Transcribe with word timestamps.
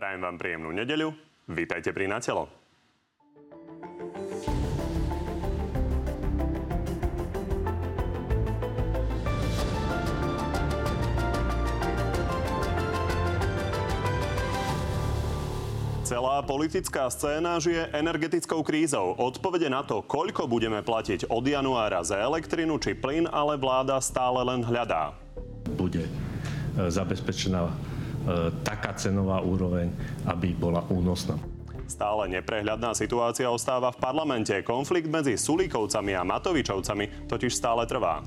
Prajem 0.00 0.24
vám 0.24 0.40
príjemnú 0.40 0.72
nedeľu. 0.72 1.12
Vítajte 1.44 1.92
pri 1.92 2.08
Natelo. 2.08 2.48
Celá 16.08 16.40
politická 16.48 17.12
scéna 17.12 17.60
žije 17.60 17.92
energetickou 17.92 18.64
krízou. 18.64 19.12
Odpovede 19.20 19.68
na 19.68 19.84
to, 19.84 20.00
koľko 20.00 20.48
budeme 20.48 20.80
platiť 20.80 21.28
od 21.28 21.44
januára 21.44 22.00
za 22.00 22.16
elektrinu 22.16 22.80
či 22.80 22.96
plyn, 22.96 23.28
ale 23.28 23.60
vláda 23.60 24.00
stále 24.00 24.48
len 24.48 24.64
hľadá. 24.64 25.12
Bude 25.76 26.08
e, 26.08 26.12
zabezpečená 26.88 27.68
taká 28.66 28.94
cenová 28.96 29.40
úroveň, 29.40 29.92
aby 30.28 30.52
bola 30.54 30.84
únosná. 30.88 31.38
Stále 31.90 32.30
neprehľadná 32.30 32.94
situácia 32.94 33.50
ostáva 33.50 33.90
v 33.90 33.98
parlamente. 33.98 34.54
Konflikt 34.62 35.10
medzi 35.10 35.34
Sulíkovcami 35.34 36.14
a 36.14 36.22
Matovičovcami 36.22 37.26
totiž 37.26 37.50
stále 37.50 37.82
trvá. 37.90 38.22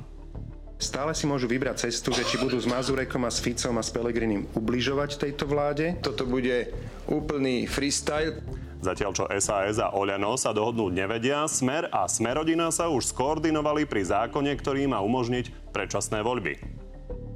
Stále 0.84 1.16
si 1.16 1.24
môžu 1.24 1.48
vybrať 1.48 1.88
cestu, 1.88 2.12
že 2.12 2.28
či 2.28 2.36
budú 2.36 2.60
s 2.60 2.68
Mazurekom 2.68 3.24
a 3.24 3.32
s 3.32 3.40
Ficom 3.40 3.80
a 3.80 3.84
s 3.86 3.88
Pelegrinim 3.88 4.52
ubližovať 4.52 5.16
tejto 5.16 5.48
vláde. 5.48 5.96
Toto 6.04 6.28
bude 6.28 6.76
úplný 7.08 7.64
freestyle. 7.72 8.44
Zatiaľ 8.84 9.16
čo 9.16 9.32
SAS 9.40 9.80
a 9.80 9.96
Oľano 9.96 10.36
sa 10.36 10.52
dohodnúť 10.52 10.92
nevedia, 10.92 11.48
Smer 11.48 11.88
a 11.88 12.04
Smerodina 12.04 12.68
sa 12.68 12.92
už 12.92 13.16
skoordinovali 13.16 13.88
pri 13.88 14.04
zákone, 14.12 14.52
ktorý 14.60 14.92
má 14.92 15.00
umožniť 15.00 15.72
predčasné 15.72 16.20
voľby. 16.20 16.60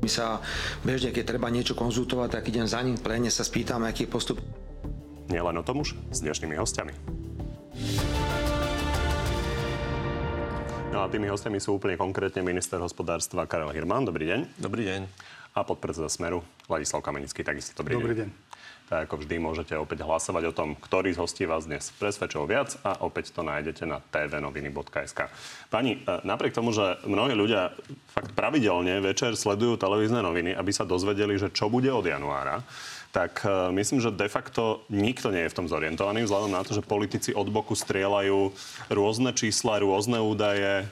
My 0.02 0.10
sa 0.10 0.40
bežne, 0.86 1.10
keď 1.10 1.36
treba 1.36 1.50
niečo 1.50 1.74
konzultovať, 1.74 2.40
tak 2.40 2.48
idem 2.48 2.70
za 2.70 2.80
ním 2.86 2.98
plene, 2.98 3.34
sa 3.34 3.42
spýtam, 3.42 3.84
aký 3.84 4.06
je 4.06 4.14
postup. 4.14 4.38
Nielen 5.28 5.60
o 5.60 5.64
tom 5.66 5.84
už 5.84 5.98
s 6.14 6.24
dnešnými 6.24 6.56
hostiami. 6.56 6.94
No 10.88 11.04
a 11.04 11.12
tými 11.12 11.28
hostiami 11.28 11.60
sú 11.60 11.78
úplne 11.78 12.00
konkrétne 12.00 12.42
minister 12.42 12.80
hospodárstva 12.80 13.46
Karel 13.46 13.76
Hirman. 13.76 14.08
Dobrý 14.08 14.26
deň. 14.26 14.40
Dobrý 14.58 14.88
deň. 14.88 15.02
A 15.58 15.66
podpredseda 15.66 16.08
Smeru 16.08 16.42
Ladislav 16.70 17.04
Kamenický. 17.04 17.44
Takisto 17.44 17.76
dobrý, 17.82 18.00
Dobrý 18.00 18.16
deň. 18.16 18.30
deň. 18.32 18.47
Tak 18.88 19.12
ako 19.12 19.20
vždy 19.20 19.36
môžete 19.44 19.76
opäť 19.76 20.08
hlasovať 20.08 20.44
o 20.48 20.56
tom, 20.56 20.72
ktorý 20.80 21.12
z 21.12 21.20
hostí 21.20 21.44
vás 21.44 21.68
dnes 21.68 21.92
presvedčil 22.00 22.48
viac 22.48 22.80
a 22.88 23.04
opäť 23.04 23.36
to 23.36 23.44
nájdete 23.44 23.84
na 23.84 24.00
tvnoviny.sk. 24.00 25.28
Pani, 25.68 26.00
e, 26.00 26.24
napriek 26.24 26.56
tomu, 26.56 26.72
že 26.72 26.96
mnohí 27.04 27.36
ľudia 27.36 27.76
fakt 28.08 28.32
pravidelne 28.32 29.04
večer 29.04 29.36
sledujú 29.36 29.76
televízne 29.76 30.24
noviny, 30.24 30.56
aby 30.56 30.72
sa 30.72 30.88
dozvedeli, 30.88 31.36
že 31.36 31.52
čo 31.52 31.68
bude 31.68 31.92
od 31.92 32.08
januára, 32.08 32.64
tak 33.12 33.44
e, 33.44 33.76
myslím, 33.76 34.00
že 34.00 34.16
de 34.16 34.32
facto 34.32 34.88
nikto 34.88 35.36
nie 35.36 35.44
je 35.44 35.52
v 35.52 35.58
tom 35.60 35.68
zorientovaný, 35.68 36.24
vzhľadom 36.24 36.56
na 36.56 36.64
to, 36.64 36.72
že 36.72 36.80
politici 36.80 37.36
od 37.36 37.52
boku 37.52 37.76
strieľajú 37.76 38.56
rôzne 38.88 39.36
čísla, 39.36 39.84
rôzne 39.84 40.24
údaje 40.24 40.88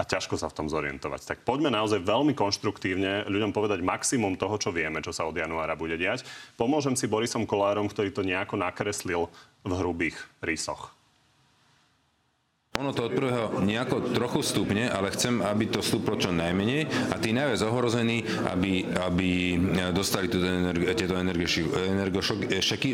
a 0.00 0.08
ťažko 0.08 0.40
sa 0.40 0.48
v 0.48 0.56
tom 0.56 0.66
zorientovať. 0.72 1.28
Tak 1.28 1.38
poďme 1.44 1.68
naozaj 1.68 2.00
veľmi 2.00 2.32
konštruktívne 2.32 3.28
ľuďom 3.28 3.52
povedať 3.52 3.84
maximum 3.84 4.40
toho, 4.40 4.56
čo 4.56 4.72
vieme, 4.72 5.04
čo 5.04 5.12
sa 5.12 5.28
od 5.28 5.36
januára 5.36 5.76
bude 5.76 6.00
diať. 6.00 6.24
Pomôžem 6.56 6.96
si 6.96 7.04
Borisom 7.04 7.44
Kolárom, 7.44 7.84
ktorý 7.84 8.08
to 8.08 8.24
nejako 8.24 8.56
nakreslil 8.56 9.28
v 9.60 9.72
hrubých 9.76 10.16
rysoch. 10.40 10.96
Ono 12.80 12.96
to 12.96 13.12
od 13.12 13.12
prvého 13.12 13.60
nejako 13.60 14.14
trochu 14.16 14.40
stupne, 14.40 14.88
ale 14.88 15.12
chcem, 15.12 15.44
aby 15.44 15.68
to 15.68 15.84
stúplo 15.84 16.16
čo 16.16 16.32
najmenej 16.32 17.12
a 17.12 17.20
tí 17.20 17.36
najviac 17.36 17.60
ohrození, 17.66 18.24
aby, 18.48 18.88
aby 19.04 19.30
dostali 19.92 20.32
tieto, 20.32 20.48
energi- 20.48 20.88
tieto 20.96 21.18
energošeky. 21.76 22.90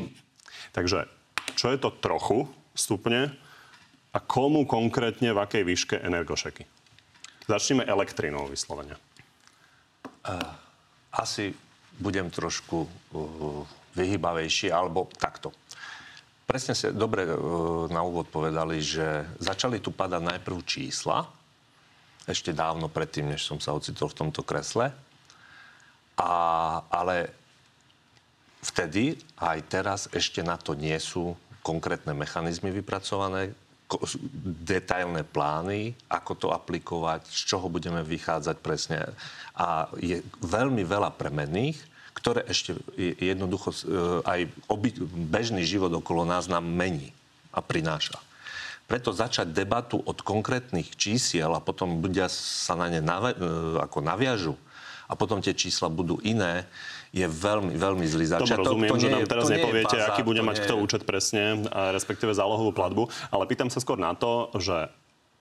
Takže 0.74 1.06
čo 1.54 1.70
je 1.70 1.78
to 1.78 1.94
trochu 2.02 2.50
stupne 2.74 3.30
a 4.10 4.18
komu 4.18 4.66
konkrétne 4.66 5.30
v 5.30 5.38
akej 5.38 5.62
výške 5.62 5.96
energošeky? 6.02 6.75
Začneme 7.46 7.86
elektrinou 7.86 8.50
vyslovene. 8.50 8.98
asi 11.14 11.54
budem 12.02 12.26
trošku 12.26 12.84
uh, 12.84 13.62
vyhybavejší, 13.94 14.74
alebo 14.74 15.06
takto. 15.14 15.54
Presne 16.44 16.74
ste 16.74 16.90
dobre 16.90 17.22
uh, 17.24 17.86
na 17.88 18.02
úvod 18.02 18.26
povedali, 18.28 18.82
že 18.82 19.24
začali 19.38 19.78
tu 19.78 19.94
padať 19.94 20.22
najprv 20.26 20.58
čísla, 20.66 21.24
ešte 22.26 22.50
dávno 22.50 22.90
predtým, 22.90 23.30
než 23.30 23.46
som 23.46 23.62
sa 23.62 23.70
ocitol 23.70 24.10
v 24.10 24.18
tomto 24.26 24.42
kresle. 24.42 24.90
A, 26.18 26.32
ale 26.90 27.30
vtedy 28.66 29.14
aj 29.38 29.58
teraz 29.70 30.00
ešte 30.10 30.42
na 30.42 30.58
to 30.58 30.74
nie 30.74 30.98
sú 30.98 31.38
konkrétne 31.62 32.10
mechanizmy 32.18 32.74
vypracované, 32.74 33.54
detailné 34.66 35.22
plány, 35.22 35.94
ako 36.10 36.32
to 36.34 36.48
aplikovať, 36.50 37.30
z 37.30 37.40
čoho 37.54 37.70
budeme 37.70 38.02
vychádzať 38.02 38.56
presne. 38.58 39.06
A 39.54 39.86
je 40.02 40.20
veľmi 40.42 40.82
veľa 40.82 41.14
premenných, 41.14 41.78
ktoré 42.16 42.42
ešte 42.50 42.74
je- 42.98 43.14
jednoducho 43.14 43.70
e, 43.70 43.78
aj 44.26 44.40
oby, 44.66 44.90
bežný 45.30 45.62
život 45.62 45.92
okolo 45.94 46.26
nás 46.26 46.50
nám 46.50 46.66
mení 46.66 47.14
a 47.54 47.62
prináša. 47.62 48.18
Preto 48.90 49.14
začať 49.14 49.50
debatu 49.50 50.02
od 50.02 50.18
konkrétnych 50.22 50.94
čísiel 50.98 51.50
a 51.54 51.62
potom 51.62 52.02
ľudia 52.02 52.26
sa 52.30 52.74
na 52.74 52.90
ne 52.90 52.98
nave, 52.98 53.34
e, 53.34 53.38
ako 53.78 54.02
naviažu 54.02 54.58
a 55.06 55.14
potom 55.14 55.38
tie 55.38 55.54
čísla 55.54 55.86
budú 55.86 56.18
iné, 56.26 56.66
je 57.12 57.26
veľmi, 57.26 57.74
veľmi 57.74 58.06
zlý 58.06 58.26
Tomu 58.26 58.34
začiatok. 58.46 58.62
rozumiem, 58.66 58.90
To 58.90 58.98
že 58.98 59.06
nie 59.06 59.14
nám 59.14 59.22
je- 59.22 59.30
teraz 59.30 59.44
to 59.46 59.54
nepoviete, 59.54 59.96
bazár, 59.96 60.10
aký 60.10 60.22
bude 60.22 60.42
mať 60.42 60.56
kto 60.64 60.74
je- 60.76 60.82
účet 60.82 61.02
presne, 61.04 61.44
respektíve 61.92 62.32
zálohovú 62.32 62.72
platbu. 62.72 63.06
Ale 63.30 63.44
pýtam 63.46 63.68
sa 63.68 63.78
skôr 63.78 63.96
na 63.96 64.12
to, 64.14 64.50
že 64.58 64.88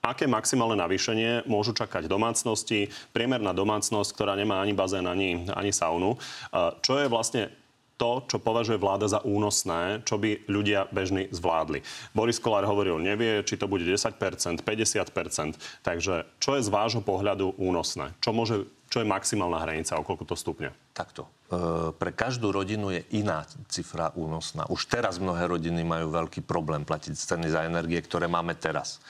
aké 0.02 0.30
maximálne 0.30 0.78
navýšenie 0.78 1.50
môžu 1.50 1.74
čakať 1.74 2.06
domácnosti, 2.06 2.86
priemerná 3.10 3.50
domácnosť, 3.50 4.14
ktorá 4.14 4.38
nemá 4.38 4.62
ani 4.62 4.70
bazén, 4.70 5.02
ani, 5.02 5.50
ani 5.50 5.74
saunu. 5.74 6.14
A 6.54 6.78
Čo 6.78 7.02
je 7.02 7.10
vlastne 7.10 7.50
to, 7.96 8.20
čo 8.28 8.36
považuje 8.36 8.76
vláda 8.76 9.08
za 9.08 9.24
únosné, 9.24 10.04
čo 10.04 10.20
by 10.20 10.44
ľudia 10.52 10.84
bežní 10.92 11.32
zvládli. 11.32 11.80
Boris 12.12 12.36
Kolár 12.36 12.68
hovoril, 12.68 13.00
nevie, 13.00 13.40
či 13.40 13.56
to 13.56 13.64
bude 13.66 13.88
10%, 13.88 14.60
50%. 14.60 15.56
Takže 15.80 16.28
čo 16.36 16.50
je 16.54 16.62
z 16.62 16.68
vášho 16.68 17.00
pohľadu 17.00 17.56
únosné? 17.56 18.12
Čo, 18.20 18.36
môže, 18.36 18.68
čo 18.86 19.02
je 19.02 19.06
maximálna 19.06 19.58
hranica, 19.66 19.98
o 19.98 20.06
koľko 20.06 20.24
to 20.30 20.36
stupne? 20.38 20.70
Takto. 20.94 21.26
E, 21.26 21.90
pre 21.90 22.14
každú 22.14 22.54
rodinu 22.54 22.94
je 22.94 23.02
iná 23.18 23.42
cifra 23.66 24.14
únosná. 24.14 24.62
Už 24.70 24.86
teraz 24.86 25.18
mnohé 25.18 25.50
rodiny 25.50 25.82
majú 25.82 26.14
veľký 26.14 26.46
problém 26.46 26.86
platiť 26.86 27.18
ceny 27.18 27.50
za 27.50 27.66
energie, 27.66 27.98
ktoré 27.98 28.30
máme 28.30 28.54
teraz. 28.54 29.02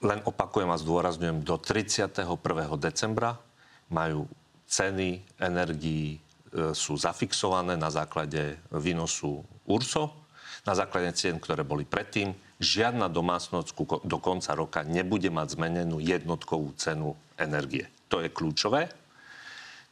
Len 0.00 0.24
opakujem 0.24 0.72
a 0.72 0.80
zdôrazňujem, 0.80 1.44
do 1.44 1.60
31. 1.60 2.24
decembra 2.80 3.36
majú 3.92 4.24
ceny 4.64 5.20
energií 5.36 6.16
e, 6.16 6.18
sú 6.72 6.96
zafixované 6.96 7.76
na 7.76 7.92
základe 7.92 8.56
výnosu 8.72 9.44
URSO, 9.68 10.08
na 10.64 10.72
základe 10.72 11.12
cien, 11.20 11.36
ktoré 11.36 11.68
boli 11.68 11.84
predtým. 11.84 12.32
Žiadna 12.60 13.12
domácnosť 13.12 13.76
do 14.08 14.18
konca 14.24 14.56
roka 14.56 14.80
nebude 14.88 15.28
mať 15.28 15.56
zmenenú 15.60 16.00
jednotkovú 16.00 16.72
cenu 16.80 17.12
energie. 17.36 17.88
To 18.10 18.18
je 18.18 18.28
kľúčové. 18.28 18.90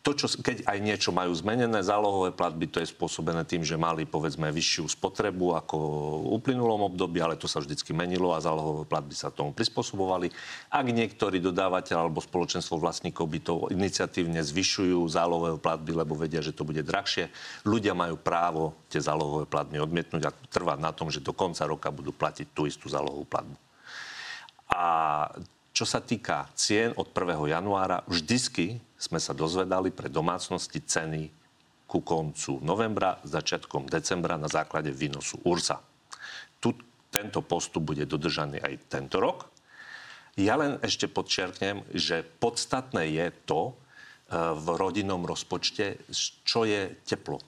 To, 0.06 0.15
čo, 0.15 0.31
keď 0.31 0.62
aj 0.65 0.79
niečo 0.79 1.11
majú 1.11 1.34
zmenené, 1.34 1.83
zálohové 1.83 2.31
platby, 2.31 2.71
to 2.71 2.79
je 2.79 2.89
spôsobené 2.89 3.43
tým, 3.43 3.67
že 3.67 3.75
mali 3.75 4.06
povedzme 4.06 4.47
vyššiu 4.47 4.95
spotrebu 4.95 5.59
ako 5.59 5.77
v 6.23 6.27
uplynulom 6.39 6.87
období, 6.87 7.19
ale 7.19 7.34
to 7.34 7.51
sa 7.51 7.59
vždycky 7.59 7.91
menilo 7.91 8.31
a 8.31 8.41
zálohové 8.41 8.87
platby 8.87 9.12
sa 9.19 9.34
tomu 9.34 9.51
prispôsobovali. 9.53 10.31
Ak 10.71 10.87
niektorý 10.87 11.43
dodávateľ 11.43 12.09
alebo 12.09 12.23
spoločenstvo 12.23 12.78
vlastníkov 12.78 13.27
by 13.27 13.41
to 13.43 13.55
iniciatívne 13.75 14.39
zvyšujú 14.39 15.03
zálohové 15.12 15.59
platby, 15.59 15.91
lebo 15.93 16.15
vedia, 16.15 16.41
že 16.41 16.55
to 16.55 16.62
bude 16.62 16.81
drahšie, 16.87 17.28
ľudia 17.67 17.93
majú 17.93 18.17
právo 18.17 18.78
tie 18.87 19.03
zálohové 19.03 19.51
platby 19.51 19.83
odmietnúť 19.83 20.31
a 20.31 20.33
trvať 20.33 20.78
na 20.78 20.95
tom, 20.95 21.10
že 21.10 21.21
do 21.21 21.34
konca 21.34 21.66
roka 21.66 21.91
budú 21.91 22.15
platiť 22.15 22.54
tú 22.54 22.71
istú 22.71 22.87
zálohovú 22.87 23.27
platbu. 23.27 23.57
A 24.72 24.81
čo 25.78 25.86
sa 25.86 26.03
týka 26.03 26.51
cien 26.59 26.91
od 26.98 27.15
1. 27.15 27.54
januára, 27.54 28.03
vždycky 28.10 28.83
sme 28.98 29.22
sa 29.22 29.30
dozvedali 29.30 29.95
pre 29.95 30.10
domácnosti 30.10 30.83
ceny 30.83 31.30
ku 31.86 32.03
koncu 32.03 32.59
novembra, 32.66 33.22
začiatkom 33.22 33.86
decembra 33.86 34.34
na 34.34 34.51
základe 34.51 34.91
výnosu 34.91 35.39
URSA. 35.47 35.78
Tu 36.59 36.75
tento 37.15 37.47
postup 37.47 37.95
bude 37.95 38.03
dodržaný 38.10 38.59
aj 38.59 38.91
tento 38.91 39.22
rok. 39.22 39.54
Ja 40.34 40.59
len 40.59 40.83
ešte 40.83 41.07
podčiarknem, 41.07 41.86
že 41.95 42.27
podstatné 42.27 43.15
je 43.15 43.30
to 43.47 43.71
e, 43.71 43.72
v 44.34 44.66
rodinnom 44.75 45.22
rozpočte, 45.22 46.03
čo 46.42 46.66
je 46.66 46.91
teplo. 47.07 47.39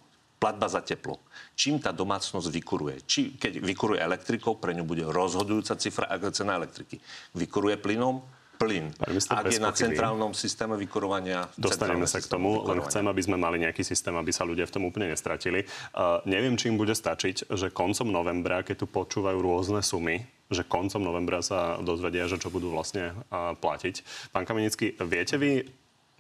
Platba 0.41 0.73
za 0.73 0.81
teplo. 0.81 1.21
Čím 1.53 1.85
tá 1.85 1.93
domácnosť 1.93 2.49
vykuruje? 2.49 3.05
Či, 3.05 3.37
keď 3.37 3.61
vykuruje 3.61 4.01
elektrikou, 4.01 4.57
pre 4.57 4.73
ňu 4.73 4.89
bude 4.89 5.05
rozhodujúca 5.05 5.77
cifra, 5.77 6.09
cena 6.33 6.57
elektriky. 6.57 6.97
Vykuruje 7.37 7.77
plynom, 7.77 8.25
plyn. 8.61 8.93
Ak 9.33 9.49
je 9.49 9.57
na 9.57 9.73
centrálnom 9.73 10.37
systéme 10.37 10.77
vykurovania... 10.77 11.49
Dostaneme 11.57 12.05
sa 12.05 12.21
k 12.21 12.29
tomu, 12.29 12.61
len 12.69 12.85
chcem, 12.85 13.05
aby 13.09 13.21
sme 13.25 13.41
mali 13.41 13.65
nejaký 13.65 13.81
systém, 13.81 14.13
aby 14.13 14.29
sa 14.33 14.45
ľudia 14.45 14.69
v 14.69 14.75
tom 14.77 14.85
úplne 14.85 15.09
nestratili. 15.09 15.65
Uh, 15.97 16.21
neviem, 16.29 16.61
či 16.61 16.69
im 16.69 16.77
bude 16.77 16.93
stačiť, 16.93 17.49
že 17.49 17.73
koncom 17.73 18.13
novembra, 18.13 18.61
keď 18.61 18.85
tu 18.85 18.87
počúvajú 18.89 19.41
rôzne 19.41 19.81
sumy, 19.81 20.29
že 20.53 20.69
koncom 20.69 21.01
novembra 21.01 21.41
sa 21.41 21.81
dozvedia, 21.81 22.29
že 22.29 22.37
čo 22.37 22.53
budú 22.53 22.69
vlastne 22.69 23.17
uh, 23.33 23.57
platiť. 23.57 24.29
Pán 24.33 24.45
Kamenický, 24.45 24.93
viete 25.09 25.41
vy 25.41 25.65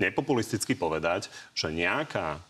nepopulisticky 0.01 0.73
povedať, 0.81 1.29
že 1.53 1.69
nejaká 1.69 2.41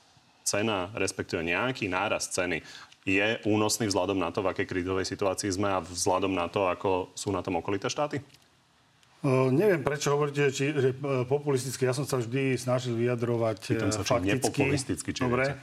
cena, 0.50 0.90
respektíve 0.98 1.46
nejaký 1.46 1.86
náraz 1.86 2.26
ceny 2.34 2.58
je 3.06 3.38
únosný 3.48 3.88
vzhľadom 3.88 4.18
na 4.18 4.34
to, 4.34 4.42
v 4.42 4.50
akej 4.52 4.66
krízovej 4.66 5.06
situácii 5.06 5.48
sme 5.54 5.70
a 5.70 5.78
vzhľadom 5.80 6.34
na 6.34 6.50
to, 6.50 6.68
ako 6.68 7.14
sú 7.14 7.32
na 7.32 7.40
tom 7.40 7.56
okolité 7.56 7.88
štáty? 7.88 8.20
Uh, 9.20 9.52
neviem, 9.52 9.84
prečo 9.84 10.16
hovoríte, 10.16 10.48
či, 10.48 10.72
že 10.72 10.96
uh, 10.96 11.28
populisticky. 11.28 11.84
Ja 11.84 11.92
som 11.92 12.08
sa 12.08 12.16
vždy 12.16 12.56
snažil 12.56 12.96
vyjadrovať 12.96 13.76
Pýtam 13.76 13.92
sa, 13.92 14.00
uh, 14.00 14.04
či 14.04 14.10
fakticky. 14.16 14.32
nepopulisticky, 14.32 15.10
či 15.12 15.22
Dobre. 15.22 15.44
viete. 15.44 15.54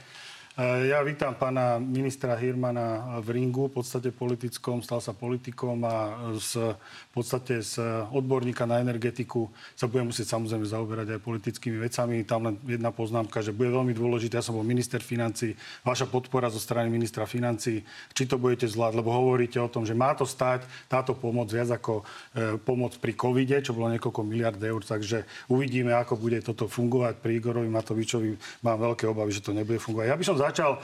Uh, 0.58 0.78
Ja 0.88 1.04
vítam 1.06 1.36
pána 1.38 1.78
ministra 1.78 2.34
Hirmana 2.34 3.20
v 3.22 3.38
ringu, 3.38 3.70
v 3.70 3.78
podstate 3.78 4.10
politickom, 4.10 4.82
stal 4.82 4.98
sa 4.98 5.14
politikom 5.14 5.78
a 5.86 6.18
z, 6.34 6.74
v 6.74 7.12
podstate 7.14 7.62
z 7.62 7.78
odborníka 8.10 8.66
na 8.66 8.82
energetiku 8.82 9.52
sa 9.78 9.86
bude 9.86 10.10
musieť 10.10 10.34
samozrejme 10.34 10.66
zaoberať 10.66 11.14
aj 11.14 11.20
politickými 11.22 11.78
vecami. 11.78 12.26
Tam 12.26 12.42
len 12.42 12.58
jedna 12.66 12.90
poznámka, 12.90 13.38
že 13.38 13.54
bude 13.54 13.70
veľmi 13.70 13.94
dôležité, 13.94 14.38
ja 14.38 14.42
som 14.42 14.58
bol 14.58 14.66
minister 14.66 14.98
financí, 14.98 15.54
vaša 15.86 16.10
podpora 16.10 16.50
zo 16.50 16.58
strany 16.58 16.90
ministra 16.90 17.22
financí, 17.22 17.86
či 18.10 18.26
to 18.26 18.34
budete 18.34 18.66
zvládť, 18.66 18.98
lebo 18.98 19.14
hovoríte 19.14 19.62
o 19.62 19.70
tom, 19.70 19.86
že 19.86 19.94
má 19.94 20.10
to 20.18 20.26
stať 20.26 20.66
táto 20.90 21.14
pomoc 21.14 21.52
viac 21.54 21.70
ako 21.70 22.02
e, 22.02 22.58
pomoc 22.58 22.98
pri 22.98 23.14
covide, 23.14 23.62
čo 23.62 23.76
bolo 23.76 23.92
niekoľko 23.94 24.26
miliard 24.26 24.58
eur, 24.58 24.82
takže 24.82 25.22
uvidíme, 25.52 25.94
ako 25.94 26.18
bude 26.18 26.42
toto 26.42 26.66
fungovať 26.66 27.22
pri 27.22 27.38
Igorovi 27.38 27.70
Matovičovi. 27.70 28.62
Mám 28.66 28.78
veľké 28.90 29.06
obavy, 29.06 29.36
že 29.36 29.44
to 29.44 29.54
nebude 29.54 29.78
fungovať. 29.78 30.06
Ja 30.10 30.18
by 30.18 30.26
som 30.26 30.47
začal 30.50 30.78
e, 30.78 30.80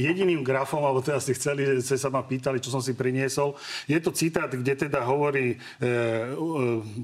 jediným 0.00 0.40
grafom, 0.42 0.82
alebo 0.82 1.04
teda 1.04 1.20
ste 1.20 1.36
chceli, 1.36 1.80
ste 1.84 2.00
sa 2.00 2.08
ma 2.08 2.24
pýtali, 2.24 2.58
čo 2.58 2.72
som 2.72 2.80
si 2.80 2.96
priniesol. 2.96 3.54
Je 3.86 3.98
to 4.00 4.10
citát, 4.10 4.48
kde 4.48 4.88
teda 4.88 5.04
hovorí 5.04 5.54
e, 5.54 5.56
e, 5.56 5.90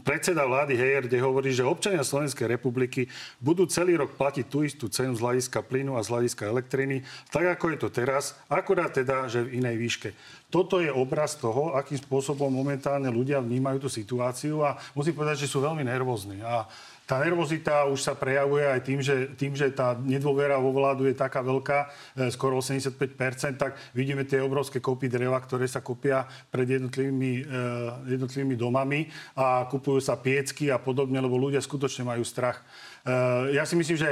predseda 0.02 0.48
vlády 0.48 0.74
Heyer, 0.74 1.04
kde 1.06 1.20
hovorí, 1.20 1.52
že 1.52 1.66
občania 1.66 2.02
Slovenskej 2.02 2.48
republiky 2.48 3.06
budú 3.38 3.68
celý 3.68 4.00
rok 4.00 4.16
platiť 4.16 4.46
tú 4.48 4.64
istú 4.64 4.88
cenu 4.88 5.12
z 5.14 5.22
hľadiska 5.22 5.62
plynu 5.64 5.94
a 5.94 6.04
z 6.04 6.10
hľadiska 6.12 6.48
elektriny, 6.48 7.04
tak 7.28 7.44
ako 7.58 7.64
je 7.74 7.78
to 7.78 7.88
teraz, 7.92 8.34
akurát 8.48 8.90
teda, 8.90 9.28
že 9.28 9.44
v 9.44 9.60
inej 9.60 9.76
výške. 9.76 10.10
Toto 10.48 10.80
je 10.80 10.88
obraz 10.88 11.36
toho, 11.36 11.76
akým 11.76 12.00
spôsobom 12.00 12.48
momentálne 12.48 13.12
ľudia 13.12 13.44
vnímajú 13.44 13.84
tú 13.84 13.88
situáciu 13.92 14.64
a 14.64 14.80
musím 14.96 15.12
povedať, 15.12 15.44
že 15.44 15.50
sú 15.52 15.60
veľmi 15.60 15.84
nervózni. 15.84 16.40
A 16.40 16.64
tá 17.08 17.24
nervozita 17.24 17.88
už 17.88 18.04
sa 18.04 18.12
prejavuje 18.12 18.68
aj 18.68 18.80
tým, 18.84 19.00
že, 19.00 19.32
tým, 19.32 19.56
že 19.56 19.72
tá 19.72 19.96
nedôvera 19.96 20.60
vo 20.60 20.76
vládu 20.76 21.08
je 21.08 21.16
taká 21.16 21.40
veľká, 21.40 21.78
e, 21.88 22.28
skoro 22.28 22.60
85%, 22.60 23.56
tak 23.56 23.80
vidíme 23.96 24.28
tie 24.28 24.44
obrovské 24.44 24.76
kopy 24.76 25.08
dreva, 25.08 25.40
ktoré 25.40 25.64
sa 25.64 25.80
kopia 25.80 26.28
pred 26.52 26.68
jednotlivými, 26.68 27.48
e, 27.48 28.12
jednotlivými 28.12 28.60
domami 28.60 29.08
a 29.40 29.64
kupujú 29.72 30.04
sa 30.04 30.20
piecky 30.20 30.68
a 30.68 30.76
podobne, 30.76 31.16
lebo 31.16 31.40
ľudia 31.40 31.64
skutočne 31.64 32.04
majú 32.04 32.28
strach. 32.28 32.60
E, 33.04 33.54
Ja 33.54 33.64
si 33.66 33.74
myslím, 33.76 33.98
že 33.98 34.10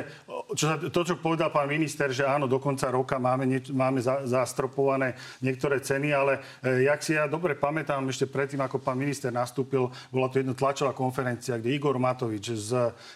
čo 0.54 0.64
sa, 0.66 0.76
to, 0.78 1.00
čo 1.02 1.14
povedal 1.18 1.50
pán 1.50 1.66
minister, 1.66 2.10
že 2.10 2.26
áno, 2.26 2.46
do 2.46 2.58
konca 2.58 2.90
roka 2.90 3.16
máme, 3.18 3.46
nie, 3.46 3.60
máme 3.72 3.98
za, 3.98 4.26
zastropované 4.26 5.16
niektoré 5.40 5.80
ceny, 5.80 6.08
ale 6.12 6.38
e, 6.62 6.86
jak 6.90 7.00
si 7.02 7.12
ja 7.14 7.26
dobre 7.26 7.54
pamätám, 7.54 8.06
ešte 8.10 8.28
predtým, 8.28 8.60
ako 8.62 8.82
pán 8.82 8.98
minister 8.98 9.30
nastúpil, 9.32 9.90
bola 10.10 10.28
to 10.28 10.38
jedna 10.42 10.54
tlačová 10.54 10.92
konferencia, 10.92 11.58
kde 11.58 11.74
Igor 11.74 11.96
Matovič 11.96 12.52
s 12.52 12.70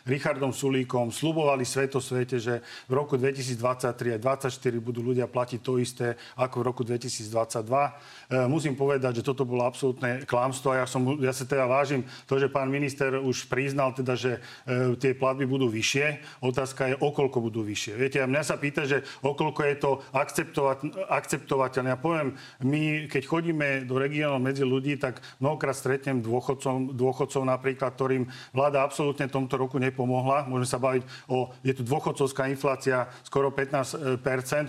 Richardom 0.06 0.55
Sulíkom 0.55 1.12
slubovali 1.12 1.62
sveto 1.67 1.99
svete, 1.99 2.40
že 2.40 2.64
v 2.88 2.93
roku 2.96 3.14
2023 3.19 4.17
a 4.17 4.19
2024 4.19 4.81
budú 4.81 5.00
ľudia 5.05 5.26
platiť 5.28 5.61
to 5.61 5.78
isté 5.78 6.17
ako 6.37 6.62
v 6.62 6.64
roku 6.64 6.82
2022. 6.87 7.28
E, 7.28 7.90
Musím 8.49 8.75
povedať, 8.75 9.20
že 9.20 9.26
toto 9.26 9.44
bolo 9.44 9.67
absolútne 9.67 10.25
klamstvo 10.25 10.72
a 10.72 10.82
ja, 10.82 10.87
som, 10.88 11.02
ja 11.20 11.32
sa 11.34 11.44
teda 11.44 11.69
vážim 11.69 12.05
to, 12.25 12.40
že 12.40 12.49
pán 12.49 12.69
minister 12.72 13.20
už 13.20 13.46
priznal 13.50 13.93
teda, 13.93 14.17
že 14.17 14.40
e, 14.64 14.96
tie 14.96 15.12
platby 15.12 15.44
budú 15.44 15.60
vyššie. 15.67 16.23
Otázka 16.41 16.95
je, 16.95 16.95
o 16.97 17.11
koľko 17.11 17.43
budú 17.43 17.67
vyššie. 17.67 17.93
Viete, 17.99 18.19
a 18.23 18.31
mňa 18.31 18.43
sa 18.47 18.57
pýta, 18.57 18.87
že 18.87 19.03
o 19.21 19.35
koľko 19.35 19.61
je 19.67 19.77
to 19.77 19.91
akceptovateľné. 21.11 21.89
Ja 21.93 21.99
poviem, 21.99 22.39
my 22.62 23.11
keď 23.11 23.23
chodíme 23.27 23.69
do 23.85 23.99
regiónov 23.99 24.39
medzi 24.39 24.62
ľudí, 24.62 24.95
tak 24.97 25.19
mnohokrát 25.43 25.75
stretnem 25.75 26.23
dôchodcov, 26.23 26.95
dôchodcov 26.95 27.43
napríklad, 27.43 27.91
ktorým 27.99 28.25
vláda 28.55 28.87
absolútne 28.87 29.27
tomto 29.27 29.59
roku 29.59 29.83
nepomohla. 29.83 30.47
Môžeme 30.47 30.69
sa 30.69 30.79
baviť 30.79 31.03
o, 31.27 31.51
je 31.67 31.75
tu 31.75 31.83
dôchodcovská 31.83 32.47
inflácia 32.47 33.11
skoro 33.27 33.51
15%, 33.51 34.21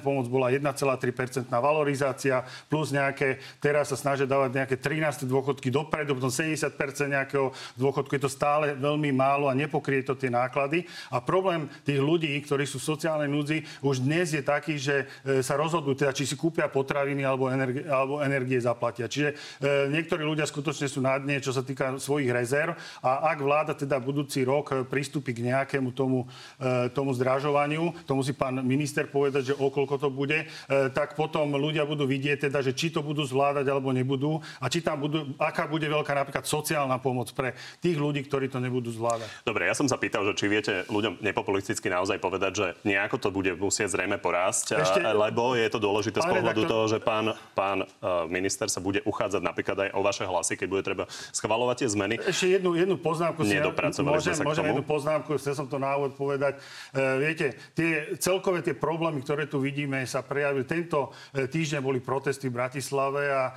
pomoc 0.02 0.26
bola 0.32 0.50
1,3% 0.50 1.52
valorizácia, 1.52 2.42
plus 2.72 2.90
nejaké, 2.90 3.38
teraz 3.60 3.92
sa 3.92 3.98
snažia 4.00 4.26
dávať 4.26 4.64
nejaké 4.64 4.76
13 4.80 5.28
dôchodky 5.28 5.70
dopredu, 5.70 6.16
potom 6.16 6.32
70% 6.32 6.72
nejakého 7.12 7.52
dôchodku. 7.76 8.16
Je 8.16 8.24
to 8.24 8.32
stále 8.32 8.74
veľmi 8.78 9.12
málo 9.12 9.52
a 9.52 9.58
nepokrie 9.58 10.02
to 10.02 10.16
tie 10.16 10.32
náklady. 10.32 10.81
A 11.14 11.22
problém 11.22 11.68
tých 11.84 12.00
ľudí, 12.02 12.32
ktorí 12.44 12.66
sú 12.68 12.78
v 12.82 12.90
sociálnej 12.96 13.30
núdzi, 13.30 13.64
už 13.82 14.04
dnes 14.04 14.34
je 14.34 14.44
taký, 14.44 14.78
že 14.78 15.08
e, 15.24 15.42
sa 15.42 15.58
rozhodujú, 15.58 15.96
teda, 15.98 16.16
či 16.16 16.28
si 16.28 16.36
kúpia 16.36 16.68
potraviny 16.72 17.22
alebo 17.26 17.50
energie, 17.50 17.86
alebo 17.86 18.22
energie 18.22 18.60
zaplatia. 18.62 19.10
Čiže 19.10 19.30
e, 19.32 19.36
niektorí 19.94 20.22
ľudia 20.26 20.48
skutočne 20.48 20.88
sú 20.88 21.04
na 21.04 21.18
dne, 21.18 21.42
čo 21.42 21.52
sa 21.52 21.62
týka 21.62 21.98
svojich 21.98 22.32
rezerv. 22.32 22.78
A 23.02 23.34
ak 23.34 23.40
vláda 23.42 23.74
teda 23.78 23.98
budúci 24.02 24.42
rok 24.46 24.72
e, 24.72 24.76
pristúpi 24.86 25.32
k 25.36 25.46
nejakému 25.48 25.94
tomu, 25.94 26.26
e, 26.58 26.90
tomu 26.92 27.14
zdražovaniu, 27.14 27.94
to 28.06 28.14
musí 28.18 28.34
pán 28.34 28.60
minister 28.66 29.08
povedať, 29.08 29.54
že 29.54 29.58
okolko 29.58 29.96
to 30.02 30.10
bude, 30.10 30.46
e, 30.46 30.46
tak 30.92 31.14
potom 31.14 31.54
ľudia 31.56 31.86
budú 31.86 32.08
vidieť 32.08 32.50
teda, 32.50 32.64
že 32.66 32.74
či 32.76 32.90
to 32.90 33.06
budú 33.06 33.22
zvládať 33.24 33.66
alebo 33.70 33.94
nebudú 33.94 34.40
a 34.60 34.66
či 34.68 34.82
tam 34.82 35.02
budú, 35.04 35.36
aká 35.38 35.68
bude 35.68 35.86
veľká 35.86 36.12
napríklad 36.16 36.46
sociálna 36.48 36.98
pomoc 36.98 37.30
pre 37.36 37.54
tých 37.80 37.98
ľudí, 38.00 38.26
ktorí 38.26 38.48
to 38.50 38.58
nebudú 38.58 38.90
zvládať. 38.90 39.28
Dobre, 39.46 39.68
ja 39.70 39.76
som 39.78 39.86
sa 39.86 40.00
pýtal, 40.00 40.26
že 40.28 40.34
či 40.38 40.46
viete 40.50 40.71
ľuďom 40.88 41.22
nepopulisticky 41.22 41.88
naozaj 41.88 42.18
povedať, 42.18 42.52
že 42.52 42.68
nejako 42.88 43.18
to 43.20 43.30
bude 43.30 43.52
musieť 43.56 43.94
zrejme 43.94 44.18
porásť, 44.18 44.80
Ešte- 44.80 45.04
lebo 45.04 45.54
je 45.56 45.68
to 45.70 45.80
dôležité 45.80 46.24
z 46.24 46.28
pohľadu 46.28 46.64
redaktor- 46.64 46.72
toho, 46.72 46.84
že 46.88 46.98
pán, 47.02 47.26
pán 47.54 47.84
uh, 47.84 48.26
minister 48.32 48.68
sa 48.72 48.80
bude 48.80 49.04
uchádzať 49.04 49.42
napríklad 49.44 49.78
aj 49.88 49.90
o 49.92 50.02
vaše 50.02 50.24
hlasy, 50.24 50.54
keď 50.56 50.68
bude 50.70 50.84
treba 50.86 51.04
schvalovať 51.36 51.76
tie 51.84 51.90
zmeny. 51.92 52.16
Ešte 52.22 52.48
jednu, 52.60 52.78
jednu 52.78 52.96
poznámku. 52.96 53.44
Nedopracovali 53.44 54.16
môžem, 54.16 54.36
sa 54.38 54.44
k 54.44 54.48
môžem 54.48 54.64
tomu. 54.64 54.72
jednu 54.72 54.84
poznámku, 54.86 55.30
chcel 55.36 55.54
som 55.58 55.68
to 55.68 55.82
na 55.82 55.92
úvod 55.98 56.16
povedať. 56.16 56.62
E, 56.94 57.00
viete, 57.20 57.48
tie, 57.76 58.16
celkové 58.22 58.64
tie 58.64 58.78
problémy, 58.78 59.20
ktoré 59.26 59.50
tu 59.50 59.60
vidíme, 59.60 60.00
sa 60.06 60.24
prejavili. 60.24 60.64
Tento 60.64 61.12
e, 61.34 61.50
týždeň 61.50 61.82
boli 61.82 62.00
protesty 62.00 62.48
v 62.48 62.56
Bratislave 62.62 63.24
a 63.28 63.44
e, 63.50 63.52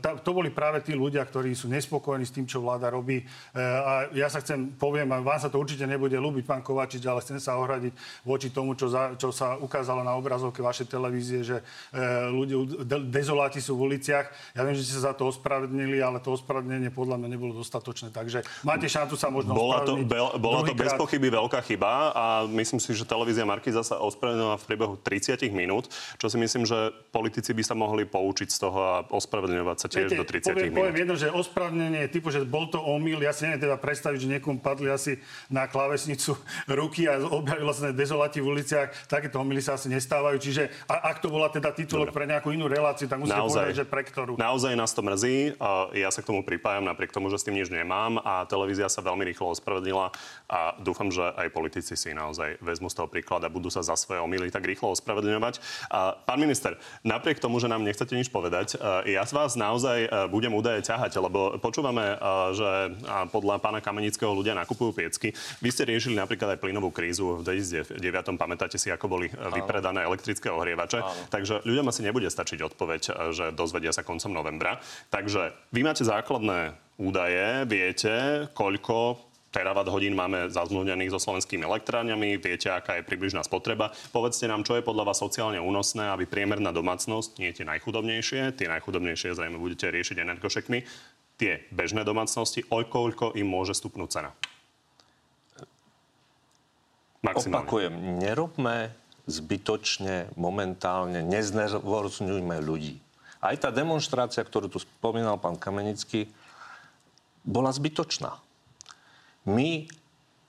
ta, 0.00 0.16
to 0.16 0.30
boli 0.32 0.48
práve 0.50 0.80
tí 0.82 0.96
ľudia, 0.96 1.22
ktorí 1.22 1.52
sú 1.52 1.68
nespokojní 1.68 2.24
s 2.24 2.34
tým, 2.34 2.48
čo 2.48 2.64
vláda 2.64 2.88
robí. 2.88 3.20
E, 3.20 3.24
a 3.60 4.08
ja 4.16 4.32
sa 4.32 4.40
chcem, 4.40 4.72
poviem, 4.74 5.06
a 5.12 5.20
vám 5.20 5.38
sa 5.38 5.52
to 5.52 5.60
určite 5.60 5.84
nebude 5.84 6.16
ľúbiť, 6.16 6.47
pán 6.48 6.64
Kovačič, 6.64 7.04
ale 7.04 7.20
chcem 7.20 7.36
sa 7.36 7.60
ohradiť 7.60 7.92
voči 8.24 8.48
tomu, 8.48 8.72
čo, 8.72 8.88
za, 8.88 9.12
čo 9.20 9.28
sa 9.28 9.60
ukázalo 9.60 10.00
na 10.00 10.16
obrazovke 10.16 10.64
vašej 10.64 10.88
televízie, 10.88 11.44
že 11.44 11.60
e, 11.92 12.04
ľudia, 12.32 12.56
de, 12.88 12.96
dezoláti 13.12 13.60
sú 13.60 13.76
v 13.76 13.92
uliciach. 13.92 14.56
Ja 14.56 14.64
viem, 14.64 14.72
že 14.72 14.88
ste 14.88 14.96
sa 14.96 15.12
za 15.12 15.14
to 15.14 15.28
ospravedlnili, 15.28 16.00
ale 16.00 16.24
to 16.24 16.32
ospravedlnenie 16.32 16.88
podľa 16.88 17.20
mňa 17.20 17.28
nebolo 17.28 17.52
dostatočné. 17.52 18.08
Takže 18.08 18.48
máte 18.64 18.88
šancu 18.88 19.20
sa 19.20 19.28
možno 19.28 19.52
Bola 19.52 19.84
to, 19.84 20.00
bel, 20.00 20.32
bola 20.40 20.64
to 20.64 20.72
bez 20.72 20.96
pochyby 20.96 21.28
veľká 21.28 21.60
chyba 21.68 22.16
a 22.16 22.24
myslím 22.48 22.80
si, 22.80 22.96
že 22.96 23.04
televízia 23.04 23.44
Markiza 23.44 23.84
sa 23.84 24.00
ospravedlnila 24.00 24.56
v 24.56 24.64
priebehu 24.64 24.94
30 24.96 25.44
minút, 25.52 25.92
čo 26.16 26.32
si 26.32 26.40
myslím, 26.40 26.64
že 26.64 26.94
politici 27.12 27.52
by 27.52 27.62
sa 27.66 27.74
mohli 27.76 28.08
poučiť 28.08 28.48
z 28.48 28.58
toho 28.62 28.78
a 28.78 28.94
ospravedlňovať 29.10 29.76
sa 29.76 29.88
tiež 29.90 30.14
do 30.14 30.24
30 30.24 30.54
poviem, 30.54 30.64
minút. 30.70 30.78
poviem 30.78 30.96
jedno, 31.02 31.14
že 31.18 31.28
ospravedlnenie 31.28 32.00
je 32.06 32.10
typu, 32.14 32.30
že 32.30 32.46
bol 32.46 32.70
to 32.70 32.78
omyl. 32.78 33.18
Ja 33.18 33.34
si 33.34 33.44
neviem 33.44 33.66
teda 33.66 33.76
predstaviť, 33.76 34.18
že 34.22 34.28
niekomu 34.38 34.62
padli 34.62 34.88
asi 34.88 35.18
na 35.50 35.66
klávesnicu 35.66 36.37
ruky 36.68 37.06
a 37.06 37.20
objavilo 37.20 37.72
sa 37.74 37.90
dezoláti 37.90 38.42
v 38.42 38.58
uliciach. 38.58 39.10
Takéto 39.10 39.40
omily 39.40 39.62
sa 39.62 39.76
asi 39.76 39.90
nestávajú. 39.90 40.36
Čiže 40.40 40.70
a, 40.88 41.12
ak 41.14 41.22
to 41.24 41.28
bola 41.32 41.48
teda 41.52 41.72
titulok 41.72 42.10
pre 42.10 42.28
nejakú 42.28 42.52
inú 42.52 42.66
reláciu, 42.66 43.06
tak 43.08 43.22
musíte 43.22 43.38
povedať, 43.38 43.76
že 43.82 43.86
pre 43.88 44.02
ktorú. 44.04 44.36
Naozaj 44.38 44.72
nás 44.74 44.92
to 44.92 45.02
mrzí. 45.04 45.58
Ja 45.96 46.10
sa 46.12 46.20
k 46.20 46.28
tomu 46.30 46.42
pripájam 46.44 46.84
napriek 46.86 47.10
tomu, 47.10 47.32
že 47.32 47.40
s 47.40 47.46
tým 47.46 47.56
nič 47.58 47.68
nemám 47.72 48.20
a 48.22 48.44
televízia 48.46 48.90
sa 48.90 49.04
veľmi 49.04 49.24
rýchlo 49.28 49.52
ospravedlnila 49.54 50.12
a 50.48 50.58
dúfam, 50.80 51.08
že 51.12 51.22
aj 51.22 51.48
politici 51.52 51.94
si 51.94 52.10
naozaj 52.12 52.60
vezmu 52.62 52.88
z 52.88 52.94
toho 52.98 53.08
príklad 53.08 53.44
a 53.44 53.52
budú 53.52 53.68
sa 53.72 53.84
za 53.84 53.94
svoje 53.98 54.20
omily 54.22 54.48
tak 54.48 54.64
rýchlo 54.64 54.92
ospravedlňovať. 54.96 55.60
Pán 56.24 56.38
minister, 56.40 56.76
napriek 57.04 57.38
tomu, 57.38 57.60
že 57.60 57.68
nám 57.70 57.84
nechcete 57.84 58.16
nič 58.16 58.28
povedať, 58.32 58.76
e, 58.76 59.14
ja 59.16 59.24
vás 59.28 59.54
naozaj 59.54 59.98
e, 60.04 60.08
budem 60.32 60.52
údaje 60.52 60.84
ťahať, 60.84 61.20
lebo 61.20 61.56
počúvame, 61.60 62.14
e, 62.14 62.16
že 62.56 62.70
podľa 63.30 63.60
pána 63.60 63.80
Kamenického 63.84 64.32
ľudia 64.32 64.56
nakupujú 64.56 64.96
piecky. 64.96 65.36
Vy 65.60 65.68
ste 65.72 65.88
riešili 65.88 66.16
napríklad 66.28 66.52
aj 66.52 66.60
plynovú 66.60 66.92
krízu 66.92 67.40
v 67.40 67.64
2009. 67.64 68.36
Pamätáte 68.36 68.76
si, 68.76 68.92
ako 68.92 69.08
boli 69.08 69.32
e, 69.32 69.34
vypredané 69.56 70.04
elektrické 70.04 70.52
ohrievače. 70.52 71.00
Takže 71.32 71.64
ľuďom 71.64 71.88
asi 71.88 72.04
nebude 72.04 72.28
stačiť 72.28 72.60
odpoveď, 72.68 73.02
e, 73.08 73.12
že 73.32 73.44
dozvedia 73.56 73.96
sa 73.96 74.04
koncom 74.04 74.36
novembra. 74.36 74.76
Takže 75.08 75.56
vy 75.72 75.80
máte 75.80 76.04
základné 76.04 76.76
údaje, 77.00 77.64
viete, 77.64 78.44
koľko 78.52 79.24
terawatt 79.48 79.88
hodín 79.88 80.12
máme 80.12 80.52
zazmluvnených 80.52 81.16
so 81.16 81.16
slovenskými 81.16 81.64
elektrárňami, 81.64 82.36
viete, 82.36 82.68
aká 82.68 83.00
je 83.00 83.08
približná 83.08 83.40
spotreba. 83.40 83.88
Povedzte 84.12 84.44
nám, 84.44 84.68
čo 84.68 84.76
je 84.76 84.84
podľa 84.84 85.08
vás 85.08 85.24
sociálne 85.24 85.56
únosné, 85.56 86.12
aby 86.12 86.28
priemerná 86.28 86.68
domácnosť, 86.76 87.40
nie 87.40 87.56
tie 87.56 87.64
najchudobnejšie, 87.64 88.52
tie 88.52 88.68
najchudobnejšie 88.68 89.32
zrejme 89.32 89.56
budete 89.56 89.88
riešiť 89.88 90.20
energošekmi, 90.20 90.78
tie 91.40 91.64
bežné 91.72 92.04
domácnosti, 92.04 92.68
o 92.68 92.84
koľko 92.84 93.32
im 93.38 93.48
môže 93.48 93.72
stupnúť 93.72 94.10
cena? 94.12 94.30
Maximálne. 97.22 97.66
Opakujem, 97.66 97.94
nerobme 98.22 98.94
zbytočne, 99.28 100.32
momentálne, 100.38 101.20
neznervozňujme 101.26 102.56
ľudí. 102.64 102.96
Aj 103.38 103.54
tá 103.54 103.70
demonstrácia, 103.70 104.42
ktorú 104.42 104.66
tu 104.66 104.82
spomínal 104.82 105.38
pán 105.38 105.54
Kamenický, 105.54 106.26
bola 107.46 107.70
zbytočná. 107.70 108.34
My 109.46 109.86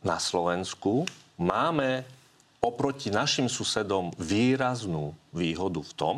na 0.01 0.17
Slovensku 0.17 1.05
máme 1.37 2.07
oproti 2.59 3.11
našim 3.11 3.47
susedom 3.47 4.11
výraznú 4.19 5.15
výhodu 5.31 5.79
v 5.79 5.93
tom, 5.95 6.15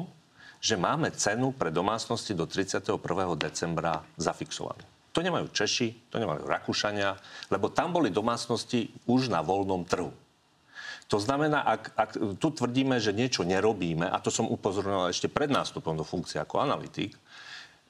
že 0.61 0.77
máme 0.77 1.09
cenu 1.17 1.49
pre 1.57 1.73
domácnosti 1.73 2.37
do 2.37 2.45
31. 2.45 3.01
decembra 3.33 4.05
zafixovanú. 4.17 4.85
To 5.11 5.19
nemajú 5.19 5.49
Češi, 5.51 6.13
to 6.13 6.21
nemajú 6.21 6.45
Rakúšania, 6.45 7.17
lebo 7.51 7.67
tam 7.73 7.91
boli 7.91 8.13
domácnosti 8.13 8.93
už 9.09 9.27
na 9.27 9.43
voľnom 9.43 9.83
trhu. 9.83 10.13
To 11.11 11.19
znamená, 11.19 11.59
ak, 11.67 11.83
ak 11.91 12.09
tu 12.39 12.47
tvrdíme, 12.55 12.95
že 13.03 13.11
niečo 13.11 13.43
nerobíme, 13.43 14.07
a 14.07 14.15
to 14.23 14.31
som 14.31 14.47
upozorňoval 14.47 15.11
ešte 15.11 15.27
pred 15.27 15.51
nástupom 15.51 15.91
do 15.99 16.07
funkcie 16.07 16.39
ako 16.39 16.63
analytik, 16.63 17.19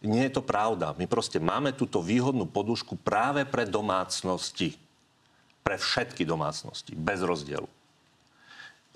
nie 0.02 0.26
je 0.26 0.34
to 0.34 0.42
pravda. 0.42 0.98
My 0.98 1.06
proste 1.06 1.38
máme 1.38 1.78
túto 1.78 2.02
výhodnú 2.02 2.50
podušku 2.50 2.98
práve 2.98 3.46
pre 3.46 3.70
domácnosti. 3.70 4.74
Pre 5.62 5.78
všetky 5.78 6.26
domácnosti, 6.26 6.98
bez 6.98 7.22
rozdielu. 7.22 7.70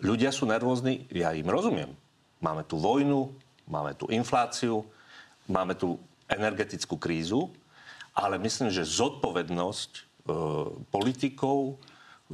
Ľudia 0.02 0.34
sú 0.34 0.50
nervózni, 0.50 1.06
ja 1.14 1.30
im 1.38 1.46
rozumiem. 1.46 1.94
Máme 2.42 2.66
tu 2.66 2.82
vojnu, 2.82 3.30
máme 3.70 3.94
tu 3.94 4.10
infláciu, 4.10 4.82
máme 5.46 5.78
tu 5.78 6.02
energetickú 6.26 6.98
krízu, 6.98 7.54
ale 8.18 8.42
myslím, 8.42 8.74
že 8.74 8.82
zodpovednosť 8.82 9.92
e, 9.94 10.02
politikov, 10.90 11.78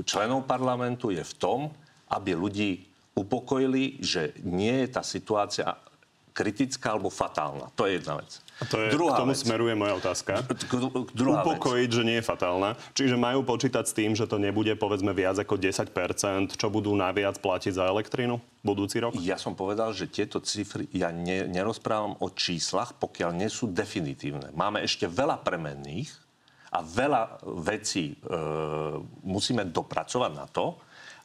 členov 0.08 0.48
parlamentu 0.48 1.12
je 1.12 1.22
v 1.22 1.34
tom, 1.36 1.60
aby 2.08 2.36
ľudí 2.36 2.88
upokojili, 3.12 4.00
že 4.00 4.32
nie 4.44 4.84
je 4.84 4.88
tá 4.88 5.04
situácia 5.04 5.76
kritická 6.32 6.96
alebo 6.96 7.12
fatálna. 7.12 7.68
To 7.76 7.84
je 7.84 8.00
jedna 8.00 8.16
vec. 8.24 8.40
A 8.62 8.64
to 8.64 8.80
je, 8.80 8.96
Druhá 8.96 9.20
k 9.20 9.28
tomu 9.28 9.36
vec. 9.36 9.44
smeruje 9.44 9.74
moja 9.76 10.00
otázka. 10.00 10.48
Druhá 11.12 11.44
Upokojiť, 11.44 11.90
vec. 11.92 11.98
že 11.98 12.04
nie 12.08 12.18
je 12.22 12.26
fatálna. 12.26 12.80
Čiže 12.96 13.20
majú 13.20 13.44
počítať 13.44 13.84
s 13.84 13.92
tým, 13.92 14.16
že 14.16 14.24
to 14.30 14.40
nebude 14.40 14.72
povedzme 14.80 15.12
viac 15.12 15.36
ako 15.44 15.60
10%, 15.60 16.56
čo 16.56 16.68
budú 16.72 16.96
naviac 16.96 17.36
platiť 17.42 17.76
za 17.76 17.84
elektrínu 17.90 18.40
budúci 18.64 19.04
rok? 19.04 19.12
Ja 19.20 19.36
som 19.36 19.60
povedal, 19.60 19.92
že 19.92 20.08
tieto 20.08 20.40
cifry, 20.40 20.88
ja 20.96 21.12
ne, 21.12 21.52
nerozprávam 21.52 22.16
o 22.24 22.32
číslach, 22.32 22.96
pokiaľ 22.96 23.36
nie 23.36 23.50
sú 23.52 23.68
definitívne. 23.68 24.56
Máme 24.56 24.80
ešte 24.86 25.10
veľa 25.12 25.44
premenných, 25.44 26.21
a 26.72 26.80
veľa 26.80 27.44
vecí 27.68 28.16
e, 28.16 28.16
musíme 29.28 29.68
dopracovať 29.68 30.32
na 30.32 30.48
to, 30.48 30.80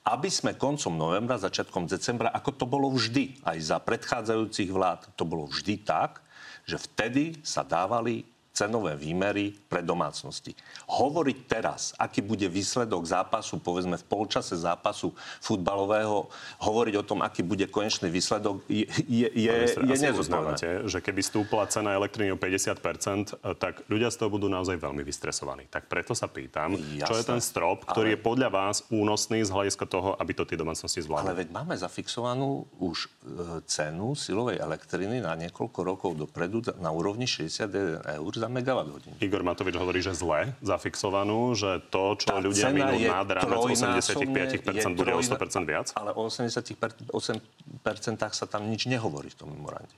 aby 0.06 0.30
sme 0.30 0.54
koncom 0.54 0.94
novembra, 0.94 1.38
začiatkom 1.38 1.90
decembra, 1.90 2.30
ako 2.30 2.50
to 2.54 2.66
bolo 2.66 2.90
vždy, 2.94 3.42
aj 3.42 3.58
za 3.58 3.78
predchádzajúcich 3.82 4.70
vlád, 4.70 5.10
to 5.18 5.26
bolo 5.26 5.50
vždy 5.50 5.82
tak, 5.82 6.22
že 6.66 6.78
vtedy 6.78 7.38
sa 7.42 7.62
dávali 7.66 8.26
cenové 8.56 8.96
výmery 8.96 9.52
pre 9.52 9.84
domácnosti. 9.84 10.56
Hovoriť 10.88 11.38
teraz, 11.44 11.92
aký 12.00 12.24
bude 12.24 12.48
výsledok 12.48 13.04
zápasu, 13.04 13.60
povedzme 13.60 14.00
v 14.00 14.04
polčase 14.08 14.56
zápasu 14.56 15.12
futbalového, 15.44 16.32
hovoriť 16.64 16.94
o 16.96 17.04
tom, 17.04 17.20
aký 17.20 17.44
bude 17.44 17.68
konečný 17.68 18.08
výsledok, 18.08 18.64
je, 18.64 18.88
je, 19.04 19.28
je, 19.28 19.52
je 19.76 19.96
nezodpovedné. 20.00 20.88
že 20.88 20.98
keby 21.04 21.20
stúpla 21.20 21.68
cena 21.68 21.92
elektriny 21.92 22.32
o 22.32 22.40
50%, 22.40 23.60
tak 23.60 23.84
ľudia 23.92 24.08
z 24.08 24.16
toho 24.24 24.32
budú 24.32 24.48
naozaj 24.48 24.80
veľmi 24.80 25.04
vystresovaní. 25.04 25.68
Tak 25.68 25.92
preto 25.92 26.16
sa 26.16 26.24
pýtam, 26.32 26.80
Jasne, 26.80 27.04
čo 27.04 27.14
je 27.20 27.24
ten 27.28 27.40
strop, 27.44 27.84
ktorý 27.84 28.08
ale... 28.08 28.16
je 28.16 28.20
podľa 28.24 28.48
vás 28.48 28.76
únosný 28.88 29.44
z 29.44 29.52
hľadiska 29.52 29.84
toho, 29.84 30.16
aby 30.16 30.32
to 30.32 30.48
tie 30.48 30.56
domácnosti 30.56 31.04
zvládli? 31.04 31.28
Ale 31.28 31.44
veď 31.44 31.48
máme 31.52 31.76
zafixovanú 31.76 32.64
už 32.80 33.04
e, 33.04 33.08
cenu 33.68 34.16
silovej 34.16 34.56
elektriny 34.64 35.20
na 35.20 35.36
niekoľko 35.36 35.80
rokov 35.84 36.10
dopredu 36.16 36.64
na 36.80 36.88
úrovni 36.88 37.28
61 37.28 38.00
eur 38.16 38.32
za 38.32 38.45
hodín. 38.46 39.12
Igor 39.20 39.42
Matovič 39.42 39.74
hovorí, 39.76 40.00
že 40.00 40.14
zle 40.14 40.54
zafixovanú, 40.62 41.54
že 41.54 41.82
to, 41.90 42.16
čo 42.18 42.26
Tá 42.32 42.40
ľudia 42.40 42.70
minú 42.70 42.96
nad 43.02 43.26
rámec 43.26 43.58
85% 43.74 44.96
bude 44.96 45.12
o 45.14 45.20
100% 45.20 45.66
viac? 45.66 45.86
Ale 45.94 46.14
o 46.14 46.26
88% 46.26 47.06
sa 48.32 48.46
tam 48.46 48.62
nič 48.70 48.86
nehovorí 48.86 49.30
v 49.32 49.36
tom 49.36 49.50
memorande. 49.50 49.92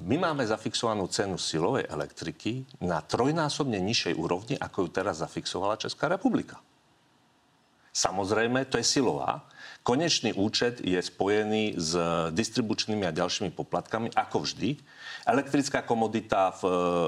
My 0.00 0.16
máme 0.16 0.46
zafixovanú 0.46 1.10
cenu 1.10 1.36
silovej 1.36 1.84
elektriky 1.90 2.64
na 2.80 3.02
trojnásobne 3.02 3.76
nižšej 3.82 4.14
úrovni, 4.16 4.54
ako 4.56 4.86
ju 4.86 4.88
teraz 4.88 5.20
zafixovala 5.20 5.76
Česká 5.76 6.06
republika. 6.08 6.62
Samozrejme, 7.90 8.70
to 8.70 8.78
je 8.78 8.86
silová. 8.86 9.42
Konečný 9.80 10.36
účet 10.36 10.84
je 10.84 11.00
spojený 11.00 11.80
s 11.80 11.96
distribučnými 12.36 13.08
a 13.08 13.16
ďalšími 13.16 13.48
poplatkami, 13.56 14.12
ako 14.12 14.44
vždy. 14.44 14.76
Elektrická 15.24 15.80
komodita, 15.80 16.52
v, 16.60 16.62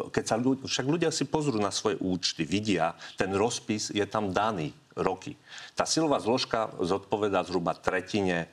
keď 0.09 0.25
sa 0.25 0.37
ľudia, 0.41 0.65
však 0.65 0.87
ľudia 0.89 1.11
si 1.13 1.29
pozrú 1.29 1.61
na 1.61 1.69
svoje 1.69 2.01
účty, 2.01 2.49
vidia, 2.49 2.97
ten 3.21 3.29
rozpis 3.37 3.93
je 3.93 4.05
tam 4.09 4.33
daný 4.33 4.73
roky. 4.97 5.37
Tá 5.77 5.85
silová 5.85 6.17
zložka 6.21 6.73
zodpoveda 6.81 7.45
zhruba 7.45 7.77
tretine 7.77 8.49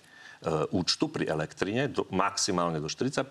účtu 0.72 1.12
pri 1.12 1.28
elektrine, 1.28 1.92
do, 1.92 2.08
maximálne 2.16 2.80
do 2.80 2.88
40 2.88 3.28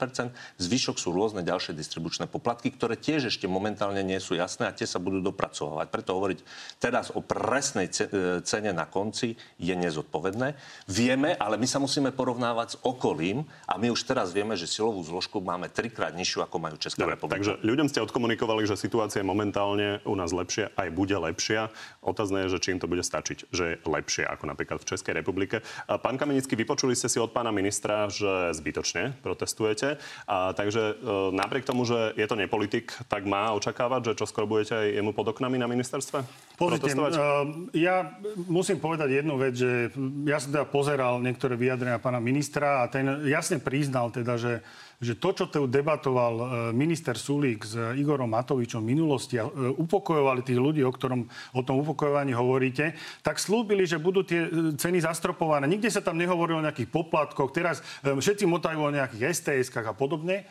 Zvyšok 0.61 1.01
sú 1.01 1.09
rôzne 1.09 1.41
ďalšie 1.41 1.73
distribučné 1.73 2.29
poplatky, 2.29 2.69
ktoré 2.69 3.01
tiež 3.01 3.33
ešte 3.33 3.49
momentálne 3.49 4.05
nie 4.05 4.21
sú 4.21 4.37
jasné 4.37 4.69
a 4.69 4.77
tie 4.77 4.85
sa 4.85 5.01
budú 5.01 5.25
dopracovať. 5.25 5.89
Preto 5.89 6.21
hovoriť 6.21 6.39
teraz 6.77 7.09
o 7.17 7.25
presnej 7.25 7.89
e, 7.89 8.45
cene 8.45 8.71
na 8.77 8.85
konci 8.85 9.41
je 9.57 9.73
nezodpovedné. 9.73 10.53
Vieme, 10.85 11.33
ale 11.41 11.57
my 11.57 11.65
sa 11.65 11.81
musíme 11.81 12.13
porovnávať 12.13 12.69
s 12.69 12.77
okolím 12.85 13.49
a 13.65 13.81
my 13.81 13.89
už 13.89 14.05
teraz 14.05 14.37
vieme, 14.37 14.53
že 14.53 14.69
silovú 14.69 15.01
zložku 15.01 15.41
máme 15.41 15.73
trikrát 15.73 16.13
nižšiu, 16.13 16.45
ako 16.45 16.57
majú 16.61 16.77
Česká 16.77 17.09
Dobre, 17.09 17.17
republika. 17.17 17.41
Takže 17.41 17.65
ľuďom 17.65 17.89
ste 17.89 18.05
odkomunikovali, 18.05 18.69
že 18.69 18.77
situácia 18.77 19.25
je 19.25 19.27
momentálne 19.27 20.05
u 20.05 20.13
nás 20.13 20.37
lepšia, 20.37 20.77
aj 20.77 20.89
bude 20.93 21.17
lepšia. 21.17 21.73
Otázne 22.05 22.45
je, 22.45 22.59
že 22.59 22.59
či 22.61 22.69
im 22.77 22.81
to 22.83 22.91
bude 22.91 23.01
stačiť, 23.01 23.49
že 23.49 23.65
je 23.65 23.75
lepšie 23.89 24.29
ako 24.29 24.45
napríklad 24.45 24.85
v 24.85 24.89
Českej 24.93 25.17
republike. 25.17 25.65
Pán 25.87 26.21
Kamenický, 26.21 26.59
vypočuli 26.59 26.98
ste 26.99 27.07
si 27.07 27.23
od 27.23 27.31
pána 27.31 27.55
ministra, 27.55 28.11
že 28.11 28.51
zbytočne 28.59 29.15
protestujete. 29.23 30.03
A, 30.27 30.51
takže 30.51 30.99
e, 30.99 31.33
napriek 31.33 31.63
tomu, 31.63 31.87
že 31.87 32.19
je 32.19 32.27
to 32.27 32.35
nepolitik, 32.35 32.91
tak 33.07 33.23
má 33.23 33.55
očakávať, 33.55 34.13
že 34.13 34.19
čo 34.19 34.27
skoro 34.27 34.51
budete 34.51 34.75
aj 34.75 34.87
jemu 34.99 35.15
pod 35.15 35.31
oknami 35.31 35.55
na 35.63 35.71
ministerstve? 35.71 36.27
Pozrite, 36.59 36.91
uh, 36.91 37.47
ja 37.71 38.19
musím 38.51 38.83
povedať 38.83 39.23
jednu 39.23 39.39
vec, 39.39 39.55
že 39.55 39.95
ja 40.27 40.43
som 40.43 40.51
teda 40.51 40.67
pozeral 40.67 41.23
niektoré 41.23 41.55
vyjadrenia 41.55 42.03
pána 42.03 42.19
ministra 42.19 42.83
a 42.83 42.91
ten 42.91 43.07
jasne 43.31 43.63
priznal 43.63 44.11
teda, 44.11 44.35
že 44.35 44.67
že 44.99 45.15
to, 45.15 45.31
čo 45.31 45.45
tu 45.47 45.71
debatoval 45.71 46.35
e, 46.35 46.47
minister 46.75 47.15
Sulík 47.15 47.63
s 47.63 47.79
Igorom 47.95 48.35
Matovičom 48.35 48.83
v 48.83 48.91
minulosti 48.99 49.39
a 49.39 49.47
e, 49.47 49.51
upokojovali 49.79 50.43
tých 50.43 50.59
ľudí, 50.59 50.83
o 50.83 50.91
ktorom 50.91 51.23
o 51.55 51.63
tom 51.63 51.79
upokojovaní 51.87 52.35
hovoríte, 52.35 52.99
tak 53.23 53.39
slúbili, 53.39 53.87
že 53.87 54.03
budú 54.03 54.27
tie 54.27 54.51
e, 54.51 54.51
ceny 54.75 54.99
zastropované. 54.99 55.71
Nikde 55.71 55.95
sa 55.95 56.03
tam 56.03 56.19
nehovorilo 56.19 56.59
o 56.59 56.67
nejakých 56.67 56.91
poplatkoch. 56.91 57.55
Teraz 57.55 57.79
všetci 58.03 58.43
motajú 58.51 58.91
o 58.91 58.95
nejakých 58.95 59.39
STS-kách 59.39 59.87
a 59.87 59.95
podobne. 59.95 60.43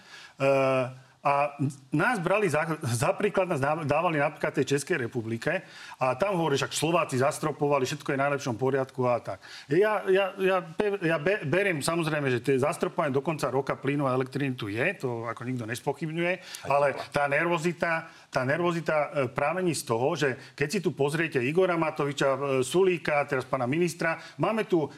A 1.28 1.60
nás 1.92 2.24
brali 2.24 2.48
za, 2.48 2.64
za 2.80 3.12
príklad, 3.12 3.52
nás 3.52 3.60
dávali 3.84 4.16
napríklad 4.16 4.56
tej 4.56 4.80
Českej 4.80 5.12
republike 5.12 5.60
a 6.00 6.16
tam 6.16 6.40
hovorí, 6.40 6.56
že 6.56 6.72
Slováci 6.72 7.20
zastropovali, 7.20 7.84
všetko 7.84 8.16
je 8.16 8.18
v 8.18 8.24
najlepšom 8.24 8.56
poriadku 8.56 9.04
a 9.04 9.20
tak. 9.20 9.44
Ja, 9.68 10.08
ja, 10.08 10.32
ja, 10.40 10.64
ja 11.04 11.18
beriem 11.44 11.84
samozrejme, 11.84 12.32
že 12.32 12.40
tie 12.40 12.56
zastropovanie 12.64 13.12
do 13.12 13.20
konca 13.20 13.52
roka 13.52 13.76
plynu 13.76 14.08
a 14.08 14.16
elektriny 14.16 14.56
tu 14.56 14.72
je, 14.72 14.88
to 14.96 15.28
ako 15.28 15.44
nikto 15.44 15.68
nespochybňuje, 15.68 16.64
ale 16.72 16.96
tá 17.12 17.28
nervozita, 17.28 18.08
tá 18.38 18.46
nervozita 18.46 18.94
e, 18.94 19.08
prámení 19.34 19.74
z 19.74 19.82
toho, 19.90 20.14
že 20.14 20.38
keď 20.54 20.68
si 20.70 20.80
tu 20.86 20.94
pozriete 20.94 21.42
Igora 21.42 21.74
Matoviča, 21.74 22.30
e, 22.38 22.40
Sulíka, 22.62 23.26
teraz 23.26 23.50
pána 23.50 23.66
ministra, 23.66 24.22
máme 24.38 24.70
tu 24.70 24.86
e, 24.86 24.90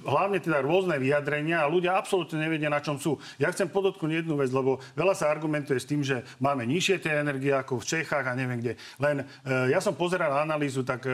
hlavne 0.00 0.40
teda 0.40 0.64
rôzne 0.64 0.96
vyjadrenia 0.96 1.60
a 1.60 1.68
ľudia 1.68 1.92
absolútne 1.92 2.40
nevedia, 2.40 2.72
na 2.72 2.80
čom 2.80 2.96
sú. 2.96 3.20
Ja 3.36 3.52
chcem 3.52 3.68
podotknúť 3.68 4.24
jednu 4.24 4.40
vec, 4.40 4.48
lebo 4.48 4.80
veľa 4.96 5.12
sa 5.12 5.28
argumentuje 5.28 5.76
s 5.76 5.84
tým, 5.84 6.00
že 6.00 6.24
máme 6.40 6.64
nižšie 6.64 7.04
tie 7.04 7.20
energie 7.20 7.52
ako 7.52 7.84
v 7.84 8.00
Čechách 8.00 8.24
a 8.24 8.32
neviem 8.32 8.64
kde. 8.64 8.80
Len 8.96 9.28
ja 9.44 9.82
som 9.82 9.92
pozeral 9.92 10.32
analýzu, 10.40 10.86
tak 10.86 11.04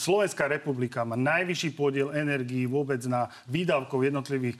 Slovenská 0.00 0.50
republika 0.50 1.06
má 1.06 1.14
najvyšší 1.14 1.70
podiel 1.76 2.10
energií 2.16 2.66
vôbec 2.66 2.98
na 3.06 3.30
výdavkov 3.46 4.02
jednotlivých, 4.02 4.56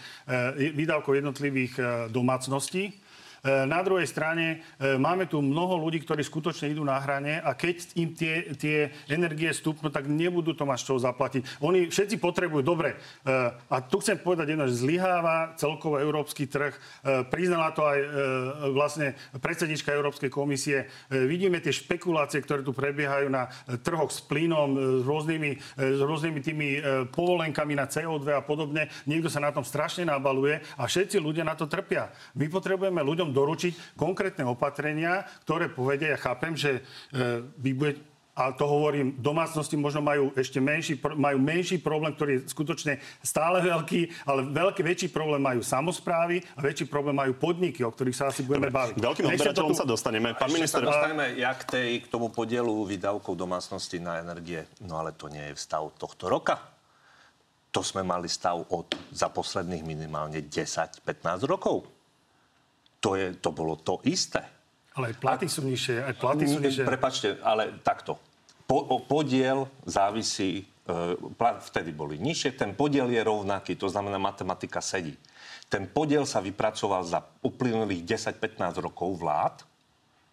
výdavkov 0.76 1.18
jednotlivých 1.18 1.72
domácností. 2.12 2.94
E, 3.40 3.64
na 3.64 3.80
druhej 3.80 4.04
strane 4.04 4.60
e, 4.76 5.00
máme 5.00 5.24
tu 5.24 5.40
mnoho 5.40 5.80
ľudí, 5.80 6.04
ktorí 6.04 6.20
skutočne 6.20 6.76
idú 6.76 6.84
na 6.84 7.00
hrane 7.00 7.40
a 7.40 7.56
keď 7.56 7.96
im 7.96 8.12
tie, 8.12 8.52
tie 8.56 8.92
energie 9.08 9.48
stúpnú, 9.52 9.88
tak 9.88 10.04
nebudú 10.04 10.52
to 10.52 10.68
mať 10.68 10.80
čo 10.84 11.00
zaplatiť. 11.00 11.64
Oni 11.64 11.88
všetci 11.88 12.20
potrebujú, 12.20 12.62
dobre, 12.64 12.96
a 13.68 13.76
tu 13.84 14.00
chcem 14.00 14.16
povedať 14.20 14.52
jedno, 14.52 14.68
že 14.68 14.80
zlyháva 14.80 15.56
celkovo 15.56 16.00
európsky 16.00 16.48
trh. 16.48 16.72
Priznala 17.28 17.72
to 17.76 17.84
aj 17.84 17.98
vlastne 18.72 19.08
predsednička 19.38 19.92
Európskej 19.92 20.32
komisie. 20.32 20.88
Vidíme 21.10 21.60
tie 21.60 21.74
špekulácie, 21.74 22.40
ktoré 22.42 22.64
tu 22.64 22.72
prebiehajú 22.72 23.28
na 23.28 23.48
trhoch 23.84 24.08
s 24.10 24.24
plynom, 24.24 25.00
s 25.00 25.04
rôznymi, 25.04 25.50
s 25.76 26.00
rôznymi 26.00 26.40
tými 26.40 26.68
povolenkami 27.12 27.76
na 27.76 27.86
CO2 27.86 28.26
a 28.34 28.42
podobne. 28.42 28.88
Niekto 29.04 29.28
sa 29.28 29.42
na 29.44 29.52
tom 29.52 29.66
strašne 29.66 30.08
nabaluje 30.08 30.60
a 30.80 30.88
všetci 30.88 31.20
ľudia 31.20 31.44
na 31.46 31.54
to 31.54 31.70
trpia. 31.70 32.10
My 32.34 32.48
potrebujeme 32.50 33.00
ľuďom 33.04 33.29
doručiť 33.30 33.96
konkrétne 33.96 34.44
opatrenia, 34.46 35.24
ktoré 35.46 35.70
povedia, 35.70 36.14
ja 36.14 36.18
chápem, 36.20 36.54
že 36.58 36.82
e, 37.10 37.46
vy 37.58 37.70
bude, 37.72 37.92
a 38.40 38.56
to 38.56 38.64
hovorím, 38.64 39.20
domácnosti 39.20 39.76
možno 39.76 40.00
majú 40.00 40.32
ešte 40.32 40.62
menší, 40.62 40.96
majú 40.96 41.36
menší 41.42 41.76
problém, 41.82 42.16
ktorý 42.16 42.40
je 42.40 42.48
skutočne 42.48 42.96
stále 43.20 43.60
veľký, 43.60 44.24
ale 44.24 44.48
veľký, 44.48 44.80
väčší 44.80 45.08
problém 45.12 45.44
majú 45.44 45.60
samozprávy 45.60 46.40
a 46.56 46.60
väčší 46.64 46.88
problém 46.88 47.12
majú 47.12 47.36
podniky, 47.36 47.84
o 47.84 47.92
ktorých 47.92 48.16
sa 48.16 48.24
asi 48.32 48.40
budeme 48.46 48.72
Dobre, 48.72 48.78
baviť. 48.80 48.94
Veľkým 48.96 49.24
odberateľom 49.28 49.74
tu... 49.76 49.80
sa 49.82 49.86
dostaneme. 49.86 50.32
Pán 50.38 50.48
minister... 50.54 50.80
sa 50.80 50.88
dostaneme 50.88 51.36
jak 51.36 51.68
tej, 51.68 52.00
k 52.00 52.06
tomu 52.08 52.32
podielu 52.32 52.72
výdavkov 52.88 53.36
domácnosti 53.36 54.00
na 54.00 54.24
energie. 54.24 54.64
No 54.80 54.96
ale 54.96 55.12
to 55.12 55.28
nie 55.28 55.52
je 55.52 55.60
stav 55.60 55.84
tohto 56.00 56.32
roka. 56.32 56.56
To 57.70 57.84
sme 57.84 58.02
mali 58.02 58.26
stav 58.26 58.56
od 58.72 58.96
za 59.14 59.30
posledných 59.30 59.84
minimálne 59.86 60.42
10-15 60.42 61.02
rokov 61.46 61.99
to, 63.00 63.16
je, 63.16 63.34
to 63.40 63.50
bolo 63.50 63.80
to 63.80 63.98
isté. 64.04 64.44
Ale 64.94 65.10
aj 65.10 65.16
platy 65.18 65.46
sú 65.48 65.64
nižšie, 65.64 65.96
aj 66.04 66.14
platy 66.20 66.44
sú 66.44 66.58
nižšie. 66.60 66.84
Prepačte, 66.84 67.28
ale 67.40 67.80
takto. 67.80 68.20
Po, 68.68 68.86
podiel 69.02 69.66
závisí, 69.88 70.62
e, 70.62 71.44
vtedy 71.72 71.90
boli 71.90 72.20
nižšie, 72.20 72.54
ten 72.54 72.76
podiel 72.76 73.08
je 73.10 73.22
rovnaký, 73.24 73.74
to 73.74 73.88
znamená 73.88 74.20
matematika 74.20 74.78
sedí. 74.78 75.16
Ten 75.70 75.86
podiel 75.86 76.26
sa 76.26 76.42
vypracoval 76.42 77.02
za 77.06 77.22
uplynulých 77.46 78.02
10-15 78.02 78.82
rokov 78.82 79.14
vlád. 79.18 79.62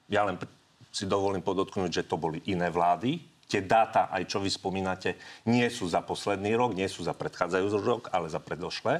Ja 0.09 0.25
len 0.25 0.41
si 0.89 1.05
dovolím 1.05 1.45
podotknúť, 1.45 2.01
že 2.01 2.07
to 2.09 2.17
boli 2.17 2.41
iné 2.50 2.74
vlády. 2.74 3.21
Tie 3.48 3.63
dáta, 3.63 4.12
aj 4.12 4.27
čo 4.27 4.44
vy 4.44 4.51
spomínate, 4.51 5.16
nie 5.48 5.63
sú 5.72 5.88
za 5.88 6.04
posledný 6.04 6.51
rok, 6.60 6.75
nie 6.75 6.92
sú 6.92 7.08
za 7.08 7.16
predchádzajúci 7.16 7.80
rok, 7.80 8.12
ale 8.12 8.27
za 8.27 8.44
predošlé. 8.44 9.00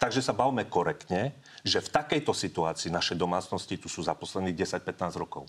Takže 0.00 0.24
sa 0.24 0.32
bavme 0.32 0.64
korektne 0.64 1.36
že 1.62 1.78
v 1.78 1.92
takejto 1.94 2.34
situácii 2.34 2.90
naše 2.90 3.14
domácnosti 3.14 3.78
tu 3.78 3.86
sú 3.86 4.02
za 4.02 4.18
posledných 4.18 4.66
10-15 4.66 5.14
rokov. 5.14 5.46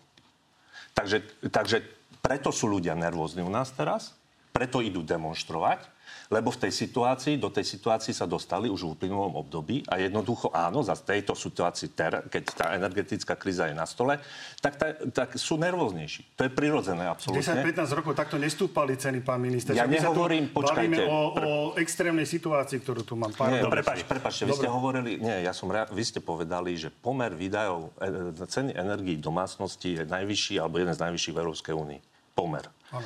Takže, 0.94 1.50
takže 1.50 1.82
preto 2.22 2.54
sú 2.54 2.70
ľudia 2.70 2.94
nervózni 2.94 3.42
u 3.42 3.50
nás 3.50 3.74
teraz, 3.74 4.14
preto 4.54 4.86
idú 4.86 5.02
demonstrovať, 5.02 5.90
lebo 6.30 6.50
v 6.54 6.62
tej 6.66 6.74
situácii, 6.74 7.42
do 7.42 7.50
tej 7.50 7.66
situácii 7.66 8.14
sa 8.14 8.30
dostali 8.30 8.70
už 8.70 8.86
v 8.86 8.90
uplynulom 8.96 9.34
období 9.38 9.82
a 9.90 9.98
jednoducho 10.02 10.54
áno, 10.54 10.86
za 10.86 10.94
tejto 10.98 11.34
situácii, 11.34 11.94
ter, 11.94 12.26
keď 12.30 12.44
tá 12.54 12.66
energetická 12.78 13.34
kríza 13.38 13.70
je 13.70 13.76
na 13.76 13.86
stole, 13.86 14.22
tak, 14.62 14.74
ta, 14.78 14.94
tak 15.14 15.36
sú 15.38 15.58
nervóznejší. 15.58 16.38
To 16.38 16.48
je 16.48 16.52
prirodzené, 16.54 17.06
absolútne. 17.10 17.44
10-15 17.44 17.98
rokov 17.98 18.14
takto 18.18 18.38
nestúpali 18.38 18.98
ceny, 18.98 19.26
pán 19.26 19.42
minister. 19.42 19.74
Ja 19.74 19.90
nehovorím, 19.90 20.54
počkajte. 20.54 21.02
o, 21.06 21.20
o 21.34 21.52
extrémnej 21.78 22.30
situácii, 22.30 22.82
ktorú 22.82 23.02
tu 23.06 23.14
mám. 23.18 23.34
Pán 23.34 23.58
nie, 23.58 23.66
prepač, 23.66 24.06
prepačte, 24.06 24.46
vy 24.46 24.54
ste 24.54 24.70
hovorili, 24.70 25.18
nie, 25.18 25.44
ja 25.44 25.52
som, 25.52 25.70
vy 25.70 26.04
ste 26.06 26.22
povedali, 26.22 26.78
že 26.78 26.94
pomer 26.94 27.34
výdajov 27.34 27.94
e, 27.98 28.48
ceny 28.48 28.78
energii 28.78 29.18
domácnosti 29.18 30.02
je 30.02 30.04
najvyšší, 30.06 30.62
alebo 30.62 30.78
jeden 30.82 30.94
z 30.94 31.02
najvyšších 31.02 31.34
v 31.34 31.40
Európskej 31.42 31.74
únii. 31.74 32.00
Pomer. 32.34 32.66
Ano 32.94 33.06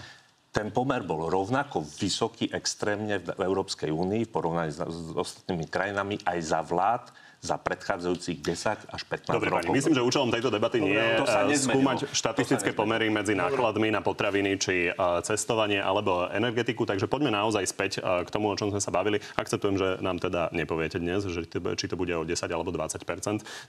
ten 0.57 0.73
pomer 0.73 1.05
bol 1.05 1.29
rovnako 1.29 1.85
vysoký 1.85 2.49
extrémne 2.49 3.21
v 3.21 3.37
Európskej 3.37 3.93
únii 3.93 4.25
v 4.25 4.33
porovnaní 4.33 4.73
s, 4.73 4.81
ostatnými 5.13 5.69
krajinami 5.69 6.17
aj 6.25 6.39
za 6.41 6.65
vlád 6.65 7.13
za 7.48 7.56
predchádzajúcich 7.56 8.44
10 8.44 8.92
až 8.92 9.01
15 9.08 9.32
Dobre, 9.32 9.48
rokov. 9.48 9.72
Pani, 9.72 9.77
myslím, 9.80 9.96
že 9.96 10.01
účelom 10.04 10.27
tejto 10.27 10.51
debaty 10.51 10.84
nie 10.84 11.00
je 11.00 11.24
eh, 11.24 11.56
skúmať 11.56 12.12
štatistické 12.12 12.75
pomery 12.75 13.08
medzi 13.08 13.32
nákladmi 13.39 13.88
na 13.88 14.04
potraviny 14.04 14.60
či 14.60 14.92
uh, 14.92 15.24
cestovanie 15.24 15.79
alebo 15.79 16.27
energetiku, 16.27 16.83
takže 16.83 17.07
poďme 17.07 17.31
naozaj 17.31 17.64
späť 17.64 17.92
uh, 18.03 18.27
k 18.27 18.29
tomu, 18.29 18.51
o 18.51 18.55
čom 18.60 18.75
sme 18.75 18.83
sa 18.83 18.92
bavili. 18.92 19.24
Akceptujem, 19.40 19.79
že 19.79 19.88
nám 20.03 20.20
teda 20.20 20.51
nepoviete 20.51 21.00
dnes, 21.00 21.24
že 21.24 21.48
či 21.48 21.86
to 21.88 21.96
bude 21.96 22.12
o 22.12 22.27
10 22.27 22.36
alebo 22.51 22.74
20 22.74 23.00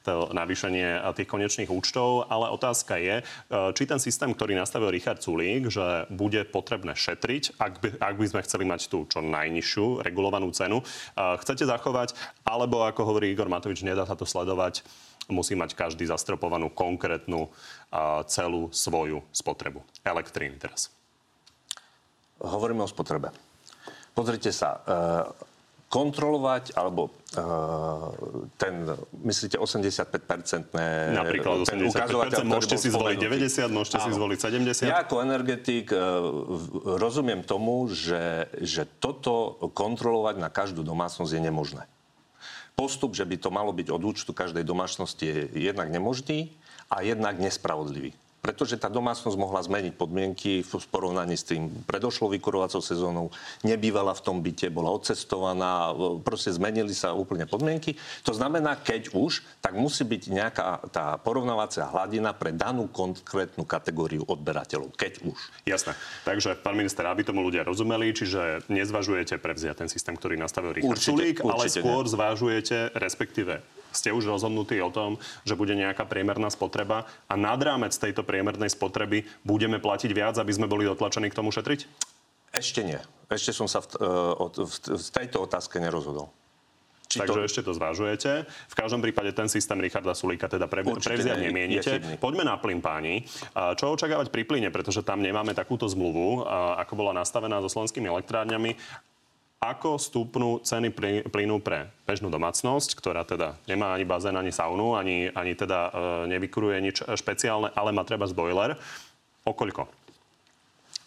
to 0.03 0.33
navýšenie 0.33 1.12
tých 1.14 1.29
konečných 1.29 1.69
účtov, 1.69 2.27
ale 2.33 2.49
otázka 2.49 2.97
je, 2.97 3.21
či 3.77 3.83
ten 3.85 4.01
systém, 4.01 4.33
ktorý 4.33 4.57
nastavil 4.57 4.88
Richard 4.88 5.21
Sulík, 5.21 5.69
že 5.69 6.09
bude 6.09 6.49
potrebné 6.49 6.97
šetriť, 6.97 7.61
ak 7.61 7.73
by, 7.79 7.88
ak 8.01 8.14
by 8.17 8.27
sme 8.27 8.41
chceli 8.49 8.64
mať 8.64 8.88
tú 8.88 9.05
čo 9.05 9.21
najnižšiu 9.21 10.01
regulovanú 10.01 10.49
cenu, 10.51 10.81
chcete 11.14 11.69
zachovať, 11.69 12.17
alebo 12.49 12.88
ako 12.88 13.05
hovorí 13.05 13.29
Igor 13.37 13.53
Matovič, 13.53 13.67
nedá 13.85 14.09
sa 14.09 14.16
to 14.16 14.24
sledovať. 14.24 14.85
Musí 15.28 15.52
mať 15.52 15.76
každý 15.76 16.09
zastropovanú 16.09 16.72
konkrétnu 16.72 17.52
a 17.92 18.24
celú 18.24 18.72
svoju 18.72 19.20
spotrebu. 19.28 19.85
Elektríny 20.00 20.57
teraz. 20.57 20.88
Hovoríme 22.40 22.81
o 22.81 22.88
spotrebe. 22.88 23.28
Pozrite 24.16 24.48
sa, 24.50 24.81
e, 24.81 25.48
kontrolovať, 25.88 26.76
alebo 26.76 27.09
uh, 27.09 28.12
ten, 28.61 28.85
myslíte, 29.24 29.57
85-percentné... 29.57 31.16
Napríklad 31.16 31.64
85%, 31.64 32.44
môžete 32.44 32.76
si 32.76 32.88
zvoliť 32.92 33.16
90, 33.16 33.72
môžete 33.72 33.96
Áno. 33.96 34.04
si 34.04 34.11
zvoliť 34.12 34.38
70. 34.85 34.85
Ja 34.85 35.00
ako 35.00 35.24
energetik 35.24 35.88
uh, 35.88 36.20
rozumiem 37.00 37.40
tomu, 37.40 37.88
že, 37.88 38.52
že 38.61 38.85
toto 39.00 39.57
kontrolovať 39.72 40.37
na 40.37 40.52
každú 40.52 40.85
domácnosť 40.85 41.33
je 41.33 41.40
nemožné 41.40 41.88
postup, 42.79 43.19
že 43.19 43.27
by 43.27 43.43
to 43.43 43.51
malo 43.51 43.75
byť 43.75 43.91
od 43.91 44.03
účtu 44.07 44.31
každej 44.31 44.62
domácnosti 44.62 45.27
je 45.27 45.38
jednak 45.67 45.91
nemožný 45.91 46.55
a 46.87 47.03
jednak 47.03 47.35
nespravodlivý 47.43 48.14
pretože 48.49 48.81
tá 48.81 48.89
domácnosť 48.89 49.37
mohla 49.37 49.61
zmeniť 49.61 49.93
podmienky 49.93 50.65
v 50.65 50.87
porovnaní 50.89 51.37
s 51.37 51.45
tým 51.45 51.69
predošlou 51.85 52.33
vykurovacou 52.33 52.81
sezónou, 52.81 53.29
nebývala 53.61 54.17
v 54.17 54.25
tom 54.25 54.41
byte, 54.41 54.73
bola 54.73 54.89
odcestovaná, 54.97 55.93
proste 56.25 56.57
zmenili 56.57 56.97
sa 56.97 57.13
úplne 57.13 57.45
podmienky. 57.45 58.01
To 58.25 58.33
znamená, 58.33 58.81
keď 58.81 59.13
už, 59.13 59.45
tak 59.61 59.77
musí 59.77 60.09
byť 60.09 60.23
nejaká 60.33 60.65
tá 60.89 61.21
porovnávacia 61.21 61.85
hladina 61.93 62.33
pre 62.33 62.57
danú 62.57 62.89
konkrétnu 62.89 63.69
kategóriu 63.69 64.25
odberateľov, 64.25 64.97
keď 64.97 65.29
už. 65.29 65.37
Jasné. 65.69 65.93
Takže, 66.25 66.57
pán 66.57 66.73
minister, 66.73 67.05
aby 67.05 67.29
tomu 67.29 67.45
ľudia 67.45 67.69
rozumeli, 67.69 68.17
čiže 68.17 68.65
nezvažujete 68.73 69.37
prevziať 69.37 69.85
ten 69.85 69.93
systém, 69.93 70.17
ktorý 70.17 70.41
nastavil 70.41 70.73
Richard 70.73 70.97
určite, 70.97 71.13
Sulík, 71.13 71.37
určite 71.45 71.53
ale 71.53 71.65
skôr 71.69 72.05
ne. 72.09 72.13
zvážujete, 72.17 72.97
respektíve 72.97 73.61
ste 73.92 74.14
už 74.14 74.29
rozhodnutí 74.29 74.79
o 74.85 74.92
tom, 74.92 75.16
že 75.42 75.59
bude 75.59 75.72
nejaká 75.74 76.05
priemerná 76.09 76.48
spotreba 76.53 77.09
a 77.27 77.35
nad 77.35 77.59
rámec 77.59 77.92
tejto 77.96 78.24
priemernej 78.24 78.72
spotreby 78.72 79.24
budeme 79.42 79.81
platiť 79.81 80.11
viac, 80.12 80.35
aby 80.38 80.53
sme 80.53 80.70
boli 80.70 80.87
dotlačení 80.87 81.29
k 81.33 81.38
tomu 81.38 81.53
šetriť? 81.53 81.81
Ešte 82.48 82.81
nie. 82.81 83.01
Ešte 83.29 83.53
som 83.53 83.68
sa 83.68 83.85
v, 83.85 83.92
v, 83.92 84.64
v, 84.64 84.74
v 84.96 85.09
tejto 85.12 85.44
otázke 85.44 85.77
nerozhodol. 85.77 86.33
Či 87.09 87.24
Takže 87.24 87.40
to... 87.40 87.48
ešte 87.48 87.61
to 87.64 87.72
zvážujete. 87.72 88.44
V 88.44 88.74
každom 88.77 89.01
prípade 89.01 89.33
ten 89.33 89.48
systém 89.48 89.81
Richarda 89.81 90.12
Sulíka 90.12 90.44
teda 90.44 90.68
pre, 90.68 90.85
prevziať 90.85 91.40
nemienite. 91.40 92.20
Poďme 92.20 92.44
na 92.44 92.61
plyn, 92.61 92.85
páni. 92.85 93.24
Čo 93.53 93.96
očakávať 93.96 94.29
pri 94.29 94.44
plyne, 94.44 94.68
pretože 94.68 95.01
tam 95.01 95.24
nemáme 95.24 95.57
takúto 95.57 95.88
zmluvu, 95.88 96.44
ako 96.77 96.92
bola 97.01 97.16
nastavená 97.16 97.64
so 97.64 97.72
slovenskými 97.72 98.12
elektrárňami 98.12 98.77
ako 99.59 99.99
stúpnú 99.99 100.62
ceny 100.62 100.94
plynu 101.27 101.59
pre 101.59 101.90
bežnú 102.07 102.31
domácnosť, 102.31 102.94
ktorá 102.94 103.27
teda 103.27 103.59
nemá 103.66 103.90
ani 103.90 104.07
bazén, 104.07 104.38
ani 104.38 104.55
saunu, 104.55 104.94
ani, 104.94 105.35
ani 105.35 105.59
teda 105.59 105.90
e, 105.90 105.92
nevykuruje 106.31 106.79
nič 106.79 106.97
špeciálne, 107.03 107.75
ale 107.75 107.90
má 107.90 108.07
treba 108.07 108.31
boiler. 108.31 108.79
O 109.42 109.51
koľko? 109.51 109.90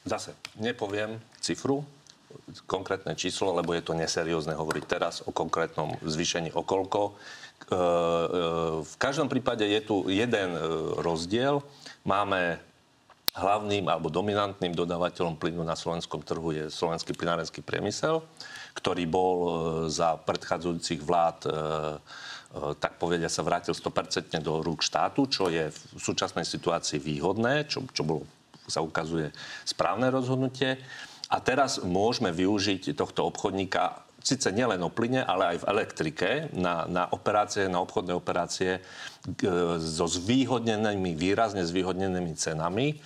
Zase, 0.03 0.35
nepoviem 0.59 1.15
cifru, 1.39 1.85
konkrétne 2.67 3.15
číslo, 3.15 3.55
lebo 3.55 3.71
je 3.71 3.83
to 3.85 3.93
neseriózne 3.95 4.55
hovoriť 4.55 4.83
teraz 4.87 5.21
o 5.23 5.31
konkrétnom 5.31 5.95
zvýšení 6.03 6.51
o 6.51 6.63
koľko. 6.63 7.01
E, 7.07 7.11
e, 7.11 7.75
v 8.83 8.95
každom 8.97 9.31
prípade 9.31 9.63
je 9.63 9.81
tu 9.83 10.07
jeden 10.09 10.49
e, 10.55 10.59
rozdiel. 10.99 11.61
Máme 12.03 12.59
hlavným 13.31 13.87
alebo 13.87 14.11
dominantným 14.11 14.75
dodávateľom 14.75 15.39
plynu 15.39 15.63
na 15.63 15.79
slovenskom 15.79 16.19
trhu 16.19 16.51
je 16.51 16.63
slovenský 16.67 17.15
plynárenský 17.15 17.63
priemysel, 17.63 18.19
ktorý 18.75 19.07
bol 19.07 19.35
e, 19.39 19.49
za 19.87 20.19
predchádzajúcich 20.19 20.99
vlád 20.99 21.37
e, 21.47 21.49
e, 21.49 21.55
tak 22.75 22.99
povedia 22.99 23.31
sa 23.31 23.47
vrátil 23.47 23.71
100% 23.71 24.35
do 24.43 24.59
rúk 24.59 24.83
štátu, 24.83 25.31
čo 25.31 25.47
je 25.47 25.71
v 25.71 25.79
súčasnej 25.95 26.43
situácii 26.43 26.99
výhodné, 26.99 27.71
čo, 27.71 27.87
čo 27.95 28.03
bolo, 28.03 28.27
sa 28.67 28.83
ukazuje 28.83 29.31
správne 29.63 30.11
rozhodnutie. 30.11 30.75
A 31.31 31.39
teraz 31.39 31.79
môžeme 31.79 32.35
využiť 32.35 32.91
tohto 32.91 33.23
obchodníka 33.31 34.11
síce 34.21 34.53
nielen 34.53 34.81
o 34.85 34.93
plyne, 34.93 35.25
ale 35.25 35.55
aj 35.55 35.65
v 35.65 35.67
elektrike 35.73 36.29
na, 36.53 36.85
na 36.85 37.09
operácie, 37.09 37.65
na 37.65 37.81
obchodné 37.81 38.13
operácie 38.13 38.77
e, 38.77 38.81
so 39.81 40.05
zvýhodnenými, 40.05 41.17
výrazne 41.17 41.65
zvýhodnenými 41.65 42.33
cenami. 42.37 43.01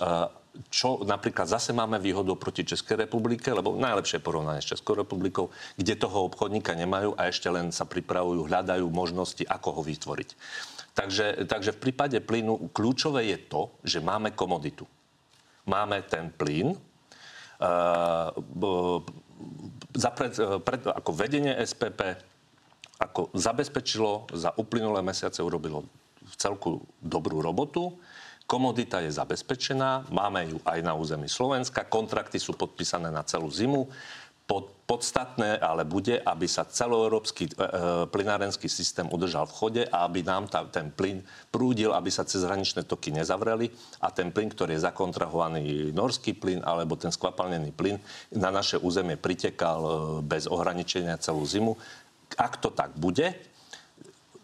E, 0.00 0.40
čo 0.66 1.06
napríklad 1.06 1.46
zase 1.46 1.70
máme 1.70 2.02
výhodu 2.02 2.34
proti 2.34 2.66
Českej 2.66 3.06
republike, 3.06 3.54
lebo 3.54 3.78
najlepšie 3.78 4.18
porovnanie 4.18 4.58
s 4.58 4.74
Českou 4.74 4.98
republikou, 4.98 5.54
kde 5.78 5.94
toho 5.94 6.26
obchodníka 6.26 6.74
nemajú 6.74 7.14
a 7.14 7.30
ešte 7.30 7.46
len 7.46 7.70
sa 7.70 7.86
pripravujú, 7.86 8.50
hľadajú 8.50 8.82
možnosti, 8.90 9.46
ako 9.46 9.78
ho 9.78 9.82
vytvoriť. 9.86 10.28
Takže, 10.90 11.46
takže 11.46 11.70
v 11.78 11.82
prípade 11.86 12.18
plynu 12.18 12.74
kľúčové 12.74 13.30
je 13.30 13.38
to, 13.46 13.70
že 13.86 14.02
máme 14.02 14.34
komoditu. 14.34 14.90
Máme 15.70 16.02
ten 16.02 16.34
plyn, 16.34 16.74
uh, 16.74 18.34
zapred, 19.94 20.34
pred, 20.66 20.82
ako 20.82 21.10
vedenie 21.14 21.54
SPP 21.62 22.18
ako 23.00 23.32
zabezpečilo 23.32 24.28
za 24.36 24.52
uplynulé 24.60 25.00
mesiace 25.00 25.40
urobilo 25.40 25.88
v 26.20 26.34
celku 26.36 26.84
dobrú 27.00 27.40
robotu. 27.40 27.96
Komodita 28.50 28.98
je 28.98 29.14
zabezpečená, 29.14 30.10
máme 30.10 30.50
ju 30.50 30.58
aj 30.66 30.82
na 30.82 30.98
území 30.98 31.30
Slovenska, 31.30 31.86
kontrakty 31.86 32.42
sú 32.42 32.58
podpísané 32.58 33.06
na 33.06 33.22
celú 33.22 33.46
zimu 33.46 33.86
pod, 34.50 34.74
podstatné 34.90 35.62
ale 35.62 35.86
bude, 35.86 36.18
aby 36.18 36.50
sa 36.50 36.66
celoeurópsky 36.66 37.46
e, 37.46 37.50
e, 37.54 37.56
plynárenský 38.10 38.66
systém 38.66 39.06
udržal 39.06 39.46
v 39.46 39.54
chode 39.54 39.82
a 39.86 40.02
aby 40.02 40.26
nám 40.26 40.50
ta, 40.50 40.66
ten 40.66 40.90
plyn 40.90 41.22
prúdil, 41.54 41.94
aby 41.94 42.10
sa 42.10 42.26
cezhraničné 42.26 42.90
toky 42.90 43.14
nezavreli 43.14 43.70
a 44.02 44.10
ten 44.10 44.34
plyn, 44.34 44.50
ktorý 44.50 44.74
je 44.74 44.82
zakontrahovaný 44.82 45.94
norský 45.94 46.34
plyn 46.34 46.66
alebo 46.66 46.98
ten 46.98 47.14
skvapalnený 47.14 47.70
plyn 47.70 48.02
na 48.34 48.50
naše 48.50 48.82
územie 48.82 49.14
pritekal 49.14 49.78
e, 49.78 49.90
bez 50.26 50.50
ohraničenia 50.50 51.22
celú 51.22 51.46
zimu. 51.46 51.78
Ak 52.34 52.58
to 52.58 52.74
tak 52.74 52.98
bude, 52.98 53.30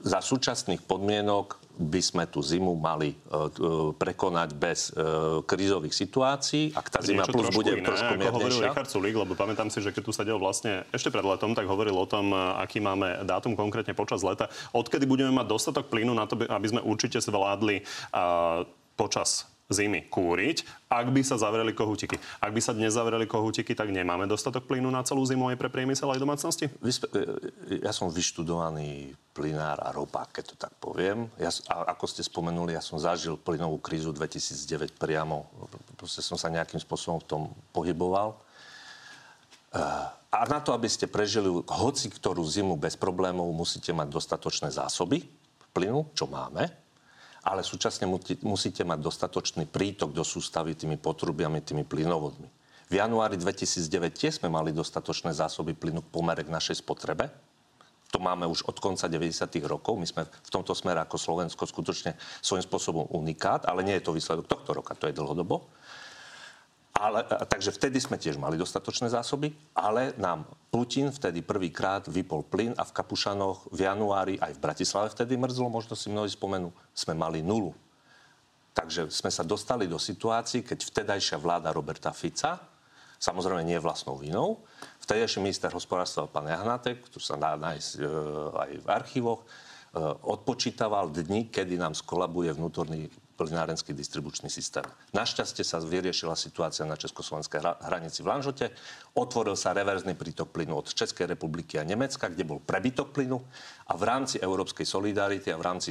za 0.06 0.22
súčasných 0.22 0.86
podmienok 0.86 1.65
by 1.76 2.00
sme 2.00 2.24
tú 2.28 2.40
zimu 2.40 2.72
mali 2.76 3.12
uh, 3.32 3.92
prekonať 3.96 4.48
bez 4.56 4.92
uh, 4.92 5.44
krízových 5.44 5.92
situácií. 5.92 6.72
Ak 6.72 6.88
tá 6.88 7.04
zima 7.04 7.28
plus 7.28 7.52
bude 7.52 7.76
iné, 7.76 7.84
trošku 7.84 8.16
ako 8.16 8.32
hovoril 8.36 8.58
Richard 8.64 8.88
Sulík, 8.88 9.16
lebo 9.16 9.32
pamätám 9.36 9.68
si, 9.68 9.84
že 9.84 9.92
keď 9.92 10.02
tu 10.04 10.12
sedel 10.12 10.40
vlastne 10.40 10.88
ešte 10.92 11.12
pred 11.12 11.24
letom, 11.24 11.52
tak 11.52 11.68
hovoril 11.68 11.96
o 11.96 12.06
tom, 12.08 12.32
aký 12.34 12.80
máme 12.80 13.24
dátum 13.24 13.56
konkrétne 13.56 13.92
počas 13.92 14.24
leta. 14.24 14.48
Odkedy 14.76 15.04
budeme 15.08 15.32
mať 15.32 15.46
dostatok 15.48 15.88
plynu 15.88 16.12
na 16.12 16.24
to, 16.28 16.36
aby 16.36 16.66
sme 16.68 16.80
určite 16.84 17.20
zvládli 17.20 17.84
počas 18.96 19.55
zimy 19.66 20.06
kúriť, 20.06 20.62
ak 20.86 21.10
by 21.10 21.26
sa 21.26 21.34
zavreli 21.34 21.74
kohútiky. 21.74 22.14
Ak 22.38 22.54
by 22.54 22.60
sa 22.62 22.70
dnes 22.70 22.94
zavreli 22.94 23.26
kohútiky, 23.26 23.74
tak 23.74 23.90
nemáme 23.90 24.30
dostatok 24.30 24.70
plynu 24.70 24.86
na 24.94 25.02
celú 25.02 25.26
zimu 25.26 25.50
aj 25.50 25.58
pre 25.58 25.66
priemysel 25.66 26.06
aj 26.14 26.22
domácnosti? 26.22 26.70
E, 26.70 27.82
ja 27.82 27.90
som 27.90 28.06
vyštudovaný 28.06 29.18
plynár 29.34 29.82
a 29.82 29.90
ropák, 29.90 30.38
keď 30.38 30.44
to 30.54 30.56
tak 30.56 30.72
poviem. 30.78 31.26
Ja, 31.42 31.50
a 31.66 31.90
ako 31.98 32.06
ste 32.06 32.22
spomenuli, 32.22 32.78
ja 32.78 32.82
som 32.82 33.02
zažil 33.02 33.34
plynovú 33.34 33.82
krízu 33.82 34.14
2009 34.14 34.94
priamo. 34.94 35.50
Proste 35.98 36.22
som 36.22 36.38
sa 36.38 36.46
nejakým 36.46 36.78
spôsobom 36.78 37.18
v 37.18 37.26
tom 37.26 37.42
pohyboval. 37.74 38.38
E, 39.74 39.82
a 40.30 40.40
na 40.46 40.62
to, 40.62 40.78
aby 40.78 40.86
ste 40.86 41.10
prežili 41.10 41.50
hoci 41.50 42.06
ktorú 42.06 42.46
zimu 42.46 42.78
bez 42.78 42.94
problémov, 42.94 43.50
musíte 43.50 43.90
mať 43.90 44.14
dostatočné 44.14 44.70
zásoby 44.70 45.26
plynu, 45.74 46.14
čo 46.14 46.30
máme 46.30 46.85
ale 47.46 47.62
súčasne 47.62 48.10
musíte 48.42 48.82
mať 48.82 48.98
dostatočný 48.98 49.70
prítok 49.70 50.10
do 50.10 50.26
sústavy 50.26 50.74
tými 50.74 50.98
potrubiami, 50.98 51.62
tými 51.62 51.86
plynovodmi. 51.86 52.50
V 52.90 52.98
januári 52.98 53.38
2009 53.38 54.14
tiež 54.14 54.42
sme 54.42 54.50
mali 54.50 54.74
dostatočné 54.74 55.30
zásoby 55.30 55.74
plynu 55.74 56.02
k 56.02 56.10
pomere 56.10 56.42
k 56.42 56.50
našej 56.50 56.82
spotrebe. 56.82 57.30
To 58.14 58.22
máme 58.22 58.46
už 58.46 58.66
od 58.66 58.78
konca 58.78 59.10
90. 59.10 59.30
rokov. 59.66 59.98
My 59.98 60.06
sme 60.06 60.22
v 60.26 60.50
tomto 60.50 60.74
smere 60.74 61.02
ako 61.02 61.18
Slovensko 61.18 61.66
skutočne 61.66 62.14
svojím 62.42 62.62
spôsobom 62.62 63.10
unikát, 63.10 63.66
ale 63.66 63.82
nie 63.82 63.98
je 63.98 64.06
to 64.06 64.14
výsledok 64.14 64.46
tohto 64.46 64.70
roka, 64.78 64.94
to 64.94 65.10
je 65.10 65.14
dlhodobo. 65.18 65.66
Ale, 66.96 67.28
takže 67.28 67.76
vtedy 67.76 68.00
sme 68.00 68.16
tiež 68.16 68.40
mali 68.40 68.56
dostatočné 68.56 69.12
zásoby, 69.12 69.52
ale 69.76 70.16
nám 70.16 70.48
Putin 70.72 71.12
vtedy 71.12 71.44
prvýkrát 71.44 72.08
vypol 72.08 72.40
plyn 72.40 72.72
a 72.72 72.88
v 72.88 72.94
Kapušanoch 72.96 73.68
v 73.68 73.84
januári 73.84 74.34
aj 74.40 74.56
v 74.56 74.62
Bratislave 74.64 75.12
vtedy 75.12 75.36
mrzlo, 75.36 75.68
možno 75.68 75.92
si 75.92 76.08
mnohí 76.08 76.32
spomenú, 76.32 76.72
sme 76.96 77.12
mali 77.12 77.44
nulu. 77.44 77.76
Takže 78.72 79.12
sme 79.12 79.28
sa 79.28 79.44
dostali 79.44 79.84
do 79.88 80.00
situácií, 80.00 80.64
keď 80.64 80.78
vtedajšia 80.88 81.36
vláda 81.36 81.72
Roberta 81.72 82.12
Fica, 82.16 82.60
samozrejme 83.20 83.64
nie 83.64 83.80
vlastnou 83.80 84.16
vinou, 84.16 84.64
vtedajší 85.04 85.40
minister 85.40 85.72
hospodárstva 85.72 86.28
pán 86.28 86.48
Jahnatek, 86.48 87.04
ktorý 87.08 87.24
sa 87.24 87.36
dá 87.36 87.56
nájsť 87.56 87.90
e, 87.96 88.00
aj 88.52 88.70
v 88.84 88.86
archívoch, 88.88 89.40
e, 89.40 89.46
odpočítaval 90.28 91.12
dni, 91.12 91.48
kedy 91.52 91.76
nám 91.80 91.96
skolabuje 91.96 92.52
vnútorný 92.52 93.08
plynárenský 93.36 93.92
distribučný 93.92 94.48
systém. 94.48 94.82
Našťastie 95.12 95.62
sa 95.62 95.78
vyriešila 95.78 96.32
situácia 96.32 96.88
na 96.88 96.96
československej 96.96 97.60
hranici 97.84 98.24
v 98.24 98.32
Lanžote. 98.32 98.72
Otvoril 99.16 99.58
sa 99.58 99.74
reverzný 99.74 100.14
prítok 100.14 100.54
plynu 100.54 100.78
od 100.78 100.94
Českej 100.94 101.26
republiky 101.26 101.80
a 101.80 101.84
Nemecka, 101.84 102.30
kde 102.30 102.46
bol 102.46 102.62
prebytok 102.62 103.10
plynu 103.10 103.42
a 103.90 103.98
v 103.98 104.02
rámci 104.06 104.38
európskej 104.38 104.86
solidarity 104.86 105.50
a 105.50 105.58
v 105.58 105.66
rámci 105.66 105.90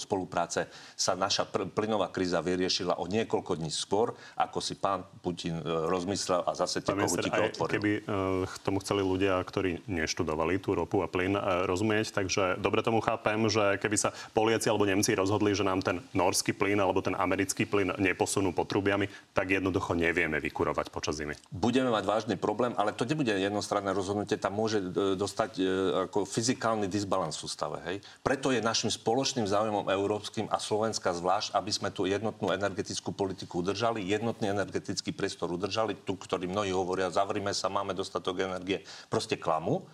spolupráce 0.00 0.72
sa 0.96 1.12
naša 1.12 1.44
plynová 1.50 2.08
kríza 2.08 2.40
vyriešila 2.40 2.96
o 2.96 3.04
niekoľko 3.04 3.60
dní 3.60 3.68
skôr, 3.68 4.16
ako 4.40 4.58
si 4.64 4.80
pán 4.80 5.04
Putin 5.20 5.60
e, 5.60 5.64
rozmyslel 5.66 6.46
a 6.48 6.56
zase 6.56 6.80
tie 6.80 6.96
kohútiky 6.96 7.52
otvoril. 7.52 7.74
Keby 7.76 7.92
uh, 8.06 8.46
tomu 8.64 8.80
chceli 8.80 9.02
ľudia, 9.04 9.36
ktorí 9.42 9.84
neštudovali 9.90 10.62
tú 10.62 10.78
ropu 10.78 11.02
a 11.02 11.08
plyn, 11.10 11.34
uh, 11.34 11.66
rozumieť, 11.66 12.14
takže 12.14 12.56
dobre 12.56 12.86
tomu 12.86 13.02
chápem, 13.02 13.40
že 13.50 13.76
keby 13.82 13.96
sa 13.98 14.14
Poliaci 14.30 14.70
alebo 14.70 14.86
Nemci 14.86 15.12
rozhodli, 15.18 15.56
že 15.56 15.66
nám 15.66 15.82
ten 15.82 15.98
norský 16.14 16.54
plyn 16.54 16.70
plyn 16.70 16.78
alebo 16.78 17.02
ten 17.02 17.18
americký 17.18 17.66
plyn 17.66 17.98
neposunú 17.98 18.54
potrubiami, 18.54 19.10
tak 19.34 19.50
jednoducho 19.50 19.98
nevieme 19.98 20.38
vykurovať 20.38 20.94
počas 20.94 21.18
zimy. 21.18 21.34
Budeme 21.50 21.90
mať 21.90 22.04
vážny 22.06 22.34
problém, 22.38 22.59
ale 22.76 22.92
to 22.92 23.08
nebude 23.08 23.32
jednostranné 23.32 23.96
rozhodnutie, 23.96 24.36
tam 24.36 24.58
môže 24.58 24.82
e, 24.82 25.16
dostať 25.16 25.50
e, 25.56 25.62
ako 26.10 26.28
fyzikálny 26.28 26.90
disbalans 26.90 27.36
v 27.38 27.42
sústave. 27.48 27.76
Hej? 27.88 27.96
Preto 28.20 28.52
je 28.52 28.60
našim 28.60 28.92
spoločným 28.92 29.48
záujmom 29.48 29.88
európskym 29.88 30.50
a 30.52 30.60
Slovenska 30.60 31.16
zvlášť, 31.16 31.56
aby 31.56 31.70
sme 31.72 31.88
tú 31.88 32.04
jednotnú 32.04 32.52
energetickú 32.52 33.16
politiku 33.16 33.64
udržali, 33.64 34.04
jednotný 34.04 34.52
energetický 34.52 35.16
priestor 35.16 35.48
udržali, 35.54 35.96
tu, 36.04 36.20
ktorý 36.20 36.44
mnohí 36.50 36.74
hovoria, 36.74 37.08
zavrime 37.08 37.56
sa, 37.56 37.72
máme 37.72 37.96
dostatok 37.96 38.44
energie, 38.44 38.84
proste 39.08 39.40
klamu. 39.40 39.88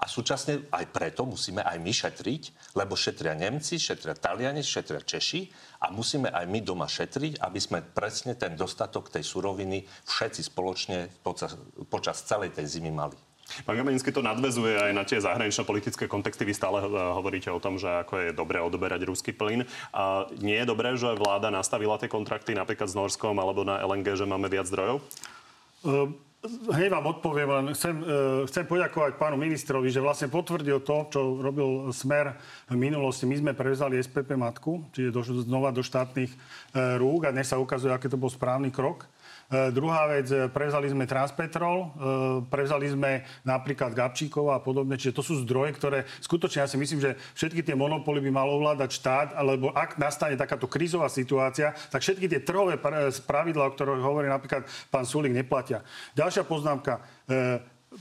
A 0.00 0.08
súčasne 0.08 0.66
aj 0.72 0.88
preto 0.90 1.28
musíme 1.28 1.60
aj 1.60 1.78
my 1.78 1.92
šetriť, 1.92 2.74
lebo 2.78 2.96
šetria 2.96 3.36
Nemci, 3.36 3.76
šetria 3.76 4.16
Taliani, 4.16 4.64
šetria 4.64 5.04
Češi 5.04 5.52
a 5.84 5.92
musíme 5.92 6.32
aj 6.32 6.46
my 6.48 6.58
doma 6.64 6.88
šetriť, 6.88 7.42
aby 7.42 7.60
sme 7.60 7.84
presne 7.84 8.34
ten 8.34 8.56
dostatok 8.56 9.12
tej 9.12 9.26
suroviny 9.26 9.84
všetci 10.08 10.42
spoločne 10.48 11.10
počas, 11.22 11.54
počas 11.86 12.24
celej 12.24 12.56
tej 12.56 12.66
zimy 12.78 12.90
mali. 12.90 13.18
Pán 13.68 13.76
Kamenický 13.76 14.16
to 14.16 14.24
nadvezuje 14.24 14.80
aj 14.80 14.92
na 14.96 15.04
tie 15.04 15.20
zahranično-politické 15.20 16.08
kontexty. 16.08 16.48
Vy 16.48 16.56
stále 16.56 16.80
eh, 16.80 16.88
hovoríte 16.88 17.52
o 17.52 17.60
tom, 17.60 17.76
že 17.76 17.90
ako 18.06 18.14
je 18.16 18.30
dobré 18.32 18.64
odoberať 18.64 19.04
ruský 19.04 19.36
plyn. 19.36 19.68
A 19.92 20.24
nie 20.40 20.56
je 20.56 20.66
dobré, 20.66 20.96
že 20.96 21.12
vláda 21.12 21.52
nastavila 21.52 22.00
tie 22.00 22.08
kontrakty 22.08 22.56
napríklad 22.56 22.88
s 22.88 22.96
Norskom 22.96 23.36
alebo 23.36 23.66
na 23.66 23.82
LNG, 23.84 24.16
že 24.16 24.24
máme 24.24 24.48
viac 24.48 24.64
zdrojov? 24.66 25.04
Uh... 25.84 26.10
Hneď 26.42 26.90
vám 26.90 27.06
odpoviem, 27.06 27.46
len 27.46 27.66
chcem, 27.70 27.94
uh, 28.02 28.42
chcem 28.50 28.66
poďakovať 28.66 29.14
pánu 29.14 29.38
ministrovi, 29.38 29.94
že 29.94 30.02
vlastne 30.02 30.26
potvrdil 30.26 30.82
to, 30.82 31.06
čo 31.06 31.38
robil 31.38 31.86
Smer 31.94 32.34
v 32.66 32.74
minulosti. 32.74 33.30
My 33.30 33.38
sme 33.38 33.52
prevzali 33.54 34.02
SPP 34.02 34.34
matku, 34.34 34.82
čiže 34.90 35.14
do, 35.14 35.22
znova 35.22 35.70
do 35.70 35.86
štátnych 35.86 36.34
uh, 36.34 36.98
rúk 36.98 37.30
a 37.30 37.34
dnes 37.34 37.46
sa 37.46 37.62
ukazuje, 37.62 37.94
aký 37.94 38.10
to 38.10 38.18
bol 38.18 38.26
správny 38.26 38.74
krok. 38.74 39.06
E, 39.52 39.68
druhá 39.68 40.08
vec, 40.08 40.32
e, 40.32 40.48
prevzali 40.48 40.88
sme 40.88 41.04
Transpetrol, 41.04 41.78
e, 41.78 41.86
prevzali 42.48 42.88
sme 42.88 43.20
napríklad 43.44 43.92
Gabčíkov 43.92 44.48
a 44.48 44.56
podobne, 44.64 44.96
čiže 44.96 45.12
to 45.12 45.20
sú 45.20 45.44
zdroje, 45.44 45.76
ktoré 45.76 46.08
skutočne 46.24 46.64
ja 46.64 46.68
si 46.70 46.80
myslím, 46.80 47.04
že 47.04 47.20
všetky 47.36 47.60
tie 47.60 47.76
monopoly 47.76 48.24
by 48.24 48.32
mal 48.32 48.48
ovládať 48.48 48.96
štát, 48.96 49.28
alebo 49.36 49.68
ak 49.76 50.00
nastane 50.00 50.40
takáto 50.40 50.64
krízová 50.64 51.12
situácia, 51.12 51.76
tak 51.92 52.00
všetky 52.00 52.32
tie 52.32 52.40
trhové 52.40 52.80
pravidlá, 53.28 53.68
o 53.68 53.74
ktorých 53.76 54.00
hovorí 54.00 54.32
napríklad 54.32 54.64
pán 54.88 55.04
Sulik, 55.04 55.36
neplatia. 55.36 55.84
Ďalšia 56.16 56.48
poznámka 56.48 57.04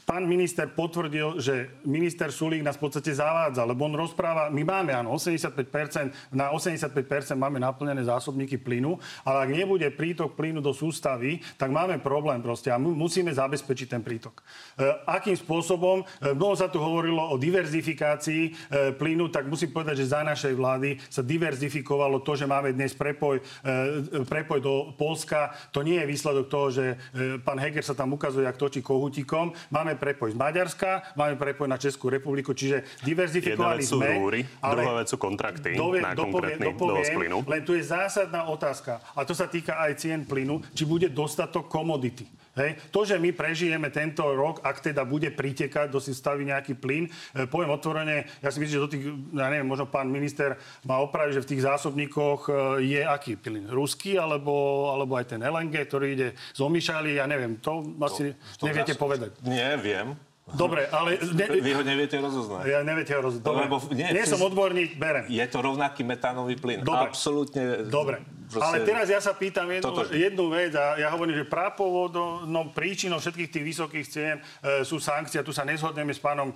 pán 0.08 0.24
minister 0.24 0.72
potvrdil, 0.72 1.40
že 1.40 1.84
minister 1.84 2.32
Sulík 2.32 2.64
nás 2.64 2.80
v 2.80 2.88
podstate 2.88 3.12
zavádza, 3.12 3.68
lebo 3.68 3.84
on 3.88 3.96
rozpráva, 3.96 4.48
my 4.48 4.64
máme 4.64 4.92
áno, 4.96 5.16
85%, 5.16 6.32
na 6.32 6.52
85% 6.56 7.36
máme 7.36 7.60
naplnené 7.60 8.00
zásobníky 8.08 8.56
plynu, 8.56 8.96
ale 9.28 9.38
ak 9.48 9.50
nebude 9.52 9.88
prítok 9.92 10.40
plynu 10.40 10.64
do 10.64 10.72
sústavy, 10.72 11.44
tak 11.60 11.70
máme 11.72 12.00
problém 12.00 12.40
proste 12.40 12.72
a 12.72 12.80
my 12.80 12.92
musíme 12.92 13.32
zabezpečiť 13.36 13.88
ten 13.92 14.02
prítok. 14.02 14.40
E, 14.40 14.88
akým 15.08 15.36
spôsobom? 15.36 16.04
E, 16.04 16.32
mnoho 16.32 16.56
sa 16.56 16.72
tu 16.72 16.80
hovorilo 16.80 17.28
o 17.32 17.36
diverzifikácii 17.36 18.44
e, 18.48 18.52
plynu, 18.96 19.28
tak 19.28 19.48
musím 19.52 19.76
povedať, 19.76 20.04
že 20.04 20.16
za 20.16 20.24
našej 20.24 20.54
vlády 20.56 20.96
sa 21.12 21.20
diverzifikovalo 21.20 22.24
to, 22.24 22.40
že 22.40 22.48
máme 22.48 22.72
dnes 22.72 22.96
prepoj, 22.96 23.44
e, 23.44 24.24
prepoj 24.24 24.60
do 24.64 24.74
Polska. 24.96 25.52
To 25.76 25.84
nie 25.84 26.00
je 26.00 26.10
výsledok 26.10 26.46
toho, 26.48 26.68
že 26.72 26.86
e, 27.12 27.38
pán 27.44 27.60
Heger 27.60 27.84
sa 27.84 27.98
tam 27.98 28.16
ukazuje, 28.16 28.48
ak 28.48 28.56
točí 28.56 28.80
kohutikom. 28.80 29.52
Má 29.74 29.81
máme 29.82 29.98
prepoj 29.98 30.30
z 30.30 30.38
Maďarska, 30.38 31.18
máme 31.18 31.34
prepoj 31.42 31.66
na 31.66 31.82
Českú 31.82 32.14
republiku, 32.14 32.54
čiže 32.54 32.86
diverzifikovali 33.02 33.82
Jedna 33.82 33.82
vec 33.82 33.90
sú 33.90 33.98
rúry, 33.98 34.40
druhá 34.62 34.94
vec 35.02 35.08
sú 35.10 35.18
kontrakty 35.18 35.74
na 35.98 36.14
konkrétny 36.14 36.70
dovoz 36.78 37.10
plynu. 37.10 37.42
Len 37.50 37.62
tu 37.66 37.74
je 37.74 37.82
zásadná 37.82 38.46
otázka, 38.46 39.02
a 39.18 39.26
to 39.26 39.34
sa 39.34 39.50
týka 39.50 39.82
aj 39.82 39.98
cien 39.98 40.22
plynu, 40.22 40.62
či 40.78 40.86
bude 40.86 41.10
dostatok 41.10 41.66
komodity. 41.66 42.30
Hej. 42.52 42.84
To, 42.92 43.08
že 43.08 43.16
my 43.16 43.32
prežijeme 43.32 43.88
tento 43.88 44.28
rok, 44.28 44.60
ak 44.60 44.84
teda 44.84 45.08
bude 45.08 45.32
pritekať, 45.32 45.88
do 45.88 46.04
si 46.04 46.12
staví 46.12 46.44
nejaký 46.44 46.76
plyn, 46.76 47.08
e, 47.08 47.48
poviem 47.48 47.72
otvorene, 47.72 48.28
ja 48.44 48.50
si 48.52 48.60
myslím, 48.60 48.76
že 48.76 48.84
do 48.84 48.92
tých, 48.92 49.06
ja 49.32 49.48
neviem, 49.48 49.68
možno 49.68 49.88
pán 49.88 50.12
minister 50.12 50.60
má 50.84 51.00
opraviť, 51.00 51.40
že 51.40 51.44
v 51.48 51.50
tých 51.56 51.62
zásobníkoch 51.64 52.42
e, 52.48 52.52
je 52.84 53.02
aký 53.08 53.40
plyn? 53.40 53.72
Ruský, 53.72 54.20
alebo, 54.20 54.52
alebo 54.92 55.16
aj 55.16 55.32
ten 55.32 55.40
LNG, 55.40 55.76
ktorý 55.88 56.08
ide 56.12 56.28
z 56.52 56.60
Omyšali, 56.60 57.16
ja 57.16 57.26
neviem, 57.26 57.56
to 57.64 57.88
asi 58.04 58.36
to, 58.60 58.60
to 58.60 58.64
neviete 58.68 59.00
zásob... 59.00 59.04
povedať. 59.08 59.32
Nie, 59.48 59.80
viem. 59.80 60.20
Dobre, 60.52 60.92
ale... 60.92 61.16
Ne, 61.40 61.48
Vy 61.48 61.72
ho 61.72 61.84
neviete 61.88 62.20
rozoznať. 62.20 62.64
Ja 62.68 62.80
neviete 62.84 63.16
ho 63.16 63.22
rozoznať. 63.24 63.48
Dobre, 63.48 63.64
Lebo 63.72 63.78
nie, 63.96 64.08
nie 64.12 64.26
som 64.28 64.44
odborník, 64.44 65.00
berem. 65.00 65.24
Je 65.32 65.46
to 65.48 65.64
rovnaký 65.64 66.04
metánový 66.04 66.60
plyn. 66.60 66.84
Dobre. 66.84 67.08
Absolútne. 67.08 67.88
Dobre. 67.88 68.41
Proste... 68.52 68.68
Ale 68.68 68.78
teraz 68.84 69.08
ja 69.08 69.24
sa 69.24 69.32
pýtam 69.32 69.72
jednu, 69.72 69.96
jednu 70.12 70.46
vec 70.52 70.76
a 70.76 71.00
ja 71.00 71.08
hovorím, 71.16 71.40
že 71.40 71.48
prápovodnou 71.48 72.76
príčinou 72.76 73.24
všetkých 73.24 73.48
tých 73.48 73.66
vysokých 73.66 74.06
cien 74.12 74.36
e, 74.38 74.84
sú 74.84 75.00
sankcie. 75.00 75.40
Tu 75.40 75.56
sa 75.56 75.64
nezhodneme 75.64 76.12
s 76.12 76.20
pánom 76.20 76.52
e, 76.52 76.56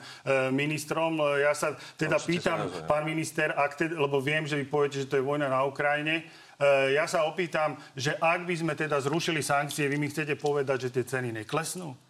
ministrom. 0.51 1.23
Ja 1.39 1.55
sa 1.55 1.79
teda 1.95 2.19
Určite 2.19 2.27
pýtam, 2.27 2.59
sa 2.67 2.83
pán 2.83 3.07
minister, 3.07 3.55
ak 3.55 3.79
teda, 3.79 3.95
lebo 3.95 4.19
viem, 4.19 4.43
že 4.43 4.59
vy 4.59 4.67
poviete, 4.67 5.07
že 5.07 5.09
to 5.09 5.15
je 5.15 5.23
vojna 5.23 5.47
na 5.47 5.63
Ukrajine, 5.63 6.27
e, 6.59 6.99
ja 6.99 7.07
sa 7.07 7.23
opýtam, 7.23 7.79
že 7.95 8.11
ak 8.19 8.43
by 8.43 8.55
sme 8.59 8.73
teda 8.75 8.99
zrušili 8.99 9.39
sankcie, 9.39 9.87
vy 9.87 9.95
mi 9.95 10.11
chcete 10.11 10.35
povedať, 10.35 10.91
že 10.91 10.99
tie 10.99 11.07
ceny 11.07 11.31
neklesnú? 11.31 12.04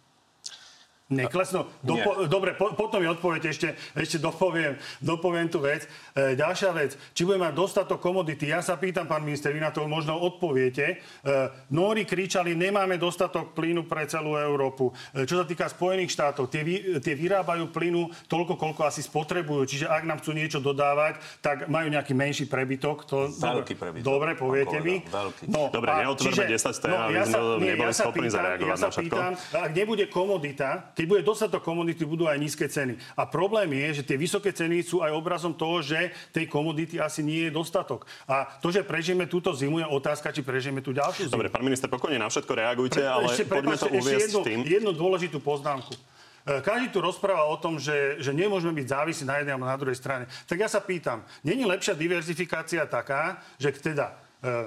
Neklesnú. 1.06 1.70
Dopo, 1.82 2.26
dobre, 2.26 2.58
po, 2.58 2.74
potom 2.74 2.98
mi 2.98 3.06
odpoviete, 3.06 3.50
ešte, 3.50 3.78
ešte 3.94 4.18
dopoviem, 4.18 4.74
dopoviem 4.98 5.46
tú 5.46 5.62
vec. 5.62 5.86
E, 6.14 6.34
ďalšia 6.34 6.70
vec, 6.74 6.98
či 7.14 7.22
budeme 7.22 7.46
mať 7.50 7.54
dostatok 7.54 8.02
komodity. 8.02 8.50
Ja 8.50 8.58
sa 8.58 8.74
pýtam, 8.74 9.06
pán 9.06 9.22
minister, 9.22 9.54
vy 9.54 9.62
na 9.62 9.70
to 9.70 9.86
možno 9.86 10.18
odpoviete. 10.18 10.98
E, 11.22 11.34
Nóri 11.70 12.02
kričali, 12.02 12.58
nemáme 12.58 12.98
dostatok 12.98 13.54
plynu 13.54 13.86
pre 13.86 14.06
celú 14.10 14.34
Európu. 14.34 14.94
E, 15.14 15.26
čo 15.30 15.38
sa 15.38 15.46
týka 15.46 15.70
Spojených 15.70 16.10
štátov, 16.10 16.50
tie, 16.50 16.66
vy, 16.66 16.98
tie 16.98 17.14
vyrábajú 17.14 17.70
plynu 17.70 18.10
toľko, 18.26 18.58
koľko 18.58 18.90
asi 18.90 19.02
spotrebujú. 19.02 19.62
Čiže 19.62 19.86
ak 19.86 20.02
nám 20.06 20.18
chcú 20.22 20.34
niečo 20.34 20.58
dodávať, 20.58 21.22
tak 21.38 21.70
majú 21.70 21.86
nejaký 21.86 22.18
menší 22.18 22.50
prebytok. 22.50 23.06
To, 23.06 23.30
Veľký 23.30 23.78
prebytok. 23.78 24.06
Dobre, 24.06 24.34
poviete 24.34 24.82
mi. 24.82 25.06
No, 25.46 25.70
dobre, 25.70 26.02
neotvorme 26.02 26.50
10 26.50 26.58
stén, 26.74 26.90
no, 26.90 26.98
aby 27.06 27.22
sme 27.22 27.40
neboli 27.62 27.94
ja 27.94 27.98
schopní 27.98 28.26
zareagovať 28.26 28.76
ja 28.76 28.76
sa 28.76 28.90
pýtam, 28.90 29.32
ak 29.54 29.70
nebude 29.72 30.04
komodita, 30.10 30.92
keď 30.96 31.04
bude 31.04 31.20
dostatok 31.20 31.60
komodity, 31.60 32.08
budú 32.08 32.24
aj 32.24 32.40
nízke 32.40 32.64
ceny. 32.64 32.96
A 33.20 33.28
problém 33.28 33.68
je, 33.76 34.00
že 34.00 34.02
tie 34.08 34.16
vysoké 34.16 34.48
ceny 34.48 34.80
sú 34.80 35.04
aj 35.04 35.12
obrazom 35.12 35.52
toho, 35.52 35.84
že 35.84 36.08
tej 36.32 36.48
komodity 36.48 36.96
asi 36.96 37.20
nie 37.20 37.46
je 37.46 37.50
dostatok. 37.52 38.08
A 38.24 38.48
to, 38.64 38.72
že 38.72 38.80
prežijeme 38.80 39.28
túto 39.28 39.52
zimu, 39.52 39.84
je 39.84 39.86
otázka, 39.92 40.32
či 40.32 40.40
prežijeme 40.40 40.80
tú 40.80 40.96
ďalšiu 40.96 41.28
zimu. 41.28 41.36
Dobre, 41.36 41.52
pán 41.52 41.60
minister, 41.60 41.92
pokojne 41.92 42.16
na 42.16 42.32
všetko 42.32 42.52
reagujte, 42.56 43.04
Pre, 43.04 43.12
ale 43.12 43.28
ešte, 43.28 43.44
poďme 43.44 43.76
to 43.76 43.92
uviesť 43.92 44.24
jednu, 44.32 44.40
tým. 44.40 44.58
jednu 44.64 44.90
dôležitú 44.96 45.36
poznámku. 45.44 45.92
E, 45.92 46.64
každý 46.64 46.88
tu 46.88 47.04
rozpráva 47.04 47.44
o 47.44 47.60
tom, 47.60 47.76
že, 47.76 48.16
že 48.24 48.32
nemôžeme 48.32 48.72
byť 48.72 48.86
závisí 48.88 49.28
na 49.28 49.36
jednej 49.36 49.52
a 49.52 49.60
na 49.60 49.76
druhej 49.76 50.00
strane. 50.00 50.24
Tak 50.48 50.56
ja 50.56 50.68
sa 50.72 50.80
pýtam, 50.80 51.20
není 51.44 51.68
lepšia 51.68 51.92
diverzifikácia 51.92 52.88
taká, 52.88 53.44
že 53.60 53.68
teda 53.76 54.16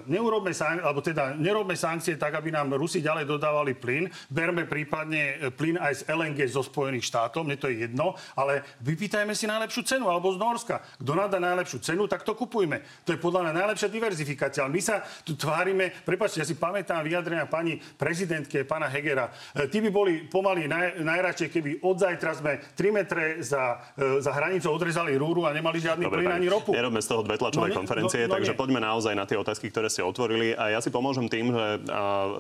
neurobme 0.09 0.51
sank- 0.51 0.81
alebo 0.81 0.99
teda 0.99 1.37
nerobme 1.37 1.77
sankcie 1.77 2.17
tak, 2.17 2.35
aby 2.35 2.51
nám 2.51 2.73
Rusi 2.75 2.99
ďalej 2.99 3.25
dodávali 3.29 3.73
plyn. 3.77 4.09
Berme 4.29 4.65
prípadne 4.65 5.37
e, 5.37 5.53
plyn 5.53 5.77
aj 5.77 5.93
z 5.93 6.01
LNG 6.09 6.39
zo 6.49 6.65
Spojených 6.65 7.05
štátov, 7.05 7.45
mne 7.45 7.57
to 7.57 7.69
je 7.71 7.87
jedno, 7.87 8.17
ale 8.35 8.61
vypýtajme 8.83 9.33
si 9.33 9.49
najlepšiu 9.49 9.81
cenu 9.85 10.05
alebo 10.07 10.31
z 10.33 10.37
Norska. 10.37 10.81
Kto 11.01 11.11
nám 11.15 11.33
dá 11.33 11.39
najlepšiu 11.41 11.79
cenu, 11.83 12.05
tak 12.05 12.23
to 12.23 12.35
kupujme. 12.35 12.81
To 13.03 13.13
je 13.15 13.19
podľa 13.19 13.49
mňa 13.49 13.53
najlepšia 13.65 13.89
diverzifikácia. 13.91 14.63
Ale 14.63 14.73
my 14.73 14.81
sa 14.81 15.01
tu 15.25 15.33
tvárime, 15.35 15.91
prepáčte, 16.05 16.41
ja 16.41 16.47
si 16.47 16.55
pamätám 16.55 17.03
vyjadrenia 17.03 17.49
pani 17.49 17.79
prezidentke, 17.79 18.63
pána 18.65 18.89
Hegera. 18.89 19.31
E, 19.55 19.67
tí 19.67 19.83
by 19.83 19.89
boli 19.91 20.13
pomaly 20.27 20.67
naj, 20.69 21.03
najradšej, 21.03 21.49
keby 21.49 21.69
od 21.83 21.95
zajtra 21.99 22.31
sme 22.35 22.51
3 22.75 22.95
metre 22.95 23.23
za, 23.43 23.79
za 23.97 24.31
hranicou 24.31 24.71
odrezali 24.71 25.15
rúru 25.19 25.43
a 25.43 25.51
nemali 25.51 25.79
žiadny 25.81 26.05
Dobre, 26.07 26.23
plyn 26.23 26.31
ani 26.31 26.47
ropu. 26.47 26.71
Nerobme 26.71 27.01
z 27.03 27.07
toho 27.09 27.21
dve 27.25 27.35
tlačové 27.35 27.71
no, 27.71 27.77
konferencie, 27.83 28.25
no, 28.25 28.31
no, 28.31 28.33
takže 28.39 28.53
nie. 28.55 28.59
poďme 28.59 28.79
naozaj 28.79 29.13
na 29.15 29.25
tie 29.27 29.35
otázky 29.35 29.58
otázky, 29.59 29.75
ktoré 29.75 29.91
ste 29.91 30.07
otvorili. 30.07 30.55
A 30.55 30.71
ja 30.71 30.79
si 30.79 30.87
pomôžem 30.87 31.27
tým, 31.27 31.51
že 31.51 31.83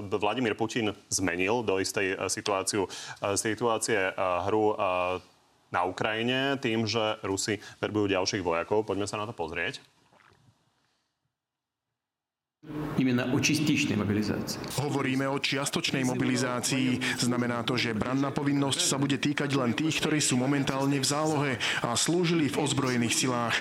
Vladimír 0.07 0.55
Putin 0.55 0.95
zmenil 1.11 1.67
do 1.67 1.75
istej 1.83 2.15
situáciu, 2.31 2.87
situácie 3.35 4.15
hru 4.47 4.79
na 5.69 5.81
Ukrajine 5.83 6.55
tým, 6.63 6.87
že 6.87 7.19
Rusi 7.19 7.59
verbujú 7.83 8.15
ďalších 8.15 8.39
vojakov. 8.39 8.87
Poďme 8.87 9.03
sa 9.03 9.19
na 9.19 9.27
to 9.27 9.35
pozrieť. 9.35 9.83
Hovoríme 14.79 15.27
o 15.27 15.37
čiastočnej 15.39 16.03
mobilizácii. 16.07 17.19
Znamená 17.19 17.63
to, 17.67 17.75
že 17.75 17.95
branná 17.95 18.31
povinnosť 18.31 18.79
sa 18.79 18.95
bude 18.99 19.19
týkať 19.19 19.59
len 19.59 19.75
tých, 19.75 19.99
ktorí 20.03 20.23
sú 20.23 20.39
momentálne 20.39 20.95
v 20.99 21.07
zálohe 21.07 21.51
a 21.83 21.95
slúžili 21.99 22.47
v 22.47 22.59
ozbrojených 22.59 23.15
silách. 23.15 23.55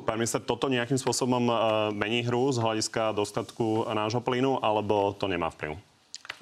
Pán 0.00 0.16
minister, 0.16 0.40
toto 0.40 0.72
nejakým 0.72 0.96
spôsobom 0.96 1.44
e, 1.44 1.54
mení 1.92 2.24
hru 2.24 2.48
z 2.48 2.64
hľadiska 2.64 3.12
dostatku 3.12 3.84
nášho 3.92 4.24
plynu, 4.24 4.64
alebo 4.64 5.12
to 5.12 5.28
nemá 5.28 5.52
vplyv? 5.52 5.76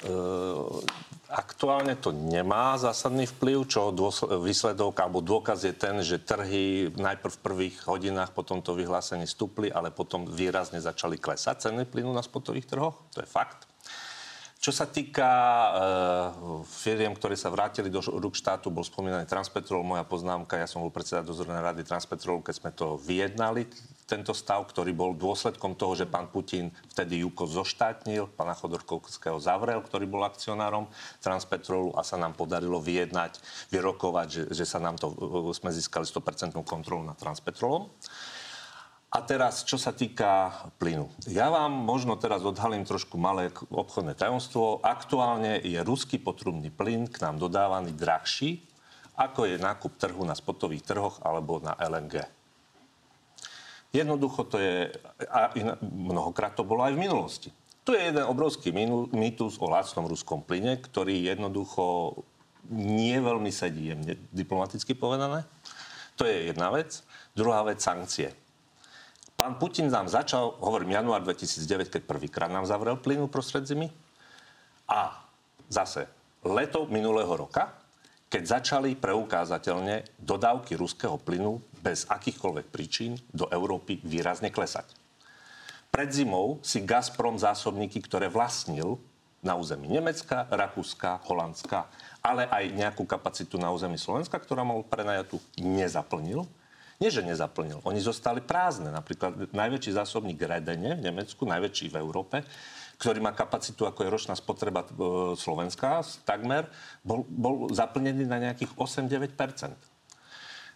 Uh, 0.00 0.80
aktuálne 1.28 1.94
to 1.94 2.10
nemá 2.10 2.74
zásadný 2.80 3.28
vplyv, 3.28 3.68
čo 3.70 3.94
výsledok 4.42 4.98
alebo 4.98 5.22
dôkaz 5.22 5.62
je 5.62 5.74
ten, 5.76 6.00
že 6.02 6.18
trhy 6.18 6.90
najprv 6.90 7.32
v 7.38 7.44
prvých 7.44 7.76
hodinách 7.86 8.34
po 8.34 8.42
tomto 8.42 8.74
vyhlásení 8.74 9.30
stúpli, 9.30 9.70
ale 9.70 9.94
potom 9.94 10.26
výrazne 10.26 10.82
začali 10.82 11.20
klesať 11.20 11.70
ceny 11.70 11.86
plynu 11.86 12.10
na 12.10 12.24
spotových 12.24 12.66
trhoch. 12.66 12.96
To 13.14 13.22
je 13.22 13.28
fakt. 13.30 13.69
Čo 14.60 14.76
sa 14.76 14.84
týka 14.84 15.24
e, 15.24 15.70
firiem, 16.68 17.16
ktoré 17.16 17.32
sa 17.32 17.48
vrátili 17.48 17.88
do 17.88 18.04
rúk 18.04 18.36
štátu, 18.36 18.68
bol 18.68 18.84
spomínaný 18.84 19.24
Transpetrol, 19.24 19.80
moja 19.80 20.04
poznámka, 20.04 20.60
ja 20.60 20.68
som 20.68 20.84
bol 20.84 20.92
predseda 20.92 21.24
dozornej 21.24 21.64
rady 21.64 21.80
Transpetrolu, 21.80 22.44
keď 22.44 22.54
sme 22.60 22.70
to 22.76 23.00
vyjednali, 23.00 23.64
tento 24.04 24.36
stav, 24.36 24.68
ktorý 24.68 24.92
bol 24.92 25.16
dôsledkom 25.16 25.80
toho, 25.80 25.96
že 25.96 26.04
pán 26.04 26.28
Putin 26.28 26.68
vtedy 26.92 27.24
Juko 27.24 27.48
zoštátnil, 27.48 28.28
pána 28.36 28.52
Chodorkovského 28.52 29.40
zavrel, 29.40 29.80
ktorý 29.80 30.04
bol 30.04 30.28
akcionárom 30.28 30.92
Transpetrolu 31.24 31.96
a 31.96 32.04
sa 32.04 32.20
nám 32.20 32.36
podarilo 32.36 32.84
vyjednať, 32.84 33.40
vyrokovať, 33.72 34.28
že, 34.28 34.42
že 34.52 34.68
sa 34.68 34.76
nám 34.76 35.00
to, 35.00 35.08
e, 35.08 35.56
sme 35.56 35.72
získali 35.72 36.04
100% 36.04 36.52
kontrolu 36.68 37.00
nad 37.00 37.16
Transpetrolom. 37.16 37.88
A 39.10 39.18
teraz, 39.26 39.66
čo 39.66 39.74
sa 39.74 39.90
týka 39.90 40.54
plynu. 40.78 41.10
Ja 41.26 41.50
vám 41.50 41.74
možno 41.74 42.14
teraz 42.14 42.46
odhalím 42.46 42.86
trošku 42.86 43.18
malé 43.18 43.50
obchodné 43.66 44.14
tajomstvo. 44.14 44.78
Aktuálne 44.86 45.58
je 45.66 45.82
ruský 45.82 46.22
potrubný 46.22 46.70
plyn 46.70 47.10
k 47.10 47.18
nám 47.26 47.42
dodávaný 47.42 47.90
drahší, 47.90 48.62
ako 49.18 49.50
je 49.50 49.58
nákup 49.58 49.98
trhu 49.98 50.22
na 50.22 50.38
spotových 50.38 50.86
trhoch 50.86 51.18
alebo 51.26 51.58
na 51.58 51.74
LNG. 51.74 52.22
Jednoducho 53.90 54.46
to 54.46 54.62
je, 54.62 54.94
a 55.26 55.50
mnohokrát 55.82 56.54
to 56.54 56.62
bolo 56.62 56.86
aj 56.86 56.94
v 56.94 57.02
minulosti. 57.02 57.50
Tu 57.82 57.98
je 57.98 58.14
jeden 58.14 58.22
obrovský 58.22 58.70
mýtus 59.10 59.58
o 59.58 59.66
lacnom 59.66 60.06
ruskom 60.06 60.38
plyne, 60.46 60.78
ktorý 60.78 61.26
jednoducho 61.26 62.14
nie 62.70 63.18
veľmi 63.18 63.50
sedí, 63.50 63.90
jemne 63.90 64.14
diplomaticky 64.30 64.94
povedané. 64.94 65.42
To 66.14 66.22
je 66.22 66.54
jedna 66.54 66.70
vec. 66.70 67.02
Druhá 67.34 67.66
vec, 67.66 67.82
sankcie. 67.82 68.30
Pán 69.40 69.56
Putin 69.56 69.88
nám 69.88 70.04
začal, 70.04 70.52
hovorím, 70.60 71.00
január 71.00 71.24
2009, 71.24 71.88
keď 71.88 72.02
prvýkrát 72.04 72.52
nám 72.52 72.68
zavrel 72.68 73.00
plynu 73.00 73.24
prostred 73.24 73.64
zimy. 73.64 73.88
A 74.84 75.16
zase 75.72 76.04
leto 76.44 76.84
minulého 76.92 77.32
roka, 77.32 77.72
keď 78.28 78.60
začali 78.60 79.00
preukázateľne 79.00 80.04
dodávky 80.20 80.76
ruského 80.76 81.16
plynu 81.16 81.56
bez 81.80 82.04
akýchkoľvek 82.12 82.68
príčin 82.68 83.16
do 83.32 83.48
Európy 83.48 84.04
výrazne 84.04 84.52
klesať. 84.52 84.92
Pred 85.88 86.12
zimou 86.12 86.60
si 86.60 86.84
Gazprom 86.84 87.40
zásobníky, 87.40 88.04
ktoré 88.04 88.28
vlastnil 88.28 89.00
na 89.40 89.56
území 89.56 89.88
Nemecka, 89.88 90.52
Rakúska, 90.52 91.16
Holandska, 91.24 91.88
ale 92.20 92.44
aj 92.44 92.76
nejakú 92.76 93.08
kapacitu 93.08 93.56
na 93.56 93.72
území 93.72 93.96
Slovenska, 93.96 94.36
ktorá 94.36 94.68
mal 94.68 94.84
prenajatú, 94.84 95.40
nezaplnil 95.56 96.44
nie, 97.00 97.08
že 97.08 97.24
nezaplnil. 97.24 97.80
Oni 97.88 97.96
zostali 97.96 98.44
prázdne. 98.44 98.92
Napríklad 98.92 99.56
najväčší 99.56 99.96
zásobník 99.96 100.36
Redene 100.36 101.00
v 101.00 101.08
Nemecku, 101.08 101.48
najväčší 101.48 101.88
v 101.88 101.96
Európe, 101.96 102.44
ktorý 103.00 103.24
má 103.24 103.32
kapacitu, 103.32 103.88
ako 103.88 104.04
je 104.04 104.12
ročná 104.12 104.36
spotreba 104.36 104.84
e, 104.84 104.88
Slovenska, 105.32 106.04
takmer, 106.28 106.68
bol, 107.00 107.24
bol 107.24 107.72
zaplnený 107.72 108.28
na 108.28 108.36
nejakých 108.36 108.76
8-9 108.76 109.32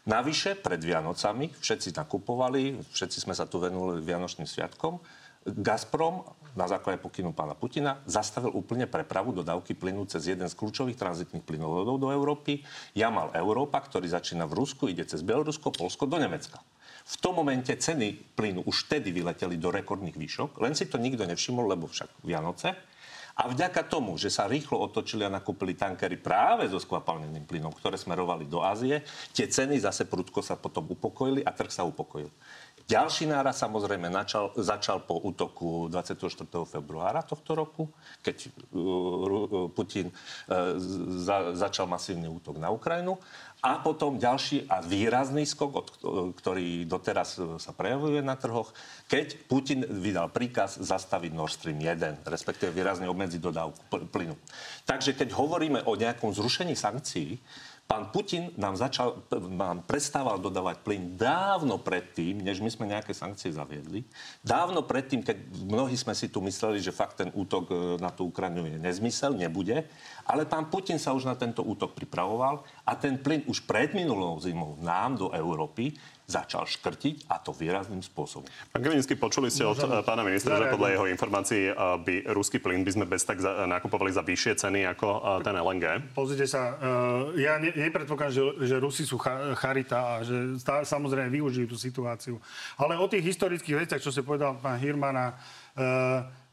Navyše, 0.05 0.61
pred 0.61 0.81
Vianocami 0.81 1.53
všetci 1.61 1.93
nakupovali, 1.93 2.81
všetci 2.93 3.29
sme 3.29 3.37
sa 3.37 3.45
tu 3.45 3.61
venuli 3.61 4.01
Vianočným 4.01 4.49
sviatkom, 4.49 5.01
Gazprom 5.45 6.25
na 6.57 6.65
základe 6.65 7.03
pokynu 7.05 7.37
pána 7.37 7.53
Putina 7.53 8.01
zastavil 8.09 8.49
úplne 8.55 8.89
prepravu 8.89 9.37
dodávky 9.37 9.77
plynu 9.77 10.09
cez 10.09 10.31
jeden 10.31 10.49
z 10.49 10.57
kľúčových 10.57 10.97
tranzitných 10.97 11.45
plynovodov 11.45 12.01
do 12.01 12.09
Európy. 12.09 12.65
Jamal 12.97 13.29
Európa, 13.37 13.83
ktorý 13.83 14.09
začína 14.09 14.49
v 14.49 14.65
Rusku, 14.65 14.89
ide 14.89 15.05
cez 15.05 15.21
Bielorusko, 15.21 15.75
Polsko 15.75 16.09
do 16.09 16.17
Nemecka. 16.17 16.63
V 17.05 17.15
tom 17.21 17.37
momente 17.37 17.77
ceny 17.77 18.17
plynu 18.33 18.65
už 18.65 18.89
vtedy 18.89 19.13
vyleteli 19.13 19.61
do 19.61 19.69
rekordných 19.69 20.17
výšok, 20.17 20.65
len 20.65 20.73
si 20.73 20.89
to 20.89 20.97
nikto 20.97 21.29
nevšimol, 21.29 21.69
lebo 21.69 21.85
však 21.85 22.25
Vianoce. 22.25 22.73
A 23.35 23.51
vďaka 23.51 23.91
tomu, 23.91 24.15
že 24.15 24.31
sa 24.31 24.47
rýchlo 24.47 24.79
otočili 24.79 25.27
a 25.27 25.35
nakúpili 25.35 25.75
tankery 25.75 26.23
práve 26.23 26.71
so 26.71 26.79
skvapalneným 26.79 27.43
plynom, 27.51 27.75
ktoré 27.75 27.99
smerovali 27.99 28.47
do 28.47 28.63
Ázie, 28.63 29.03
tie 29.35 29.51
ceny 29.51 29.83
zase 29.83 30.07
prudko 30.07 30.39
sa 30.39 30.55
potom 30.55 30.87
upokojili 30.87 31.43
a 31.43 31.51
trh 31.51 31.67
sa 31.67 31.83
upokojil. 31.83 32.31
Ďalší 32.85 33.33
náraz 33.33 33.65
samozrejme 33.65 34.13
načal, 34.13 34.53
začal 34.61 35.01
po 35.01 35.17
útoku 35.17 35.89
24. 35.89 36.45
februára 36.69 37.25
tohto 37.25 37.57
roku, 37.57 37.89
keď 38.21 38.53
uh, 38.77 38.81
uh, 38.81 39.69
Putin 39.73 40.13
uh, 40.13 40.77
za, 41.25 41.57
začal 41.57 41.89
masívny 41.89 42.29
útok 42.29 42.61
na 42.61 42.69
Ukrajinu. 42.69 43.17
A 43.65 43.81
potom 43.81 44.21
ďalší 44.21 44.69
a 44.69 44.85
výrazný 44.85 45.49
skok, 45.49 45.97
ktorý 46.37 46.85
doteraz 46.85 47.41
sa 47.41 47.73
prejavuje 47.73 48.21
na 48.21 48.37
trhoch, 48.37 48.77
keď 49.09 49.41
Putin 49.49 49.89
vydal 49.89 50.29
príkaz 50.29 50.77
zastaviť 50.77 51.33
Nord 51.33 51.57
Stream 51.57 51.81
1, 51.81 52.29
respektíve 52.29 52.69
výrazne 52.77 53.09
obmedziť 53.09 53.41
dodávku 53.41 53.81
plynu. 54.13 54.37
Takže 54.85 55.17
keď 55.17 55.33
hovoríme 55.33 55.81
o 55.89 55.97
nejakom 55.97 56.37
zrušení 56.37 56.77
sankcií, 56.77 57.41
Pán 57.85 58.09
Putin 58.09 58.49
nám, 58.57 58.81
začal, 58.81 59.21
nám 59.53 59.85
prestával 59.85 60.41
dodávať 60.41 60.81
plyn 60.81 61.21
dávno 61.21 61.77
predtým, 61.77 62.41
než 62.41 62.65
my 62.65 62.73
sme 62.73 62.89
nejaké 62.89 63.13
sankcie 63.13 63.53
zaviedli. 63.53 64.09
Dávno 64.41 64.81
predtým, 64.89 65.21
keď 65.21 65.37
mnohí 65.69 65.93
sme 65.93 66.17
si 66.17 66.33
tu 66.33 66.41
mysleli, 66.41 66.81
že 66.81 66.97
fakt 66.97 67.21
ten 67.21 67.29
útok 67.37 67.65
e, 67.69 67.75
na 68.01 68.09
tú 68.09 68.33
Ukrajinu 68.33 68.65
je 68.65 68.81
nezmysel, 68.81 69.37
nebude. 69.37 69.85
Ale 70.25 70.49
pán 70.49 70.73
Putin 70.73 70.97
sa 70.97 71.13
už 71.13 71.29
na 71.29 71.37
tento 71.37 71.61
útok 71.61 71.93
pripravoval 71.93 72.65
a 72.89 72.97
ten 72.97 73.21
plyn 73.21 73.45
už 73.45 73.61
pred 73.69 73.93
minulou 73.93 74.41
zimou 74.41 74.81
nám 74.81 75.21
do 75.21 75.29
Európy 75.37 75.93
začal 76.25 76.65
škrtiť 76.65 77.29
a 77.29 77.37
to 77.37 77.53
výrazným 77.53 78.01
spôsobom. 78.01 78.49
Pán 78.73 78.81
Kavinický, 78.81 79.13
počuli 79.13 79.53
ste 79.53 79.69
od 79.69 79.77
Môžem... 79.77 80.01
pána 80.09 80.25
ministra, 80.25 80.57
že 80.57 80.73
podľa 80.73 80.91
jeho 80.97 81.07
informácií 81.13 81.63
eh, 81.69 81.75
by 81.77 82.15
ruský 82.33 82.57
plyn 82.57 82.81
by 82.81 82.91
sme 82.97 83.05
bez 83.05 83.29
tak 83.29 83.45
za, 83.45 83.69
nakupovali 83.69 84.09
za 84.09 84.25
vyššie 84.25 84.53
ceny 84.57 84.89
ako 84.97 85.07
eh, 85.21 85.23
ten 85.45 85.55
LNG? 85.55 85.85
Pozrite 86.17 86.49
sa, 86.49 86.81
eh, 86.81 87.45
ja 87.45 87.61
ne, 87.61 87.77
nepredpokladám, 87.77 88.33
že, 88.33 88.43
že 88.65 88.77
Rusi 88.81 89.05
sú 89.05 89.21
charita 89.61 90.21
a 90.21 90.25
že 90.25 90.57
tá, 90.65 90.81
samozrejme 90.81 91.29
využijú 91.29 91.67
tú 91.69 91.77
situáciu. 91.77 92.41
Ale 92.81 92.97
o 92.97 93.05
tých 93.05 93.37
historických 93.37 93.85
veciach, 93.85 94.01
čo 94.01 94.09
si 94.09 94.25
povedal 94.25 94.57
pán 94.59 94.81
Hirmana, 94.81 95.37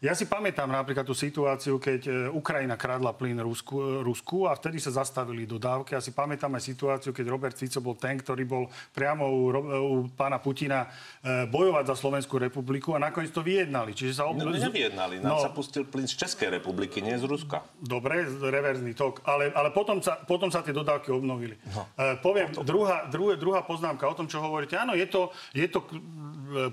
ja 0.01 0.17
si 0.17 0.25
pamätám 0.25 0.65
napríklad 0.65 1.05
tú 1.05 1.13
situáciu, 1.13 1.77
keď 1.77 2.01
e, 2.09 2.11
Ukrajina 2.33 2.73
kradla 2.73 3.13
plyn 3.13 3.37
Rusku, 3.37 3.77
e, 3.77 4.01
Rusku 4.01 4.49
a 4.49 4.57
vtedy 4.57 4.81
sa 4.81 4.89
zastavili 4.89 5.45
dodávky. 5.45 5.93
Ja 5.93 6.01
si 6.01 6.09
pamätám 6.09 6.49
aj 6.57 6.73
situáciu, 6.73 7.13
keď 7.13 7.29
Robert 7.29 7.53
Fico 7.53 7.77
bol 7.85 7.93
ten, 7.93 8.17
ktorý 8.17 8.41
bol 8.49 8.65
priamo 8.97 9.29
u, 9.29 9.53
u 9.77 9.95
pána 10.09 10.41
Putina 10.41 10.89
e, 11.21 11.45
bojovať 11.45 11.93
za 11.93 11.95
Slovenskú 12.01 12.41
republiku 12.41 12.97
a 12.97 12.99
nakoniec 12.99 13.29
to 13.29 13.45
vyjednali. 13.45 13.93
Čiže 13.93 14.17
sa 14.17 14.25
ob... 14.25 14.41
No, 14.41 14.49
nevyjednali, 14.49 15.21
nám 15.21 15.37
no, 15.37 15.45
sa 15.45 15.53
pustil 15.53 15.85
plyn 15.85 16.09
z 16.09 16.17
Českej 16.17 16.49
republiky, 16.49 16.97
nie 17.05 17.13
z 17.21 17.29
Ruska. 17.29 17.61
Dobre, 17.77 18.25
reverzný 18.25 18.97
tok, 18.97 19.21
ale, 19.29 19.53
ale 19.53 19.69
potom, 19.69 20.01
sa, 20.01 20.17
potom 20.17 20.49
sa 20.49 20.65
tie 20.65 20.73
dodávky 20.73 21.13
obnovili. 21.13 21.53
No. 21.77 21.85
E, 21.93 22.17
poviem, 22.17 22.49
to... 22.49 22.65
druhá, 22.65 23.05
druhá, 23.05 23.37
druhá 23.37 23.61
poznámka 23.61 24.09
o 24.09 24.17
tom, 24.17 24.25
čo 24.25 24.41
hovoríte. 24.41 24.73
Áno, 24.81 24.97
je 24.97 25.05
to, 25.05 25.29
je 25.53 25.69
to 25.69 25.85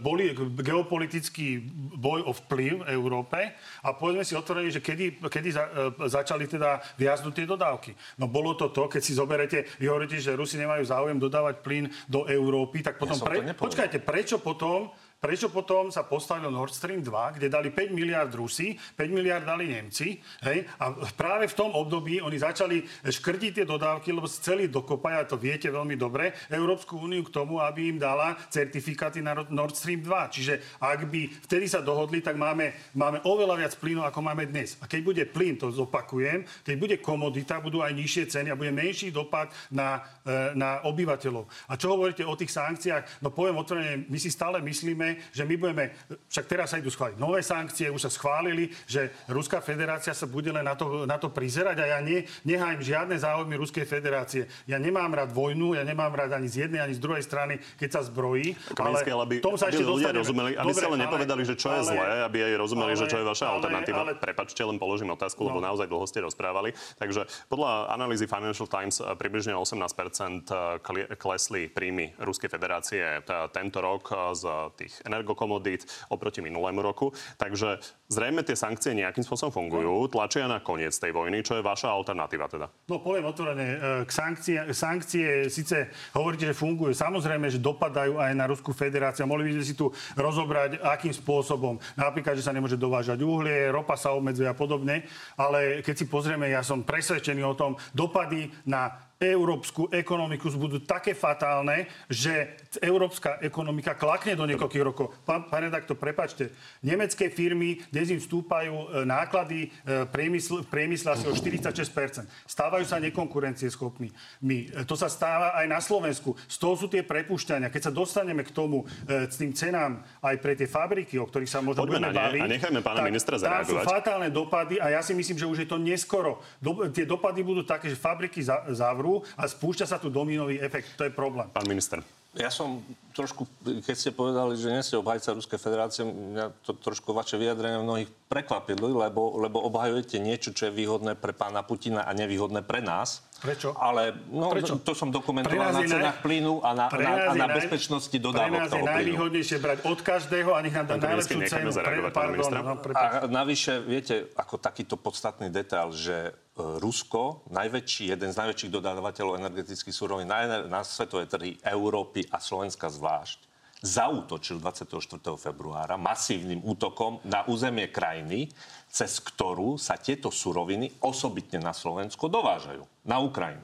boli 0.02 0.34
geopolitický 0.58 1.62
boj 1.94 2.26
o 2.26 2.32
vplyv 2.34 2.82
Európy 2.90 3.17
Európe 3.18 3.58
a 3.82 3.88
povedzme 3.98 4.22
si 4.22 4.38
otvorene, 4.38 4.70
že 4.70 4.78
kedy, 4.78 5.18
kedy 5.18 5.48
za, 5.50 5.66
e, 5.66 6.06
začali 6.06 6.46
teda 6.46 6.78
viaznuť 6.94 7.34
tie 7.34 7.46
dodávky. 7.50 7.90
No 8.22 8.30
bolo 8.30 8.54
to 8.54 8.70
to, 8.70 8.86
keď 8.86 9.02
si 9.02 9.18
zoberete, 9.18 9.66
vy 9.82 9.90
hovoríte, 9.90 10.22
že 10.22 10.38
Rusi 10.38 10.54
nemajú 10.54 10.86
záujem 10.86 11.18
dodávať 11.18 11.58
plyn 11.66 11.90
do 12.06 12.30
Európy, 12.30 12.86
tak 12.86 13.02
potom... 13.02 13.18
Ja 13.18 13.26
pre, 13.26 13.42
počkajte, 13.58 13.98
prečo 13.98 14.38
potom 14.38 14.94
Prečo 15.18 15.50
potom 15.50 15.90
sa 15.90 16.06
postavil 16.06 16.46
Nord 16.46 16.70
Stream 16.70 17.02
2, 17.02 17.42
kde 17.42 17.50
dali 17.50 17.74
5 17.74 17.90
miliard 17.90 18.30
Rusi, 18.30 18.78
5 18.78 19.02
miliard 19.10 19.42
dali 19.42 19.66
Nemci, 19.66 20.14
hej? 20.46 20.62
A 20.78 20.94
práve 21.18 21.50
v 21.50 21.58
tom 21.58 21.74
období 21.74 22.22
oni 22.22 22.38
začali 22.38 22.86
škrtiť 23.02 23.50
tie 23.58 23.66
dodávky, 23.66 24.14
lebo 24.14 24.30
chceli 24.30 24.70
dokopať, 24.70 25.14
a 25.18 25.26
to 25.26 25.34
viete 25.34 25.66
veľmi 25.74 25.98
dobre, 25.98 26.38
Európsku 26.54 27.02
úniu 27.02 27.26
k 27.26 27.34
tomu, 27.34 27.58
aby 27.58 27.90
im 27.90 27.98
dala 27.98 28.38
certifikáty 28.46 29.18
na 29.18 29.34
Nord 29.50 29.74
Stream 29.74 30.06
2. 30.06 30.34
Čiže 30.38 30.54
ak 30.78 31.10
by 31.10 31.50
vtedy 31.50 31.66
sa 31.66 31.82
dohodli, 31.82 32.22
tak 32.22 32.38
máme, 32.38 32.94
máme 32.94 33.18
oveľa 33.26 33.58
viac 33.58 33.74
plynu, 33.74 34.06
ako 34.06 34.22
máme 34.22 34.46
dnes. 34.46 34.78
A 34.78 34.86
keď 34.86 35.00
bude 35.02 35.24
plyn, 35.34 35.58
to 35.58 35.74
zopakujem, 35.74 36.46
keď 36.62 36.76
bude 36.78 36.96
komodita, 37.02 37.58
budú 37.58 37.82
aj 37.82 37.90
nižšie 37.90 38.38
ceny 38.38 38.54
a 38.54 38.58
bude 38.58 38.70
menší 38.70 39.10
dopad 39.10 39.50
na, 39.66 39.98
e, 40.22 40.54
na 40.54 40.78
obyvateľov. 40.86 41.50
A 41.66 41.74
čo 41.74 41.90
hovoríte 41.90 42.22
o 42.22 42.38
tých 42.38 42.54
sankciách? 42.54 43.18
No 43.18 43.34
poviem 43.34 43.58
otvorene, 43.58 44.06
my 44.06 44.18
si 44.22 44.30
stále 44.30 44.62
myslíme, 44.62 45.07
že 45.32 45.46
my 45.46 45.54
budeme, 45.56 45.84
však 46.28 46.44
teraz 46.44 46.74
sa 46.74 46.80
idú 46.80 46.90
schváliť 46.92 47.16
nové 47.16 47.40
sankcie, 47.40 47.88
už 47.88 48.08
sa 48.08 48.10
schválili, 48.12 48.68
že 48.84 49.12
Ruská 49.30 49.62
federácia 49.62 50.12
sa 50.12 50.26
bude 50.28 50.50
len 50.52 50.64
na 50.64 50.74
to, 50.74 51.06
na 51.08 51.16
to 51.16 51.32
prizerať 51.32 51.76
a 51.84 51.86
ja 51.96 51.98
ne, 52.02 52.26
nehájim 52.44 52.82
žiadne 52.82 53.16
záujmy 53.16 53.54
Ruskej 53.56 53.86
federácie. 53.86 54.50
Ja 54.66 54.76
nemám 54.80 55.12
rád 55.14 55.30
vojnu, 55.30 55.78
ja 55.78 55.84
nemám 55.86 56.12
rád 56.12 56.34
ani 56.34 56.48
z 56.50 56.68
jednej, 56.68 56.82
ani 56.82 56.94
z 56.96 57.00
druhej 57.02 57.22
strany, 57.22 57.60
keď 57.78 57.88
sa 57.94 58.00
zbrojí. 58.04 58.56
Ale, 58.74 59.00
ale 59.04 59.22
aby, 59.24 59.34
tom 59.38 59.54
sa 59.54 59.70
aby 59.70 59.84
ľudia 59.84 60.10
dostaneme. 60.10 60.20
rozumeli, 60.20 60.50
aby 60.56 60.72
Dobre, 60.72 60.80
ste 60.82 60.88
len 60.88 61.00
nepovedali, 61.04 61.42
že 61.44 61.54
čo 61.54 61.68
je 61.70 61.80
ale, 61.84 61.90
zlé, 61.92 62.06
aby 62.24 62.38
aj 62.42 62.52
rozumeli, 62.58 62.92
ale, 62.96 63.00
že 63.00 63.06
čo 63.06 63.18
je 63.20 63.26
vaša 63.26 63.46
ale, 63.46 63.54
alternatíva. 63.60 64.00
Ale, 64.02 64.12
Prepačte, 64.18 64.60
len 64.64 64.76
položím 64.80 65.14
otázku, 65.14 65.40
no. 65.44 65.46
lebo 65.52 65.58
naozaj 65.62 65.86
dlho 65.86 66.06
ste 66.08 66.20
rozprávali. 66.24 66.74
Takže 66.98 67.28
podľa 67.46 67.92
analýzy 67.92 68.26
Financial 68.26 68.66
Times 68.66 68.98
eh, 68.98 69.06
približne 69.14 69.54
18% 69.54 70.48
eh, 70.48 71.16
klesli 71.16 71.68
príjmy 71.68 72.16
Ruskej 72.18 72.50
federácie 72.50 73.22
tento 73.52 73.78
rok 73.78 74.10
eh, 74.10 74.16
z 74.34 74.42
tých 74.78 74.94
energo 75.04 75.34
komodít 75.34 75.86
oproti 76.08 76.40
minulému 76.40 76.82
roku. 76.82 77.12
Takže 77.36 77.78
zrejme 78.08 78.42
tie 78.42 78.56
sankcie 78.56 78.94
nejakým 78.96 79.22
spôsobom 79.22 79.52
fungujú, 79.52 80.08
tlačia 80.10 80.48
na 80.48 80.62
koniec 80.62 80.94
tej 80.96 81.12
vojny. 81.14 81.44
Čo 81.44 81.60
je 81.60 81.66
vaša 81.66 81.92
alternatíva 81.92 82.46
teda? 82.48 82.66
No 82.88 83.02
poviem 83.02 83.28
otvorene, 83.28 83.66
e, 83.66 83.76
k 84.06 84.10
sankcie, 84.10 84.58
sankcie 84.72 85.52
síce 85.52 85.92
hovoríte, 86.14 86.50
že 86.50 86.56
fungujú, 86.56 86.94
samozrejme, 86.94 87.50
že 87.52 87.62
dopadajú 87.62 88.18
aj 88.18 88.32
na 88.34 88.44
Ruskú 88.48 88.72
federáciu. 88.72 89.28
Mohli 89.28 89.52
by 89.52 89.52
sme 89.60 89.64
si 89.66 89.74
tu 89.76 89.86
rozobrať, 90.16 90.80
akým 90.80 91.12
spôsobom. 91.12 91.76
Napríklad, 91.98 92.38
že 92.38 92.46
sa 92.46 92.54
nemôže 92.54 92.80
dovážať 92.80 93.20
uhlie, 93.20 93.68
ropa 93.68 93.98
sa 93.98 94.14
obmedzuje 94.14 94.48
a 94.48 94.56
podobne. 94.56 95.04
Ale 95.36 95.84
keď 95.84 95.94
si 95.94 96.06
pozrieme, 96.06 96.48
ja 96.48 96.64
som 96.64 96.86
presvedčený 96.86 97.42
o 97.44 97.54
tom, 97.58 97.76
dopady 97.92 98.48
na 98.64 99.07
európsku 99.18 99.90
ekonomiku 99.90 100.46
budú 100.54 100.78
také 100.78 101.10
fatálne, 101.10 101.90
že 102.06 102.54
európska 102.78 103.42
ekonomika 103.42 103.98
klakne 103.98 104.38
do 104.38 104.46
niekoľkých 104.46 104.86
rokov. 104.86 105.10
Pán, 105.26 105.50
pán 105.50 105.66
redaktor, 105.66 105.98
prepačte, 105.98 106.54
nemecké 106.86 107.26
firmy 107.26 107.82
dnes 107.90 108.14
im 108.14 108.22
vstúpajú 108.22 108.70
e, 108.70 108.86
náklady 109.02 109.58
e, 109.66 110.06
priemysl, 110.06 110.62
priemysla 110.70 111.18
asi 111.18 111.26
o 111.26 111.34
46%. 111.34 112.30
Stávajú 112.46 112.86
sa 112.86 113.02
nekonkurencieschopní. 113.02 114.14
My, 114.38 114.70
e, 114.70 114.86
to 114.86 114.94
sa 114.94 115.10
stáva 115.10 115.50
aj 115.58 115.66
na 115.66 115.82
Slovensku. 115.82 116.38
Z 116.46 116.56
toho 116.62 116.78
sú 116.78 116.86
tie 116.86 117.02
prepušťania. 117.02 117.74
Keď 117.74 117.90
sa 117.90 117.92
dostaneme 117.92 118.46
k 118.46 118.54
tomu, 118.54 118.86
s 119.08 119.34
tým 119.34 119.50
cenám 119.50 120.06
aj 120.22 120.36
pre 120.38 120.54
tie 120.54 120.70
fabriky, 120.70 121.18
o 121.18 121.26
ktorých 121.26 121.50
sa 121.50 121.58
možno 121.58 121.82
Poďme 121.82 122.06
budeme 122.06 122.14
baviť. 122.14 122.40
A 122.42 122.46
nechajme 122.46 122.80
pána 122.86 123.02
tak, 123.02 123.08
ministra 123.10 123.34
zareagovať. 123.34 123.66
Tam 123.66 123.74
sú 123.74 123.76
fatálne 123.82 124.28
dopady 124.30 124.78
a 124.78 124.94
ja 124.94 125.02
si 125.02 125.10
myslím, 125.10 125.36
že 125.42 125.46
už 125.50 125.58
je 125.66 125.68
to 125.68 125.78
neskoro. 125.80 126.38
Do, 126.62 126.86
tie 126.94 127.02
dopady 127.02 127.42
budú 127.42 127.66
také, 127.66 127.90
že 127.90 127.98
fabriky 127.98 128.46
zavrú 128.70 129.07
hru 129.08 129.24
a 129.40 129.48
spúšťa 129.48 129.88
sa 129.88 129.96
tu 129.96 130.12
dominový 130.12 130.60
efekt. 130.60 130.92
To 131.00 131.08
je 131.08 131.12
problém. 131.12 131.48
Pán 131.48 131.64
minister. 131.64 132.04
Ja 132.36 132.52
som 132.52 132.84
trošku, 133.16 133.48
keď 133.64 133.96
ste 133.96 134.12
povedali, 134.12 134.54
že 134.60 134.68
nie 134.68 134.84
ste 134.84 135.00
obhajca 135.00 135.32
Ruskej 135.32 135.56
federácie, 135.56 136.04
mňa 136.04 136.52
to 136.60 136.76
trošku 136.76 137.16
vaše 137.16 137.40
vyjadrenie 137.40 137.80
mnohých 137.80 138.12
prekvapili, 138.28 138.84
lebo, 138.84 139.40
lebo 139.40 139.64
obhajujete 139.64 140.20
niečo, 140.20 140.52
čo 140.52 140.68
je 140.68 140.76
výhodné 140.76 141.16
pre 141.16 141.32
pána 141.32 141.64
Putina 141.64 142.04
a 142.04 142.12
nevýhodné 142.12 142.60
pre 142.62 142.84
nás. 142.84 143.24
Prečo? 143.40 143.72
Ale 143.80 144.12
no, 144.28 144.52
Prečo? 144.52 144.76
to 144.82 144.92
som 144.92 145.08
dokumentoval 145.08 145.72
na 145.72 145.82
cenách 145.82 146.20
naj... 146.20 146.24
plynu 146.26 146.60
a 146.60 146.70
na, 146.76 146.86
na, 146.90 147.12
a 147.30 147.32
na 147.32 147.46
bezpečnosti 147.48 148.14
dodávok 148.18 148.66
toho 148.66 148.66
plynu. 148.66 148.70
Pre 148.70 148.76
nás 148.76 148.84
je 148.84 148.98
najvýhodnejšie 148.98 149.56
brať 149.62 149.78
od 149.88 149.98
každého 150.04 150.50
a 150.52 150.58
nech 150.60 150.74
nám 150.74 150.86
dá 150.90 150.94
najlepšiu 151.00 151.40
cenu. 151.48 151.70
Pre, 151.70 151.98
pardon, 152.12 152.50
no, 152.50 152.74
a 152.92 153.24
navyše, 153.24 153.78
viete, 153.82 154.28
ako 154.36 154.60
takýto 154.60 155.00
podstatný 155.00 155.48
detail, 155.48 155.94
že 155.94 156.34
Rusko, 156.58 157.46
najväčší, 157.54 158.10
jeden 158.10 158.34
z 158.34 158.40
najväčších 158.42 158.74
dodávateľov 158.74 159.38
energetických 159.38 159.94
súrovín 159.94 160.26
na, 160.26 160.66
na 160.66 160.82
svetové 160.82 161.30
trhy 161.30 161.54
Európy 161.62 162.26
a 162.34 162.42
Slovenska 162.42 162.90
zvlášť, 162.90 163.46
zautočil 163.78 164.58
24. 164.58 165.38
februára 165.38 165.94
masívnym 165.94 166.58
útokom 166.66 167.22
na 167.22 167.46
územie 167.46 167.94
krajiny, 167.94 168.50
cez 168.90 169.22
ktorú 169.22 169.78
sa 169.78 169.94
tieto 169.94 170.34
suroviny 170.34 170.98
osobitne 170.98 171.62
na 171.62 171.70
Slovensko 171.70 172.26
dovážajú, 172.26 172.82
na 173.06 173.22
Ukrajinu. 173.22 173.62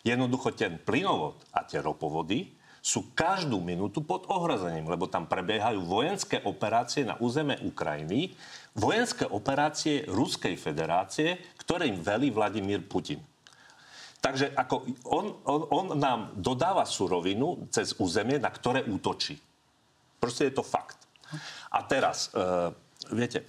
Jednoducho 0.00 0.56
ten 0.56 0.80
plynovod 0.80 1.44
a 1.52 1.60
tie 1.60 1.84
ropovody 1.84 2.56
sú 2.84 3.16
každú 3.16 3.64
minútu 3.64 4.04
pod 4.04 4.28
ohrozením, 4.28 4.84
lebo 4.92 5.08
tam 5.08 5.24
prebiehajú 5.24 5.80
vojenské 5.88 6.44
operácie 6.44 7.08
na 7.08 7.16
územie 7.16 7.56
Ukrajiny, 7.64 8.36
vojenské 8.76 9.24
operácie 9.24 10.04
Ruskej 10.04 10.60
federácie, 10.60 11.40
ktoré 11.64 11.88
im 11.88 11.98
velí 12.04 12.28
Vladimír 12.28 12.84
Putin. 12.84 13.18
Takže 14.24 14.56
ako 14.56 14.88
on, 15.04 15.26
on, 15.44 15.62
on 15.68 15.86
nám 16.00 16.20
dodáva 16.40 16.88
surovinu 16.88 17.68
cez 17.68 17.92
územie, 18.00 18.40
na 18.40 18.48
ktoré 18.48 18.80
útočí. 18.88 19.36
Proste 20.16 20.48
je 20.48 20.54
to 20.56 20.64
fakt. 20.64 20.96
A 21.68 21.84
teraz, 21.84 22.32
uh, 22.32 22.72
viete, 23.12 23.44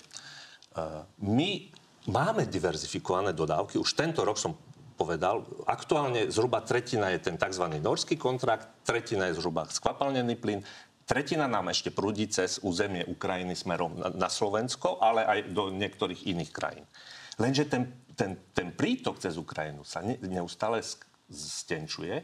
uh, 0.76 1.08
my 1.24 1.72
máme 2.12 2.44
diverzifikované 2.52 3.32
dodávky. 3.32 3.80
Už 3.80 3.96
tento 3.96 4.28
rok 4.28 4.36
som 4.36 4.60
povedal, 5.00 5.44
aktuálne 5.68 6.28
zhruba 6.28 6.64
tretina 6.64 7.12
je 7.16 7.24
ten 7.24 7.36
tzv. 7.40 7.80
norský 7.80 8.16
kontrakt, 8.20 8.68
tretina 8.84 9.32
je 9.32 9.40
zhruba 9.40 9.68
skvapalnený 9.68 10.36
plyn, 10.40 10.60
tretina 11.08 11.48
nám 11.48 11.72
ešte 11.72 11.92
prúdi 11.92 12.28
cez 12.32 12.60
územie 12.64 13.04
Ukrajiny 13.08 13.56
smerom 13.56 13.96
na, 13.96 14.08
na 14.12 14.30
Slovensko, 14.32 15.00
ale 15.00 15.24
aj 15.24 15.40
do 15.52 15.72
niektorých 15.72 16.32
iných 16.32 16.52
krajín. 16.52 16.88
Lenže 17.36 17.68
ten 17.68 17.92
ten, 18.16 18.40
ten 18.56 18.72
prítok 18.72 19.20
cez 19.20 19.36
Ukrajinu 19.36 19.84
sa 19.84 20.02
ne, 20.02 20.16
neustále 20.24 20.82
stenčuje 21.30 22.24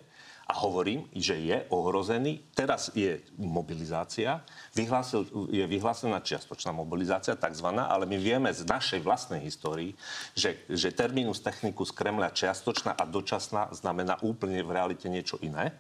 a 0.51 0.53
hovorím, 0.67 1.07
že 1.15 1.39
je 1.39 1.63
ohrozený. 1.71 2.43
Teraz 2.51 2.91
je 2.91 3.23
mobilizácia, 3.39 4.43
vyhlásil, 4.75 5.23
je 5.47 5.63
vyhlásená 5.63 6.19
čiastočná 6.19 6.75
mobilizácia, 6.75 7.39
takzvaná, 7.39 7.87
ale 7.87 8.03
my 8.03 8.19
vieme 8.19 8.51
z 8.51 8.67
našej 8.67 8.99
vlastnej 8.99 9.39
histórii, 9.39 9.95
že, 10.35 10.59
že 10.67 10.91
terminus 10.91 11.39
technicus 11.39 11.95
Kremľa 11.95 12.35
čiastočná 12.35 12.99
a 12.99 13.03
dočasná 13.07 13.71
znamená 13.71 14.19
úplne 14.27 14.59
v 14.59 14.75
realite 14.75 15.07
niečo 15.07 15.39
iné. 15.39 15.71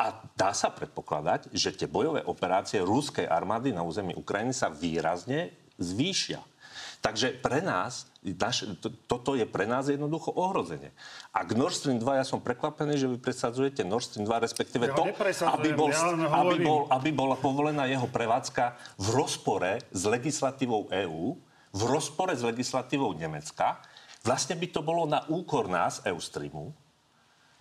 A 0.00 0.24
dá 0.34 0.56
sa 0.56 0.72
predpokladať, 0.72 1.52
že 1.52 1.76
tie 1.76 1.84
bojové 1.84 2.24
operácie 2.24 2.80
ruskej 2.80 3.28
armády 3.28 3.76
na 3.76 3.84
území 3.84 4.16
Ukrajiny 4.16 4.56
sa 4.56 4.72
výrazne 4.72 5.52
zvýšia. 5.76 6.40
Takže 7.02 7.34
pre 7.42 7.58
nás, 7.58 8.06
naš, 8.22 8.62
to, 8.78 8.86
toto 9.10 9.34
je 9.34 9.42
pre 9.42 9.66
nás 9.66 9.90
jednoducho 9.90 10.30
ohrozenie. 10.38 10.94
A 11.34 11.42
k 11.42 11.58
Nord 11.58 11.74
Stream 11.74 11.98
2 11.98 12.22
ja 12.22 12.22
som 12.22 12.38
prekvapený, 12.38 12.94
že 12.94 13.10
vy 13.10 13.18
presadzujete 13.18 13.82
Nord 13.82 14.06
Stream 14.06 14.22
2, 14.22 14.38
respektíve 14.38 14.86
ja 14.86 14.94
to, 14.94 15.10
aby, 15.50 15.74
bol, 15.74 15.90
ja 15.90 16.14
aby, 16.30 16.62
bol, 16.62 16.86
aby 16.86 17.10
bola 17.10 17.34
povolená 17.34 17.90
jeho 17.90 18.06
prevádzka 18.06 18.78
v 19.02 19.06
rozpore 19.18 19.82
s 19.90 20.02
legislatívou 20.06 20.86
EÚ, 20.94 21.34
v 21.74 21.82
rozpore 21.90 22.38
s 22.38 22.46
legislatívou 22.46 23.10
Nemecka. 23.18 23.82
Vlastne 24.22 24.54
by 24.54 24.66
to 24.70 24.86
bolo 24.86 25.02
na 25.02 25.26
úkor 25.26 25.66
nás, 25.66 26.06
Eustreamu, 26.06 26.70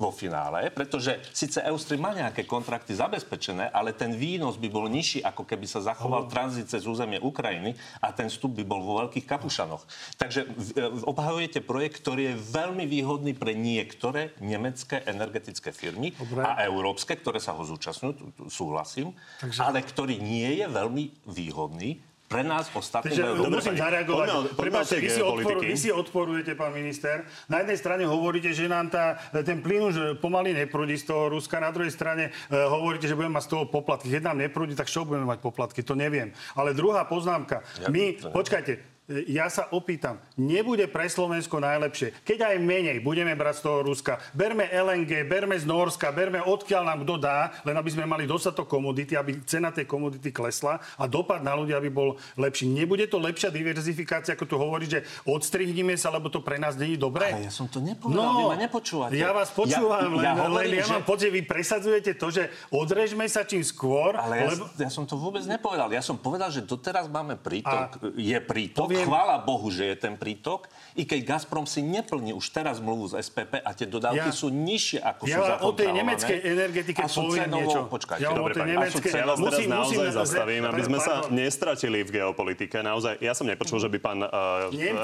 vo 0.01 0.09
finále, 0.09 0.73
pretože 0.73 1.21
síce 1.29 1.61
Eustream 1.61 2.01
má 2.01 2.11
nejaké 2.17 2.49
kontrakty 2.49 2.97
zabezpečené, 2.97 3.69
ale 3.69 3.93
ten 3.93 4.17
výnos 4.17 4.57
by 4.57 4.65
bol 4.73 4.89
nižší, 4.89 5.21
ako 5.21 5.45
keby 5.45 5.69
sa 5.69 5.85
zachoval 5.85 6.25
tranzit 6.25 6.65
cez 6.73 6.89
územie 6.89 7.21
Ukrajiny 7.21 7.77
a 8.01 8.09
ten 8.09 8.25
vstup 8.25 8.57
by 8.57 8.65
bol 8.65 8.81
vo 8.81 9.05
veľkých 9.05 9.29
kapušanoch. 9.29 9.85
Takže 10.17 10.41
e, 10.73 11.05
obhajujete 11.05 11.61
projekt, 11.61 12.01
ktorý 12.01 12.33
je 12.33 12.41
veľmi 12.41 12.89
výhodný 12.89 13.37
pre 13.37 13.53
niektoré 13.53 14.33
nemecké 14.41 15.05
energetické 15.05 15.69
firmy 15.69 16.17
Dobre. 16.17 16.41
a 16.41 16.65
európske, 16.65 17.13
ktoré 17.13 17.37
sa 17.37 17.53
ho 17.53 17.61
zúčastňujú, 17.61 18.49
súhlasím, 18.49 19.13
Takže... 19.37 19.61
ale 19.61 19.85
ktorý 19.85 20.17
nie 20.17 20.57
je 20.57 20.65
veľmi 20.65 21.29
výhodný 21.29 22.10
pre 22.31 22.47
nás 22.47 22.71
ostatní 22.71 23.11
Takže 23.11 23.21
majú 23.27 23.51
musím 23.51 23.75
zareagovať. 23.75 24.27
Prepáčte, 24.55 25.03
vy, 25.03 25.09
si 25.11 25.21
odporu, 25.21 25.59
vy 25.59 25.75
si 25.77 25.89
odporujete, 25.91 26.51
pán 26.55 26.71
minister. 26.71 27.27
Na 27.51 27.59
jednej 27.59 27.75
strane 27.75 28.07
hovoríte, 28.07 28.55
že 28.55 28.71
nám 28.71 28.87
tá, 28.87 29.19
ten 29.43 29.59
plyn 29.59 29.91
už 29.91 29.95
pomaly 30.23 30.55
neprúdi 30.55 30.95
z 30.95 31.11
toho 31.11 31.27
Ruska, 31.27 31.59
na 31.59 31.75
druhej 31.75 31.91
strane 31.91 32.31
e, 32.31 32.55
hovoríte, 32.55 33.03
že 33.03 33.19
budeme 33.19 33.35
mať 33.35 33.45
z 33.45 33.51
toho 33.51 33.63
poplatky. 33.67 34.07
Keď 34.07 34.23
nám 34.23 34.39
neprúdi, 34.39 34.79
tak 34.79 34.87
čo 34.87 35.03
budeme 35.03 35.27
mať 35.27 35.43
poplatky? 35.43 35.83
To 35.83 35.93
neviem. 35.93 36.31
Ale 36.55 36.71
druhá 36.71 37.03
poznámka. 37.03 37.67
Ja, 37.83 37.91
My, 37.91 38.15
počkajte, 38.15 38.90
ja 39.27 39.47
sa 39.51 39.67
opýtam, 39.75 40.19
nebude 40.39 40.87
pre 40.87 41.07
Slovensko 41.07 41.59
najlepšie, 41.59 42.23
keď 42.23 42.53
aj 42.53 42.57
menej 42.61 42.97
budeme 43.03 43.35
brať 43.35 43.59
z 43.59 43.63
toho 43.67 43.79
Ruska, 43.83 44.17
berme 44.31 44.69
LNG, 44.71 45.27
berme 45.27 45.55
z 45.59 45.65
Norska, 45.67 46.13
berme 46.15 46.39
odkiaľ 46.41 46.83
nám 46.87 46.99
kto 47.03 47.15
dá, 47.19 47.51
len 47.67 47.75
aby 47.75 47.89
sme 47.91 48.05
mali 48.07 48.23
dostatok 48.23 48.67
komodity, 48.67 49.17
aby 49.19 49.43
cena 49.43 49.69
tej 49.69 49.85
komodity 49.85 50.31
klesla 50.31 50.79
a 50.95 51.03
dopad 51.05 51.43
na 51.43 51.57
ľudia 51.57 51.81
by 51.83 51.89
bol 51.91 52.15
lepší. 52.39 52.69
Nebude 52.69 53.05
to 53.11 53.19
lepšia 53.19 53.51
diverzifikácia, 53.51 54.33
ako 54.33 54.45
tu 54.47 54.55
hovorí, 54.55 54.87
že 54.87 55.03
odstrihnime 55.27 55.99
sa, 55.99 56.13
lebo 56.13 56.31
to 56.31 56.39
pre 56.39 56.55
nás 56.61 56.77
není 56.79 56.95
dobré? 56.95 57.35
Ale 57.35 57.49
ja 57.49 57.53
som 57.53 57.67
to 57.67 57.83
nepovedal, 57.83 58.21
no, 58.21 58.39
vy 58.39 58.43
ma 58.55 58.57
nepočúvate. 58.57 59.13
Ja 59.17 59.35
vás 59.35 59.51
počúvam, 59.51 60.15
ja, 60.15 60.15
len, 60.15 60.25
ja, 60.25 60.33
hovorím, 60.47 60.55
len 60.55 60.79
ja 60.79 60.85
že... 60.87 60.93
mám 60.95 61.03
pocit, 61.05 61.29
vy 61.33 61.41
presadzujete 61.43 62.11
to, 62.15 62.27
že 62.31 62.43
odrežme 62.71 63.25
sa 63.27 63.43
čím 63.43 63.61
skôr. 63.65 64.15
Ale 64.15 64.45
ja, 64.45 64.47
lebo... 64.53 64.63
ja 64.77 64.89
som 64.89 65.03
to 65.03 65.17
vôbec 65.17 65.43
nepovedal. 65.45 65.89
Ja 65.91 66.03
som 66.05 66.15
povedal, 66.15 66.49
že 66.53 66.63
doteraz 66.63 67.09
máme 67.11 67.35
prítok, 67.35 67.97
a 67.97 68.13
je 68.15 68.37
prítok, 68.39 68.87
poviem, 69.01 69.09
chvála 69.09 69.35
Bohu, 69.41 69.67
že 69.73 69.83
je 69.91 69.95
ten 69.97 70.13
prítok, 70.15 70.69
i 70.93 71.03
keď 71.07 71.19
Gazprom 71.35 71.65
si 71.65 71.81
neplní 71.81 72.35
už 72.35 72.45
teraz 72.53 72.77
mluvu 72.77 73.09
z 73.09 73.23
SPP 73.23 73.63
a 73.63 73.71
tie 73.73 73.87
dodávky 73.89 74.29
ja, 74.29 74.35
sú 74.35 74.47
nižšie, 74.51 74.99
ako 75.01 75.23
ja 75.25 75.37
sú 75.37 75.41
zakontrolované. 75.41 75.65
o 75.65 75.79
tej 75.79 75.89
nemeckej 75.91 76.37
energetike 76.43 77.01
poviem 77.07 77.47
cenovo, 77.47 77.59
niečo. 77.59 77.79
Počkajte, 77.87 78.23
ja 78.23 78.29
dobre, 78.31 78.53
tej 78.53 78.67
nemecké, 78.67 79.07
ja 79.09 79.25
vás 79.25 79.39
teraz 79.39 79.39
musím, 79.39 79.69
naozaj 79.71 80.05
musím, 80.07 80.19
zastavím, 80.19 80.63
aby 80.67 80.81
sme 80.83 80.99
sa 80.99 81.13
nestratili 81.31 81.99
v 82.03 82.09
geopolitike. 82.11 82.77
Naozaj, 82.83 83.13
ja 83.23 83.33
som 83.33 83.45
nepočul, 83.47 83.77
že 83.79 83.89
by 83.89 83.97
pán 84.03 84.19
uh, 84.23 84.29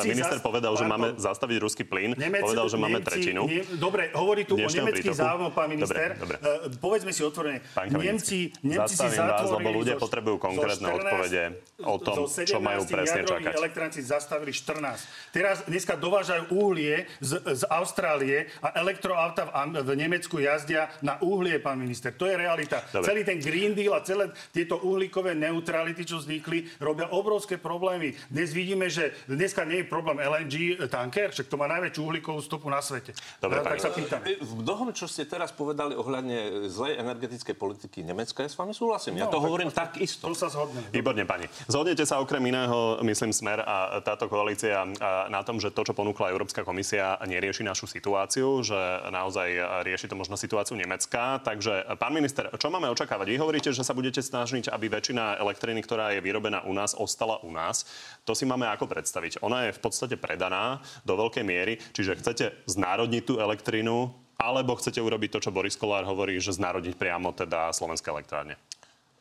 minister 0.03 0.37
povedal, 0.43 0.73
že 0.75 0.85
máme 0.85 1.07
zastaviť 1.15 1.57
ruský 1.63 1.83
plyn. 1.87 2.13
Povedal, 2.15 2.67
že 2.67 2.77
máme 2.77 2.99
tretinu. 3.01 3.47
Dobre, 3.79 4.11
hovorí 4.13 4.43
tu 4.43 4.59
o 4.59 4.67
nemeckých 4.67 5.15
záujmoch, 5.15 5.55
pán 5.55 5.71
minister. 5.71 6.19
Uh, 6.19 6.71
povedzme 6.77 7.11
si 7.15 7.23
otvorene. 7.23 7.63
Nemci, 7.89 8.51
Nemci 8.61 8.95
si 8.95 9.07
zatvorili... 9.07 9.55
lebo 9.57 9.69
ľudia 9.83 9.95
potrebujú 9.97 10.37
konkrétne 10.37 10.87
odpovede 10.91 11.43
o 11.83 11.95
tom, 12.01 12.27
čo 12.27 12.57
majú 12.59 12.83
presne 12.85 13.21
čakať. 13.23 13.53
Si 13.91 14.01
zastavili 14.03 14.53
14. 14.53 15.33
Teraz 15.35 15.63
dneska 15.67 15.99
dovážajú 15.99 16.49
uhlie 16.53 17.05
z, 17.19 17.39
z 17.43 17.63
Austrálie 17.67 18.47
a 18.63 18.77
elektroauta 18.79 19.47
v, 19.47 19.83
v 19.83 19.89
Nemecku 19.95 20.39
jazdia 20.39 20.89
na 21.03 21.19
uhlie, 21.21 21.59
pán 21.59 21.77
minister. 21.77 22.13
To 22.15 22.25
je 22.25 22.35
realita. 22.37 22.83
Dobre. 22.89 23.07
Celý 23.07 23.21
ten 23.27 23.37
Green 23.43 23.73
Deal 23.75 23.93
a 23.93 24.01
celé 24.01 24.31
tieto 24.55 24.79
uhlíkové 24.81 25.35
neutrality, 25.35 26.07
čo 26.07 26.21
vznikli, 26.23 26.67
robia 26.79 27.11
obrovské 27.11 27.59
problémy. 27.59 28.15
Dnes 28.31 28.55
vidíme, 28.55 28.87
že 28.87 29.13
dneska 29.27 29.67
nie 29.67 29.83
je 29.83 29.91
problém 29.91 30.17
LNG 30.23 30.87
tanker, 30.87 31.35
však 31.35 31.51
to 31.51 31.59
má 31.59 31.67
najväčšiu 31.67 32.01
uhlíkovú 32.01 32.39
stopu 32.39 32.71
na 32.71 32.79
svete. 32.79 33.11
Dobre, 33.43 33.59
tak 33.61 33.79
sa 33.83 33.91
pýtam. 33.91 34.23
V 34.23 34.53
mnohom, 34.63 34.89
čo 34.95 35.05
ste 35.05 35.27
teraz 35.27 35.51
povedali 35.51 35.93
ohľadne 35.93 36.69
zlej 36.71 36.97
energetickej 37.01 37.55
politiky 37.57 38.01
Nemecka, 38.05 38.45
ja 38.45 38.49
s 38.49 38.55
vami 38.55 38.71
súhlasím. 38.71 39.19
Ja 39.19 39.27
no, 39.27 39.33
to 39.35 39.39
tak 39.39 39.45
hovorím 39.45 39.69
tak 39.73 39.99
isto. 39.99 40.31
Tu 40.31 40.37
sa 40.37 40.47
zhodne. 40.47 40.81
Výborne, 40.93 41.27
pani. 41.27 41.45
Zhodnete 41.67 42.07
sa 42.07 42.23
okrem 42.23 42.41
iného, 42.47 43.01
myslím, 43.03 43.35
smer 43.35 43.66
a 43.67 43.99
táto 43.99 44.31
koalícia 44.31 44.87
na 45.27 45.43
tom, 45.43 45.59
že 45.59 45.75
to, 45.75 45.83
čo 45.83 45.91
ponúkla 45.91 46.31
Európska 46.31 46.63
komisia, 46.63 47.19
nerieši 47.19 47.67
našu 47.67 47.83
situáciu, 47.83 48.63
že 48.63 48.79
naozaj 49.11 49.83
rieši 49.83 50.07
to 50.07 50.15
možno 50.15 50.39
situáciu 50.39 50.79
Nemecka. 50.79 51.43
Takže, 51.43 51.83
pán 51.99 52.15
minister, 52.15 52.47
čo 52.55 52.71
máme 52.71 52.87
očakávať? 52.87 53.27
Vy 53.27 53.43
hovoríte, 53.43 53.75
že 53.75 53.83
sa 53.83 53.91
budete 53.91 54.23
snažiť, 54.23 54.71
aby 54.71 54.87
väčšina 54.87 55.43
elektriny, 55.43 55.83
ktorá 55.83 56.15
je 56.15 56.23
vyrobená 56.23 56.63
u 56.63 56.71
nás, 56.71 56.95
ostala 56.95 57.43
u 57.43 57.51
nás. 57.51 57.83
To 58.23 58.31
si 58.31 58.47
máme 58.47 58.71
ako 58.71 58.87
predstaviť. 58.87 59.43
Ona 59.43 59.67
je 59.67 59.75
v 59.75 59.83
podstate 59.83 60.15
predaná 60.15 60.79
do 61.03 61.19
veľkej 61.19 61.43
miery, 61.43 61.75
čiže 61.91 62.23
chcete 62.23 62.63
znárodniť 62.71 63.23
tú 63.27 63.43
elektrinu, 63.43 64.15
alebo 64.39 64.79
chcete 64.79 65.03
urobiť 65.03 65.29
to, 65.33 65.39
čo 65.43 65.51
Boris 65.51 65.75
Kolár 65.75 66.07
hovorí, 66.07 66.39
že 66.39 66.55
znárodniť 66.55 66.95
priamo 66.95 67.35
teda 67.35 67.75
slovenské 67.75 68.07
elektrárne? 68.13 68.55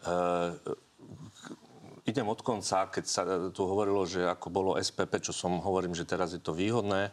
Uh, 0.07 0.55
idem 2.07 2.27
od 2.27 2.41
konca, 2.41 2.89
keď 2.89 3.05
sa 3.05 3.23
tu 3.51 3.67
hovorilo, 3.67 4.07
že 4.07 4.25
ako 4.25 4.47
bolo 4.49 4.79
SPP, 4.79 5.21
čo 5.21 5.35
som 5.35 5.59
hovorím, 5.59 5.93
že 5.93 6.09
teraz 6.09 6.33
je 6.33 6.41
to 6.41 6.55
výhodné. 6.55 7.11
E, 7.11 7.13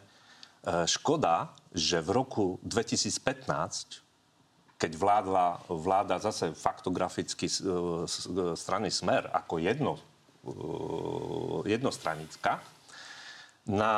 škoda, 0.86 1.52
že 1.74 2.00
v 2.00 2.10
roku 2.14 2.44
2015 2.62 4.04
keď 4.74 5.00
vládla, 5.00 5.46
vláda 5.70 6.18
zase 6.18 6.52
faktograficky 6.52 7.46
e, 7.46 7.54
strany 8.58 8.90
Smer 8.90 9.30
ako 9.32 9.62
jedno, 9.62 9.96
e, 9.96 10.02
jednostranická, 11.72 12.60
na, 13.64 13.92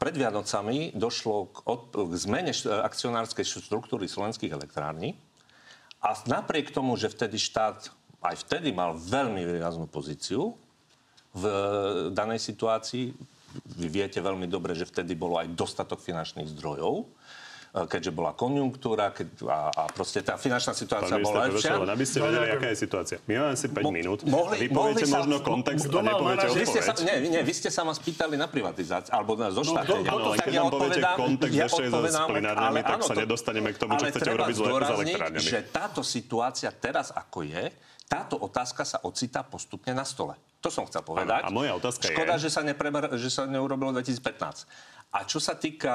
pred 0.00 0.16
Vianocami 0.16 0.96
došlo 0.96 1.52
k, 1.52 1.56
od, 1.68 1.82
k 1.92 2.12
zmene 2.16 2.56
akcionárskej 2.56 3.44
štruktúry 3.44 4.08
slovenských 4.08 4.48
elektrární 4.48 5.12
a 6.00 6.16
napriek 6.24 6.72
tomu, 6.72 6.96
že 6.96 7.12
vtedy 7.12 7.36
štát 7.36 7.92
aj 8.20 8.36
vtedy 8.46 8.72
mal 8.72 8.96
veľmi 8.96 9.40
výraznú 9.44 9.88
pozíciu 9.88 10.52
v 11.32 11.44
danej 12.12 12.40
situácii. 12.42 13.16
Vy 13.80 13.86
viete 13.90 14.20
veľmi 14.22 14.46
dobre, 14.46 14.76
že 14.76 14.86
vtedy 14.86 15.16
bolo 15.16 15.40
aj 15.40 15.50
dostatok 15.56 15.98
finančných 15.98 16.52
zdrojov. 16.54 17.08
Keďže 17.70 18.10
bola 18.10 18.34
konjunktúra 18.34 19.14
keď, 19.14 19.46
a, 19.46 19.58
a 19.70 19.82
proste 19.86 20.18
tá 20.20 20.34
finančná 20.34 20.74
situácia 20.74 21.14
Pán 21.14 21.22
bola 21.22 21.46
lepšia. 21.46 21.78
len 21.78 21.86
aby 21.86 22.02
ste 22.02 22.18
vedeli, 22.18 22.50
aká 22.50 22.66
je 22.66 22.78
situácia. 22.80 23.16
My 23.24 23.38
máme 23.38 23.50
asi 23.54 23.66
5 23.68 23.78
Mo- 23.78 23.92
minút. 23.92 24.18
mohli- 24.24 24.58
Vy 24.58 24.68
poviete 24.68 24.74
mohli 24.74 25.06
sa- 25.06 25.18
možno 25.22 25.36
kontext 25.38 25.86
a 25.86 26.02
nepoviete 26.02 26.46
Vy 26.50 26.66
ste, 26.66 26.80
sa, 26.80 26.92
nie, 26.98 27.30
nie, 27.30 27.40
vy 27.40 27.52
ste 27.52 27.70
sa 27.70 27.82
ma 27.82 27.92
spýtali 27.92 28.34
na 28.34 28.46
privatizáciu, 28.46 29.14
alebo 29.14 29.38
na 29.38 29.48
zoštátnenie. 29.48 30.02
Áno, 30.04 30.34
len 30.34 30.38
keď 30.40 30.52
nám 30.52 30.66
poviete 30.68 31.00
kontext 31.14 31.54
ešte 31.56 31.82
s 31.86 32.18
plinárňami, 32.20 32.80
tak 32.82 32.98
sa 33.00 33.14
nedostaneme 33.14 33.68
k 33.70 33.76
tomu, 33.78 33.90
čo 33.94 34.04
chcete 34.08 34.30
urobiť 34.30 34.54
zle 34.56 34.70
s 34.74 34.90
elektrárňami. 34.92 35.46
že 35.46 35.58
táto 35.64 36.00
situácia 36.02 36.68
teraz 36.68 37.14
ako 37.14 37.46
je, 37.46 37.70
táto 38.04 38.34
otázka 38.34 38.82
sa 38.82 38.98
ocitá 39.00 39.46
postupne 39.46 39.94
na 39.94 40.02
stole. 40.02 40.34
To 40.58 40.68
som 40.68 40.82
chcel 40.84 41.00
povedať. 41.00 41.40
Áno, 41.40 41.46
a 41.46 41.54
moja 41.54 41.72
otázka 41.72 42.10
Škoda, 42.10 42.34
je- 42.34 42.44
že 42.44 42.50
sa, 42.50 42.60
nepreber, 42.60 43.06
že 43.14 43.30
sa 43.30 43.46
neurobilo 43.46 43.94
2015. 43.94 44.66
A 45.10 45.26
čo 45.26 45.42
sa 45.42 45.58
týka 45.58 45.90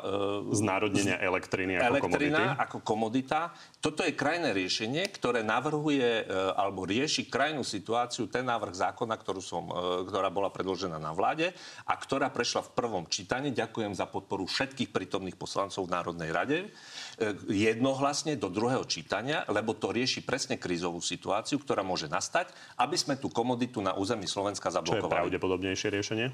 uh, 0.00 0.48
Znárodnenia 0.56 1.20
elektriny 1.20 1.76
ako 1.76 1.84
elektrina 1.92 2.40
komodity. 2.40 2.62
ako 2.64 2.78
komodita. 2.80 3.40
Toto 3.84 4.00
je 4.00 4.16
krajné 4.16 4.56
riešenie, 4.56 5.04
ktoré 5.12 5.40
navrhuje 5.40 6.24
e, 6.24 6.24
alebo 6.52 6.84
rieši 6.84 7.32
krajnú 7.32 7.64
situáciu, 7.64 8.28
ten 8.28 8.44
návrh 8.44 8.76
zákona, 8.76 9.16
ktorú 9.16 9.40
som, 9.40 9.68
e, 9.72 10.04
ktorá 10.04 10.28
bola 10.28 10.52
predložená 10.52 11.00
na 11.00 11.16
vláde 11.16 11.52
a 11.88 11.96
ktorá 11.96 12.28
prešla 12.28 12.64
v 12.64 12.76
prvom 12.76 13.04
čítaní. 13.08 13.52
Ďakujem 13.52 13.96
za 13.96 14.04
podporu 14.04 14.44
všetkých 14.44 14.92
prítomných 14.92 15.36
poslancov 15.36 15.88
v 15.88 15.96
Národnej 15.96 16.28
rade. 16.32 16.58
E, 17.20 17.32
Jednohlasne 17.48 18.36
do 18.36 18.52
druhého 18.52 18.84
čítania, 18.84 19.44
lebo 19.48 19.76
to 19.76 19.92
rieši 19.92 20.24
presne 20.24 20.56
krízovú 20.56 21.00
situáciu, 21.00 21.60
ktorá 21.60 21.80
môže 21.80 22.08
nastať, 22.08 22.52
aby 22.80 22.96
sme 22.96 23.16
tú 23.16 23.32
komoditu 23.32 23.80
na 23.80 23.96
území 23.96 24.28
Slovenska 24.28 24.68
Čo 24.68 24.72
je 24.72 24.76
zablokovali. 24.80 25.28
pravdepodobnejšie 25.28 25.88
riešenie? 25.92 26.26
E, 26.28 26.32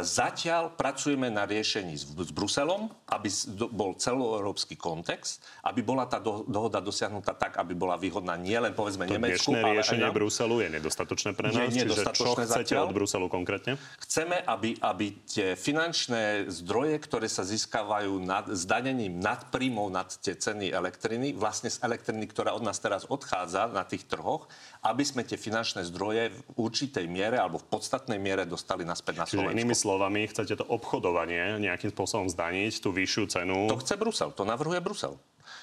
Zatiaľ 0.00 0.72
pracujeme 0.76 1.29
na 1.30 1.46
riešení 1.46 1.94
s, 1.94 2.04
s 2.04 2.30
Bruselom, 2.34 2.90
aby 3.06 3.30
bol 3.70 3.94
celoeurópsky 3.94 4.74
kontext, 4.74 5.40
aby 5.62 5.80
bola 5.80 6.04
tá 6.10 6.18
do, 6.18 6.42
dohoda 6.44 6.82
dosiahnutá 6.82 7.32
tak, 7.38 7.56
aby 7.62 7.72
bola 7.78 7.94
výhodná 7.94 8.34
nielen 8.34 8.74
povedzme 8.74 9.06
To 9.06 9.14
Nemecku, 9.14 9.54
ale 9.54 9.62
aj 9.62 9.74
riešenie 9.80 10.06
nám. 10.08 10.16
Bruselu 10.16 10.56
je 10.60 10.68
nedostatočné 10.80 11.30
pre 11.36 11.46
Je 11.48 11.54
nás. 11.54 11.70
Čiže 11.70 11.78
čo 11.78 11.84
nedostatočné 11.86 12.44
chcete 12.48 12.74
zatiaľ. 12.74 12.84
od 12.90 12.94
Bruselu 12.96 13.26
konkrétne? 13.30 13.72
Chceme, 14.02 14.36
aby, 14.42 14.70
aby 14.82 15.06
tie 15.28 15.54
finančné 15.54 16.50
zdroje, 16.50 16.96
ktoré 17.04 17.28
sa 17.30 17.46
získavajú 17.46 18.18
nad, 18.20 18.50
zdanením 18.50 19.20
nad 19.20 19.46
príjmov 19.52 19.92
nad 19.92 20.08
tie 20.20 20.34
ceny 20.34 20.72
elektriny, 20.72 21.36
vlastne 21.36 21.70
z 21.70 21.78
elektriny, 21.84 22.24
ktorá 22.26 22.56
od 22.56 22.64
nás 22.64 22.80
teraz 22.80 23.06
odchádza 23.06 23.70
na 23.70 23.84
tých 23.86 24.08
trhoch, 24.08 24.50
aby 24.80 25.04
sme 25.04 25.22
tie 25.28 25.36
finančné 25.36 25.84
zdroje 25.84 26.32
v 26.32 26.40
určitej 26.56 27.04
miere 27.04 27.36
alebo 27.36 27.60
v 27.60 27.68
podstatnej 27.68 28.16
miere 28.16 28.48
dostali 28.48 28.80
naspäť 28.80 29.14
na 29.20 29.24
Čiže 29.28 29.36
Slovensko. 29.36 29.56
inými 29.56 29.76
slovami, 29.76 30.20
chcete 30.24 30.54
to 30.56 30.64
obchodovanie 30.64 31.60
nejakým 31.60 31.92
spôsobom 31.92 32.32
zdaniť, 32.32 32.80
tú 32.80 32.88
vyššiu 32.88 33.24
cenu. 33.28 33.68
To 33.68 33.80
chce 33.80 33.94
Brusel, 34.00 34.32
to 34.32 34.48
navrhuje 34.48 34.80
Brusel 34.80 35.20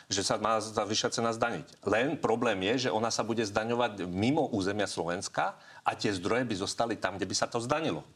že 0.07 0.23
sa 0.23 0.39
má 0.39 0.59
tá 0.63 0.87
vyššia 0.87 1.19
cena 1.19 1.35
zdaniť. 1.35 1.83
Len 1.83 2.15
problém 2.15 2.63
je, 2.71 2.87
že 2.87 2.89
ona 2.95 3.11
sa 3.11 3.27
bude 3.27 3.43
zdaňovať 3.43 4.07
mimo 4.07 4.47
územia 4.55 4.87
Slovenska 4.87 5.59
a 5.83 5.91
tie 5.99 6.15
zdroje 6.15 6.47
by 6.47 6.55
zostali 6.55 6.95
tam, 6.95 7.19
kde 7.19 7.27
by 7.27 7.35
sa 7.35 7.47
to 7.51 7.59
zdanilo. 7.59 8.07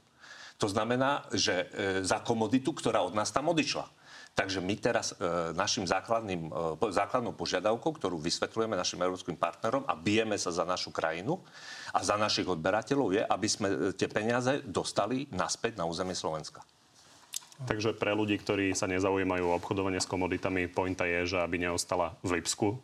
To 0.63 0.71
znamená, 0.71 1.27
že 1.35 1.67
e, 1.73 2.05
za 2.05 2.23
komoditu, 2.23 2.71
ktorá 2.71 3.03
od 3.03 3.11
nás 3.11 3.33
tam 3.33 3.51
odišla. 3.51 3.91
Takže 4.31 4.63
my 4.63 4.75
teraz 4.79 5.11
e, 5.11 5.15
našim 5.51 5.83
základným, 5.83 6.47
e, 6.47 6.89
základnou 6.95 7.35
požiadavkou, 7.35 7.91
ktorú 7.91 8.15
vysvetľujeme 8.15 8.79
našim 8.79 9.03
európskym 9.03 9.35
partnerom 9.35 9.83
a 9.83 9.93
bijeme 9.93 10.39
sa 10.39 10.55
za 10.55 10.63
našu 10.63 10.95
krajinu 10.95 11.43
a 11.91 11.99
za 11.99 12.15
našich 12.15 12.47
odberateľov 12.47 13.11
je, 13.11 13.23
aby 13.27 13.47
sme 13.51 13.67
e, 13.67 13.75
tie 13.91 14.07
peniaze 14.07 14.63
dostali 14.63 15.27
naspäť 15.35 15.75
na 15.75 15.83
územie 15.83 16.15
Slovenska. 16.15 16.63
Takže 17.61 17.93
pre 17.93 18.15
ľudí, 18.17 18.41
ktorí 18.41 18.73
sa 18.73 18.89
nezaujímajú 18.89 19.45
o 19.45 19.57
obchodovanie 19.59 20.01
s 20.01 20.09
komoditami, 20.09 20.65
pointa 20.65 21.05
je, 21.05 21.35
že 21.35 21.37
aby 21.43 21.61
neostala 21.61 22.17
v 22.25 22.41
Lipsku. 22.41 22.79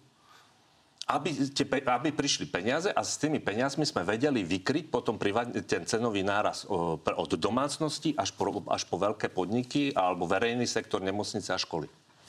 Aby, 1.07 1.31
tie, 1.55 1.65
aby 1.87 2.11
prišli 2.11 2.51
peniaze 2.51 2.91
a 2.91 2.99
s 2.99 3.15
tými 3.15 3.39
peniazmi 3.39 3.87
sme 3.87 4.03
vedeli 4.03 4.43
vykryť 4.43 4.91
potom 4.91 5.15
priva- 5.15 5.47
ten 5.63 5.87
cenový 5.87 6.19
náraz 6.19 6.67
od 6.67 7.31
domácnosti 7.39 8.11
až 8.19 8.35
po, 8.35 8.59
až 8.67 8.83
po 8.83 8.99
veľké 8.99 9.31
podniky 9.31 9.95
alebo 9.95 10.27
verejný 10.27 10.67
sektor, 10.67 10.99
nemocnice 10.99 11.55
a 11.55 11.57
školy. 11.57 11.87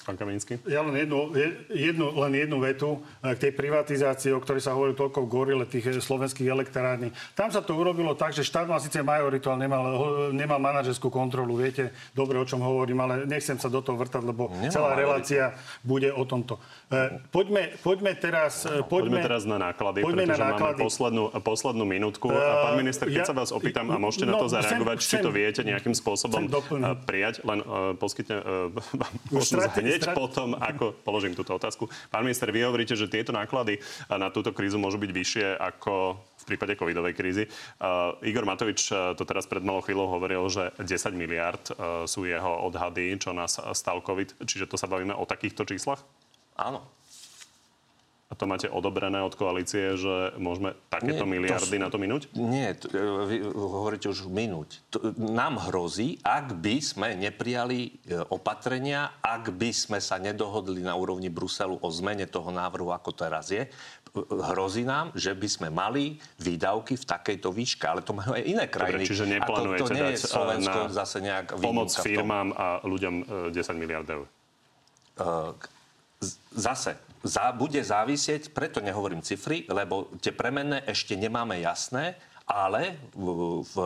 Pán 0.08 0.16
Kaminsky? 0.16 0.56
Ja 0.64 0.80
len 0.80 0.96
jednu, 0.96 1.36
je- 1.36 1.52
jednu, 1.68 2.16
len 2.16 2.32
jednu 2.34 2.56
vetu 2.58 2.90
eh, 3.20 3.36
k 3.36 3.44
tej 3.44 3.52
privatizácii, 3.52 4.32
o 4.32 4.40
ktorej 4.40 4.64
sa 4.64 4.72
hovorí 4.72 4.96
toľko 4.96 5.20
v 5.20 5.28
gorile 5.28 5.64
tých 5.64 5.84
eh, 5.86 6.00
slovenských 6.00 6.48
elektrární. 6.48 7.12
Tam 7.36 7.52
sa 7.52 7.60
to 7.60 7.76
urobilo 7.76 8.16
tak, 8.16 8.32
že 8.32 8.40
štát 8.40 8.64
mal 8.64 8.80
síce 8.80 8.96
majoritu, 8.98 9.52
ale 9.52 9.68
nemal, 9.68 9.84
nemal 10.32 10.56
manažerskú 10.56 11.08
kontrolu. 11.08 11.52
Viete 11.54 11.92
dobre, 12.10 12.34
o 12.34 12.44
čom 12.44 12.58
hovorím, 12.58 12.98
ale 12.98 13.28
nechcem 13.28 13.54
sa 13.54 13.68
do 13.68 13.84
toho 13.84 13.94
vrtať, 13.94 14.24
lebo 14.24 14.48
Nemal 14.48 14.72
celá 14.72 14.88
majoritu. 14.88 15.04
relácia 15.04 15.44
bude 15.84 16.08
o 16.08 16.24
tomto. 16.24 16.56
Eh, 16.88 17.20
Poďme, 17.28 17.76
poďme 17.78 18.16
teraz... 18.16 18.64
Poďme 18.64 18.88
Poďme, 19.12 19.20
teraz 19.20 19.42
na 19.44 19.60
náklady, 19.60 20.00
poďme 20.00 20.24
pretože 20.24 20.32
na 20.32 20.46
máme 20.46 20.54
náklady. 20.54 20.80
poslednú, 20.80 21.24
poslednú 21.38 21.84
minútku. 21.84 22.26
A 22.28 22.40
pán 22.64 22.80
minister, 22.80 23.04
keď 23.06 23.22
ja- 23.22 23.28
sa 23.28 23.36
vás 23.36 23.52
opýtam, 23.52 23.92
a 23.92 24.00
môžete 24.00 24.24
na 24.24 24.32
no, 24.32 24.40
to 24.40 24.48
zareagovať, 24.48 24.96
či 24.96 25.08
chcem- 25.10 25.20
to 25.20 25.30
viete 25.30 25.60
nejakým 25.60 25.92
spôsobom 25.92 26.48
prijať, 27.04 27.44
len 27.44 27.60
uh, 27.60 27.92
poskytne 27.92 28.40
uh, 28.40 28.72
možnosť 29.28 29.97
hneď 29.98 30.14
potom, 30.14 30.54
ako 30.54 30.94
položím 31.06 31.34
túto 31.34 31.54
otázku. 31.54 31.90
Pán 32.08 32.22
minister, 32.22 32.48
vy 32.48 32.62
hovoríte, 32.64 32.94
že 32.94 33.10
tieto 33.10 33.34
náklady 33.34 33.78
eh, 33.78 33.82
na 34.14 34.30
túto 34.30 34.54
krízu 34.54 34.78
môžu 34.78 35.02
byť 35.02 35.10
vyššie 35.10 35.46
ako 35.58 36.18
v 36.18 36.44
prípade 36.54 36.80
covidovej 36.80 37.12
krízy. 37.12 37.44
Uh, 37.76 38.16
Igor 38.24 38.48
Matovič 38.48 38.88
uh, 38.88 39.12
to 39.12 39.28
teraz 39.28 39.44
pred 39.44 39.60
malou 39.60 39.84
chvíľou 39.84 40.16
hovoril, 40.16 40.48
že 40.48 40.72
10 40.80 41.12
miliard 41.12 41.60
uh, 41.76 42.08
sú 42.08 42.24
jeho 42.24 42.64
odhady, 42.64 43.20
čo 43.20 43.36
nás 43.36 43.60
stal 43.76 44.00
covid. 44.00 44.32
Čiže 44.40 44.64
to 44.64 44.80
sa 44.80 44.88
bavíme 44.88 45.12
o 45.12 45.28
takýchto 45.28 45.68
číslach? 45.68 46.00
Áno. 46.56 46.97
A 48.28 48.36
to 48.36 48.44
máte 48.44 48.68
odobrené 48.68 49.24
od 49.24 49.32
koalície, 49.32 49.96
že 49.96 50.36
môžeme 50.36 50.76
takéto 50.92 51.24
Nie, 51.24 51.24
to 51.24 51.32
miliardy 51.32 51.76
sú- 51.80 51.80
na 51.80 51.88
to 51.88 51.96
minúť? 51.96 52.28
Nie, 52.36 52.76
t- 52.76 52.92
e, 52.92 53.24
vy 53.24 53.36
hovoríte 53.56 54.12
už 54.12 54.28
minúť. 54.28 54.84
To- 54.92 55.16
Nám 55.16 55.56
hrozí, 55.64 56.20
ak 56.20 56.60
by 56.60 56.76
sme 56.84 57.16
neprijali 57.16 57.88
e, 58.04 58.20
opatrenia, 58.28 59.16
ak 59.24 59.48
by 59.56 59.72
sme 59.72 59.96
sa 60.04 60.20
nedohodli 60.20 60.84
na 60.84 60.92
úrovni 60.92 61.32
Bruselu 61.32 61.80
o 61.80 61.88
zmene 61.88 62.28
toho 62.28 62.52
návrhu, 62.52 62.92
ako 62.92 63.16
teraz 63.16 63.48
je, 63.48 63.64
hrozí 64.28 64.84
nám, 64.84 65.08
že 65.16 65.32
by 65.32 65.48
sme 65.48 65.68
mali 65.72 66.20
výdavky 66.36 67.00
v 67.00 67.04
takejto 67.08 67.48
výške. 67.48 67.88
Ale 67.88 68.04
to 68.04 68.12
majú 68.12 68.36
aj 68.36 68.44
iné 68.44 68.68
krajiny. 68.68 69.08
Dobre, 69.08 69.08
čiže 69.08 69.24
neplánujete 69.24 69.80
to 69.80 69.94
nie 69.96 70.04
dať 70.04 70.12
je 70.12 70.20
eh, 70.20 70.28
Slovensko 70.28 70.78
na 70.84 70.92
zase 70.92 71.18
nejak 71.24 71.46
pomoc 71.56 71.88
firmám 71.96 72.52
a 72.52 72.84
ľuďom 72.84 73.14
eh, 73.48 73.56
10 73.56 73.72
miliard 73.80 74.04
eur. 74.04 74.28
Zase 76.52 77.07
zá, 77.24 77.50
bude 77.54 77.80
závisieť, 77.82 78.50
preto 78.52 78.78
nehovorím 78.82 79.22
cifry, 79.22 79.64
lebo 79.70 80.12
tie 80.18 80.34
premenné 80.34 80.84
ešte 80.86 81.16
nemáme 81.18 81.58
jasné, 81.62 82.18
ale 82.48 82.96
v, 83.12 83.60
v 83.62 83.76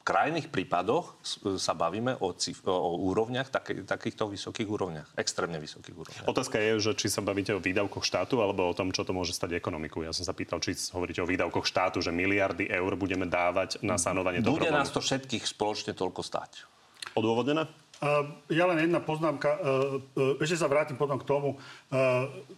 krajných 0.00 0.48
prípadoch 0.50 1.20
sa 1.60 1.76
bavíme 1.76 2.18
o, 2.18 2.34
cif, 2.34 2.64
o 2.66 2.98
úrovniach, 2.98 3.52
také, 3.52 3.84
takýchto 3.86 4.32
vysokých 4.32 4.66
úrovniach, 4.66 5.08
extrémne 5.14 5.60
vysokých 5.60 5.94
úrovniach. 5.94 6.26
Otázka 6.26 6.58
je, 6.58 6.72
že 6.82 6.92
či 6.98 7.06
sa 7.06 7.22
bavíte 7.22 7.54
o 7.54 7.62
výdavkoch 7.62 8.02
štátu 8.02 8.42
alebo 8.42 8.66
o 8.66 8.74
tom, 8.74 8.90
čo 8.90 9.06
to 9.06 9.14
môže 9.14 9.36
stať 9.36 9.54
ekonomiku. 9.60 10.02
Ja 10.02 10.10
som 10.10 10.26
sa 10.26 10.34
pýtal, 10.34 10.58
či 10.58 10.74
hovoríte 10.90 11.22
o 11.22 11.28
výdavkoch 11.30 11.62
štátu, 11.62 12.02
že 12.02 12.10
miliardy 12.10 12.66
eur 12.66 12.92
budeme 12.98 13.28
dávať 13.28 13.78
na 13.86 14.00
sanovanie 14.00 14.42
Bude 14.42 14.72
nás 14.72 14.90
to 14.90 14.98
všetkých 14.98 15.46
spoločne 15.46 15.92
toľko 15.94 16.26
stať. 16.26 16.66
Odôvodnené? 17.14 17.70
Uh, 18.00 18.24
ja 18.48 18.64
len 18.64 18.80
jedna 18.80 18.96
poznámka, 18.96 19.60
uh, 19.60 20.00
uh, 20.16 20.40
ešte 20.40 20.56
sa 20.56 20.72
vrátim 20.72 20.96
potom 20.96 21.20
k 21.20 21.28
tomu. 21.28 21.60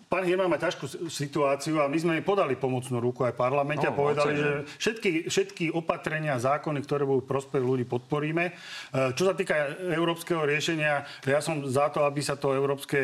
Pán 0.07 0.29
Hirman 0.29 0.45
má 0.45 0.61
ťažkú 0.61 1.09
situáciu 1.09 1.81
a 1.81 1.89
my 1.89 1.97
sme 1.97 2.13
jej 2.21 2.25
podali 2.25 2.53
pomocnú 2.53 3.01
ruku 3.01 3.25
aj 3.25 3.33
v 3.33 3.41
parlamente 3.49 3.89
No, 3.89 3.97
a 3.97 3.97
povedali, 3.97 4.37
že 4.37 4.51
všetky, 4.77 5.11
všetky 5.33 5.65
opatrenia, 5.73 6.37
zákony, 6.37 6.85
ktoré 6.85 7.09
budú 7.09 7.25
prospech 7.25 7.65
ľudí, 7.65 7.89
podporíme. 7.89 8.53
Čo 8.93 9.25
sa 9.25 9.33
týka 9.33 9.73
európskeho 9.89 10.45
riešenia, 10.45 11.09
ja 11.25 11.41
som 11.41 11.65
za 11.65 11.89
to, 11.89 12.05
aby 12.05 12.21
sa 12.21 12.37
to 12.37 12.53
európske 12.53 13.01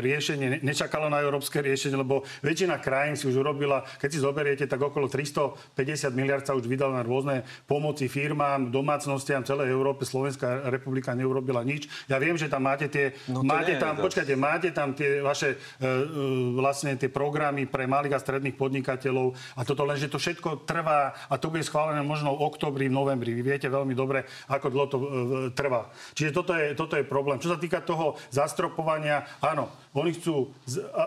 riešenie, 0.00 0.46
ne- 0.56 0.62
nečakalo 0.64 1.12
na 1.12 1.20
európske 1.20 1.60
riešenie, 1.60 2.00
lebo 2.00 2.24
väčšina 2.40 2.80
krajín 2.80 3.20
si 3.20 3.28
už 3.28 3.44
urobila, 3.44 3.84
keď 4.00 4.08
si 4.08 4.24
zoberiete, 4.24 4.64
tak 4.64 4.80
okolo 4.80 5.04
350 5.04 6.16
miliard 6.16 6.48
sa 6.48 6.56
už 6.56 6.64
vydalo 6.64 6.96
na 6.96 7.04
rôzne 7.04 7.44
pomoci 7.68 8.08
firmám, 8.08 8.72
domácnostiam 8.72 9.44
celej 9.44 9.68
Európe. 9.68 10.08
Slovenská 10.08 10.72
republika 10.72 11.12
neurobila 11.12 11.60
nič. 11.68 11.84
Ja 12.08 12.16
viem, 12.16 12.40
že 12.40 12.48
tam 12.48 12.64
máte 12.64 12.88
tie, 12.88 13.12
No 13.28 13.44
máte 13.44 13.76
nie, 13.76 13.82
tam, 13.82 14.00
počkajte, 14.00 14.32
máte 14.40 14.68
tam 14.72 14.96
tie 14.96 15.20
vaše 15.20 15.52
e, 15.52 15.56
e, 15.56 16.56
vlastne 16.56 16.96
tie 16.96 17.12
programy 17.12 17.68
pre 17.68 17.84
malých 17.84 18.16
a 18.16 18.22
stredných 18.24 18.56
podnikateľov 18.56 19.36
a 19.52 19.60
toto 19.68 19.84
len, 19.84 20.00
že 20.00 20.08
to 20.08 20.16
všetko 20.16 20.64
trvá 20.64 21.12
a 21.28 21.34
to 21.36 21.52
bude 21.52 21.64
schválené 21.68 22.00
možno 22.00 22.32
v 22.32 22.48
oktobri, 22.48 22.88
v 22.88 22.96
novembri. 22.96 23.36
Vy 23.36 23.42
viete 23.44 23.68
veľmi 23.68 23.92
dobre, 23.92 24.24
ako 24.48 24.66
dlho 24.72 24.86
to 24.88 24.96
e, 24.96 25.06
trvá. 25.52 25.92
Čiže 26.16 26.30
toto 26.32 26.52
je, 26.56 26.72
toto 26.72 26.94
je 26.96 27.04
problém. 27.04 27.36
Čo 27.36 27.52
sa 27.52 27.58
týka 27.60 27.84
toho 27.84 28.16
zastropovania, 28.32 29.28
áno, 29.44 29.68
oni 29.92 30.14
chcú, 30.14 30.52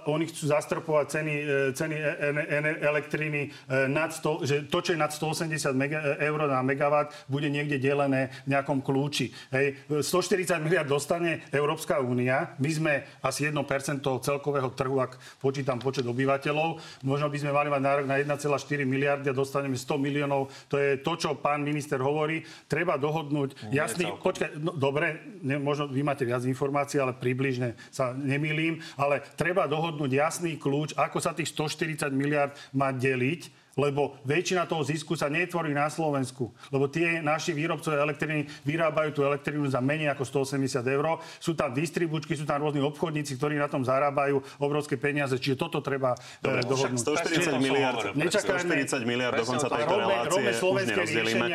oni 0.05 0.27
chcú 0.27 0.43
zastropovať 0.51 1.05
ceny, 1.09 1.33
e, 1.33 1.55
ceny 1.73 1.95
e- 1.97 2.79
elektriny 2.81 3.53
nad 3.87 4.11
100, 4.11 4.43
že 4.43 4.55
to, 4.67 4.83
čo 4.83 4.93
je 4.93 4.99
nad 4.99 5.11
180 5.13 5.71
mega, 5.77 5.99
eur 6.19 6.39
na 6.45 6.59
megawatt, 6.65 7.13
bude 7.31 7.47
niekde 7.47 7.79
delené 7.79 8.33
v 8.43 8.57
nejakom 8.57 8.83
kľúči. 8.83 9.31
Hej. 9.53 9.79
140 10.03 10.50
140 10.51 10.67
miliard 10.67 10.87
dostane 10.89 11.47
Európska 11.55 12.03
únia. 12.03 12.59
My 12.59 12.71
sme 12.75 12.93
asi 13.23 13.47
1% 13.47 13.55
celkového 14.03 14.67
trhu, 14.75 14.99
ak 14.99 15.15
počítam 15.39 15.79
počet 15.79 16.03
obyvateľov. 16.03 16.75
Možno 17.07 17.31
by 17.31 17.37
sme 17.39 17.55
mali 17.55 17.71
mať 17.71 17.81
nárok 17.81 18.05
na 18.11 18.19
1,4 18.19 18.83
miliardy 18.83 19.31
a 19.31 19.37
dostaneme 19.37 19.79
100 19.79 19.95
miliónov. 19.95 20.51
To 20.67 20.75
je 20.75 20.99
to, 20.99 21.15
čo 21.15 21.39
pán 21.39 21.63
minister 21.63 22.03
hovorí. 22.03 22.43
Treba 22.67 22.99
dohodnúť 22.99 23.71
jasný... 23.71 24.11
Počkaj, 24.19 24.59
no, 24.59 24.75
dobre, 24.75 25.39
ne, 25.39 25.55
možno 25.55 25.87
vy 25.87 26.03
máte 26.03 26.27
viac 26.27 26.43
informácií, 26.43 26.99
ale 26.99 27.15
približne 27.15 27.79
sa 27.87 28.11
nemýlim. 28.11 28.83
Ale 28.99 29.23
treba 29.39 29.71
dohodnúť 29.71 30.11
jasný 30.11 30.59
kľúč, 30.59 30.99
ako 30.99 31.23
sa 31.23 31.31
tých 31.31 31.55
140 31.55 32.11
miliard 32.11 32.51
má 32.75 32.91
deliť 32.91 33.60
lebo 33.81 34.21
väčšina 34.21 34.69
toho 34.69 34.85
zisku 34.85 35.17
sa 35.17 35.25
netvorí 35.25 35.73
na 35.73 35.89
Slovensku. 35.89 36.53
Lebo 36.69 36.85
tie 36.85 37.17
naši 37.17 37.57
výrobcovia 37.57 38.05
elektriny 38.05 38.45
vyrábajú 38.61 39.09
tú 39.17 39.21
elektrínu 39.25 39.65
za 39.65 39.81
menej 39.81 40.13
ako 40.13 40.45
180 40.45 40.85
eur. 40.85 41.17
Sú 41.41 41.57
tam 41.57 41.73
distribučky, 41.73 42.37
sú 42.37 42.45
tam 42.45 42.61
rôzni 42.61 42.77
obchodníci, 42.85 43.41
ktorí 43.41 43.57
na 43.57 43.65
tom 43.65 43.81
zarábajú 43.81 44.45
obrovské 44.61 45.01
peniaze. 45.01 45.33
Čiže 45.41 45.57
toto 45.57 45.81
treba 45.81 46.13
e, 46.13 46.45
Dobre, 46.45 46.61
dohodnúť. 46.61 47.01
140 47.01 47.57
miliard, 47.57 48.13
140 48.13 49.01
miliard 49.09 49.33
do 49.33 49.45
konca 49.49 49.65
tejto 49.65 49.95
relácie 49.97 50.51
už 50.61 50.83
nerozdelíme. 50.85 51.45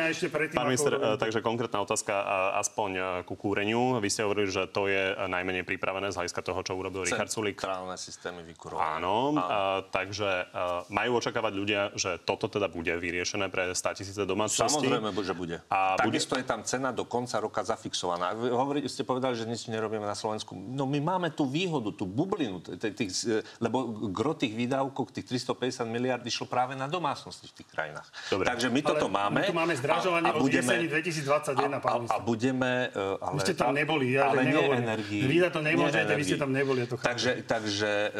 Pán 0.51 0.67
minister, 0.67 0.93
e, 0.99 1.15
takže 1.15 1.39
konkrétna 1.39 1.79
otázka 1.87 2.13
aspoň 2.59 2.89
e, 2.91 3.01
ku 3.23 3.39
kúreniu. 3.39 4.03
Vy 4.03 4.09
ste 4.11 4.27
hovorili, 4.27 4.51
že 4.51 4.67
to 4.67 4.91
je 4.91 5.15
najmenej 5.15 5.63
pripravené 5.63 6.11
z 6.11 6.19
hľadiska 6.19 6.41
toho, 6.43 6.59
čo 6.65 6.75
urobil 6.75 7.07
Richard 7.07 7.31
Sulik. 7.31 7.63
Centrálne 7.63 7.95
systémy 7.95 8.43
vykurovania. 8.43 8.99
Áno, 8.99 9.37
a, 9.37 9.85
takže 9.87 10.49
a, 10.51 10.83
majú 10.91 11.21
očakávať 11.21 11.53
ľudia, 11.53 11.81
že 11.95 12.16
že 12.17 12.25
toto 12.25 12.49
teda 12.49 12.65
bude 12.65 12.89
vyriešené 12.97 13.53
pre 13.53 13.69
100 13.77 14.01
tisíce 14.01 14.21
domácností. 14.25 14.89
Samozrejme, 14.89 15.13
že 15.21 15.35
bude. 15.37 15.57
A 15.69 15.93
Takisto 16.01 16.33
bude... 16.33 16.41
je 16.41 16.45
tam 16.49 16.61
cena 16.65 16.89
do 16.89 17.05
konca 17.05 17.37
roka 17.37 17.61
zafixovaná. 17.61 18.33
Vy 18.33 18.49
hovorí, 18.49 18.79
ste 18.89 19.05
povedali, 19.05 19.37
že 19.37 19.45
nič 19.45 19.69
nerobíme 19.69 20.03
na 20.03 20.17
Slovensku. 20.17 20.57
No 20.57 20.89
my 20.89 20.97
máme 20.97 21.29
tú 21.29 21.45
výhodu, 21.45 21.93
tú 21.93 22.09
bublinu, 22.09 22.63
tých, 22.65 23.13
e, 23.29 23.45
lebo 23.61 24.09
gro 24.09 24.33
tých 24.33 24.57
výdavkov, 24.57 25.13
tých 25.13 25.29
350 25.29 25.85
miliard 25.85 26.23
išlo 26.25 26.49
práve 26.49 26.73
na 26.73 26.89
domácnosti 26.89 27.45
v 27.51 27.53
tých 27.61 27.69
krajinách. 27.69 28.07
Dobre. 28.33 28.49
Takže 28.49 28.67
my 28.73 28.81
toto 28.81 29.07
máme. 29.11 29.45
My 29.45 29.49
tu 29.51 29.55
máme 29.55 29.73
zdražovanie 29.77 30.31
a, 30.31 30.35
a 30.35 30.41
budeme, 30.41 30.73
2021, 30.89 31.83
pán 31.83 32.07
a, 32.09 32.17
a 32.17 32.17
budeme... 32.23 32.89
Uh, 32.95 33.21
ale, 33.21 33.35
vy 33.37 33.39
ste 33.45 33.53
tam 33.53 33.75
neboli, 33.75 34.17
ja 34.17 34.33
ale 34.33 34.47
nie 34.47 34.57
energii. 34.57 35.21
Vy 35.27 35.37
to 35.53 35.61
nemôžete, 35.61 36.13
vy 36.15 36.23
ste 36.23 36.37
tam 36.39 36.51
neboli. 36.55 36.87
Ja 36.87 36.87
to 36.89 36.95
takže 36.97 37.43
takže 37.43 37.91
uh, 38.09 38.17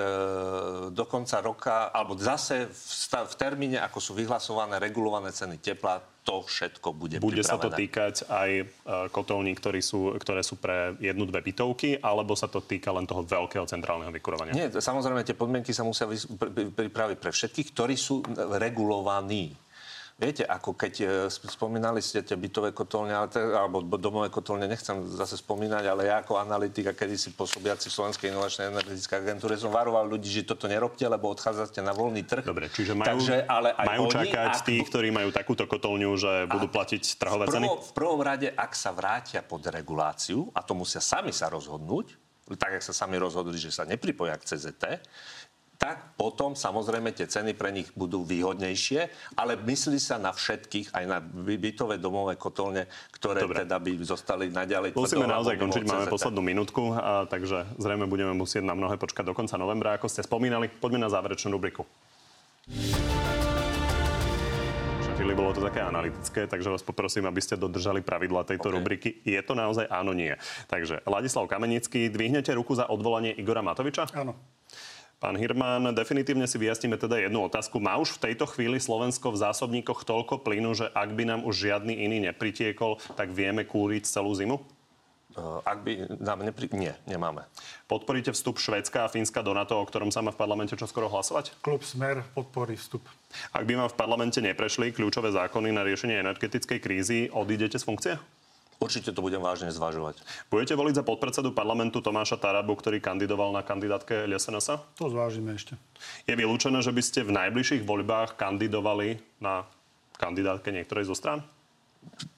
do 0.91 1.04
konca 1.08 1.39
roka, 1.41 1.89
alebo 1.89 2.20
zase 2.20 2.68
v, 2.68 2.76
stav, 2.76 3.32
v 3.32 3.36
termíne, 3.39 3.77
ako 3.80 3.98
sú 4.02 4.12
vyhlasované 4.18 4.82
regulované 4.82 5.30
ceny 5.32 5.62
tepla, 5.62 6.02
to 6.28 6.44
všetko 6.44 6.92
bude 6.92 7.24
Bude 7.24 7.40
pripravené. 7.40 7.48
sa 7.48 7.56
to 7.56 7.70
týkať 7.72 8.16
aj 8.28 8.50
e, 8.60 8.64
kotolní, 9.16 9.56
ktorí 9.56 9.80
sú, 9.80 10.12
ktoré 10.20 10.44
sú 10.44 10.60
pre 10.60 11.00
jednu, 11.00 11.24
dve 11.24 11.40
bytovky, 11.40 12.04
alebo 12.04 12.36
sa 12.36 12.52
to 12.52 12.60
týka 12.60 12.92
len 12.92 13.08
toho 13.08 13.24
veľkého 13.24 13.64
centrálneho 13.64 14.12
vykurovania? 14.12 14.52
Nie, 14.52 14.68
samozrejme, 14.68 15.24
tie 15.24 15.38
podmienky 15.40 15.72
sa 15.72 15.88
musia 15.88 16.04
pripraviť 16.76 17.18
pre 17.18 17.32
všetkých, 17.32 17.68
ktorí 17.72 17.96
sú 17.96 18.26
regulovaní. 18.60 19.56
Viete, 20.18 20.49
ako 20.49 20.74
keď 20.74 20.93
e, 20.97 21.07
spomínali 21.30 22.01
ste 22.01 22.26
tie 22.26 22.34
bytové 22.34 22.74
kotolne, 22.74 23.13
alebo 23.13 23.86
domové 24.01 24.34
kotolne, 24.34 24.65
nechcem 24.65 25.05
zase 25.13 25.38
spomínať, 25.38 25.84
ale 25.86 26.09
ja 26.09 26.26
ako 26.26 26.41
analytik 26.41 26.89
a 26.89 26.97
kedysi 26.97 27.38
pôsobiaci 27.38 27.86
v 27.86 27.93
Slovenskej 27.93 28.34
inovačnej 28.34 28.74
energetickej 28.74 29.13
agentúre 29.13 29.61
som 29.61 29.70
varoval 29.70 30.09
ľudí, 30.09 30.26
že 30.26 30.49
toto 30.49 30.65
nerobte, 30.65 31.05
lebo 31.05 31.30
odchádzate 31.30 31.86
na 31.86 31.93
voľný 31.93 32.26
trh. 32.26 32.41
Dobre, 32.41 32.65
čiže 32.74 32.97
majú, 32.97 33.13
Takže, 33.13 33.45
ale 33.45 33.78
aj 33.78 33.86
majú 33.93 34.03
oni, 34.09 34.13
čakať 34.18 34.53
ak... 34.57 34.65
tí, 34.65 34.76
ktorí 34.82 35.13
majú 35.13 35.30
takúto 35.30 35.70
kotolňu, 35.70 36.09
že 36.18 36.49
budú 36.49 36.65
platiť 36.65 37.03
trhové 37.22 37.45
v 37.45 37.53
ceny? 37.53 37.68
V 37.70 37.93
prvom 37.93 38.22
rade, 38.26 38.49
ak 38.49 38.74
sa 38.74 38.89
vrátia 38.97 39.45
pod 39.45 39.70
reguláciu, 39.70 40.49
a 40.57 40.65
to 40.65 40.74
musia 40.74 40.97
sami 40.97 41.30
sa 41.30 41.45
rozhodnúť, 41.53 42.18
tak, 42.57 42.80
jak 42.80 42.84
sa 42.89 43.05
sami 43.05 43.22
rozhodli, 43.22 43.59
že 43.59 43.76
sa 43.76 43.84
nepripoja 43.84 44.39
k 44.39 44.49
CZT, 44.49 44.84
tak 45.78 46.18
potom 46.18 46.58
samozrejme 46.58 47.14
tie 47.14 47.30
ceny 47.30 47.54
pre 47.54 47.70
nich 47.70 47.88
budú 47.94 48.26
výhodnejšie, 48.26 49.34
ale 49.38 49.54
myslí 49.62 50.02
sa 50.02 50.18
na 50.18 50.34
všetkých, 50.34 50.92
aj 50.94 51.04
na 51.06 51.22
bytové 51.22 52.02
domové 52.02 52.34
kotolne, 52.34 52.90
ktoré 53.14 53.46
Dobre. 53.46 53.64
teda 53.64 53.78
by 53.78 53.92
zostali 54.02 54.50
naďalej. 54.50 54.98
Musíme 54.98 55.30
naozaj 55.30 55.56
končiť, 55.62 55.86
máme 55.86 56.10
poslednú 56.10 56.42
minútku, 56.42 56.98
a, 56.98 57.30
takže 57.30 57.78
zrejme 57.78 58.10
budeme 58.10 58.34
musieť 58.34 58.66
na 58.66 58.74
mnohé 58.74 58.98
počkať 58.98 59.30
do 59.30 59.38
konca 59.38 59.56
novembra, 59.56 59.96
ako 59.96 60.10
ste 60.10 60.26
spomínali. 60.26 60.66
Poďme 60.66 61.06
na 61.06 61.10
záverečnú 61.14 61.54
rubriku. 61.54 61.86
chvíli 65.18 65.34
bolo 65.34 65.50
to 65.50 65.66
také 65.66 65.82
analytické, 65.82 66.46
takže 66.46 66.70
vás 66.70 66.86
poprosím, 66.86 67.26
aby 67.26 67.42
ste 67.42 67.58
dodržali 67.58 68.06
pravidla 68.06 68.46
tejto 68.46 68.70
okay. 68.70 68.76
rubriky. 68.78 69.10
Je 69.26 69.42
to 69.42 69.58
naozaj 69.58 69.90
áno, 69.90 70.14
nie. 70.14 70.32
Takže 70.70 71.02
Ladislav 71.04 71.50
Kamenický, 71.50 72.08
dvihnete 72.08 72.54
ruku 72.54 72.78
za 72.78 72.86
odvolanie 72.86 73.34
Igora 73.34 73.66
Matoviča? 73.66 74.08
Áno. 74.14 74.38
Pán 75.18 75.34
Hirman, 75.34 75.97
definitívne 75.97 76.45
si 76.45 76.61
vyjasníme 76.61 76.93
teda 76.93 77.18
jednu 77.18 77.41
otázku. 77.49 77.82
Má 77.82 77.97
už 77.97 78.22
v 78.22 78.30
tejto 78.30 78.45
chvíli 78.45 78.78
Slovensko 78.78 79.34
v 79.34 79.41
zásobníkoch 79.41 80.05
toľko 80.05 80.45
plynu, 80.45 80.78
že 80.78 80.93
ak 80.93 81.09
by 81.18 81.24
nám 81.26 81.41
už 81.41 81.57
žiadny 81.57 82.05
iný 82.05 82.30
nepritiekol, 82.30 83.01
tak 83.18 83.34
vieme 83.34 83.65
kúriť 83.65 84.05
celú 84.05 84.30
zimu? 84.38 84.61
Ak 85.65 85.82
by 85.82 86.22
nám 86.22 86.45
nepri... 86.45 86.70
Nie, 86.74 86.97
nemáme. 87.09 87.45
Podporíte 87.89 88.30
vstup 88.34 88.61
Švédska 88.61 89.05
a 89.05 89.11
Fínska 89.11 89.41
do 89.41 89.57
NATO, 89.57 89.78
o 89.78 89.86
ktorom 89.86 90.13
sa 90.13 90.22
má 90.22 90.30
v 90.34 90.38
parlamente 90.38 90.78
čoskoro 90.78 91.09
hlasovať? 91.09 91.53
Klub 91.65 91.82
Smer 91.82 92.22
podporí 92.38 92.78
vstup. 92.78 93.05
Ak 93.53 93.65
by 93.65 93.74
vám 93.74 93.89
v 93.89 93.97
parlamente 93.97 94.38
neprešli 94.38 94.93
kľúčové 94.93 95.34
zákony 95.34 95.74
na 95.74 95.82
riešenie 95.86 96.22
energetickej 96.22 96.78
krízy, 96.82 97.20
odídete 97.34 97.78
z 97.78 97.86
funkcie? 97.86 98.13
Určite 98.78 99.10
to 99.10 99.26
budem 99.26 99.42
vážne 99.42 99.74
zvažovať. 99.74 100.22
Budete 100.54 100.78
voliť 100.78 101.02
za 101.02 101.04
podpredsedu 101.04 101.50
parlamentu 101.50 101.98
Tomáša 101.98 102.38
Tarabu, 102.38 102.78
ktorý 102.78 103.02
kandidoval 103.02 103.50
na 103.50 103.66
kandidátke 103.66 104.30
LSNS? 104.30 104.98
To 105.02 105.10
zvážime 105.10 105.58
ešte. 105.58 105.74
Je 106.30 106.38
vylúčené, 106.38 106.78
že 106.86 106.94
by 106.94 107.02
ste 107.02 107.26
v 107.26 107.34
najbližších 107.34 107.82
voľbách 107.82 108.38
kandidovali 108.38 109.18
na 109.42 109.66
kandidátke 110.22 110.70
niektorej 110.70 111.10
zo 111.10 111.18
strán? 111.18 111.42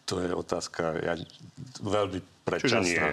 To 0.08 0.24
je 0.24 0.32
otázka 0.32 0.96
ja, 1.04 1.14
veľmi 1.84 2.24
predčasná. 2.48 2.88
Čiže 2.88 2.88
nie. 2.88 3.04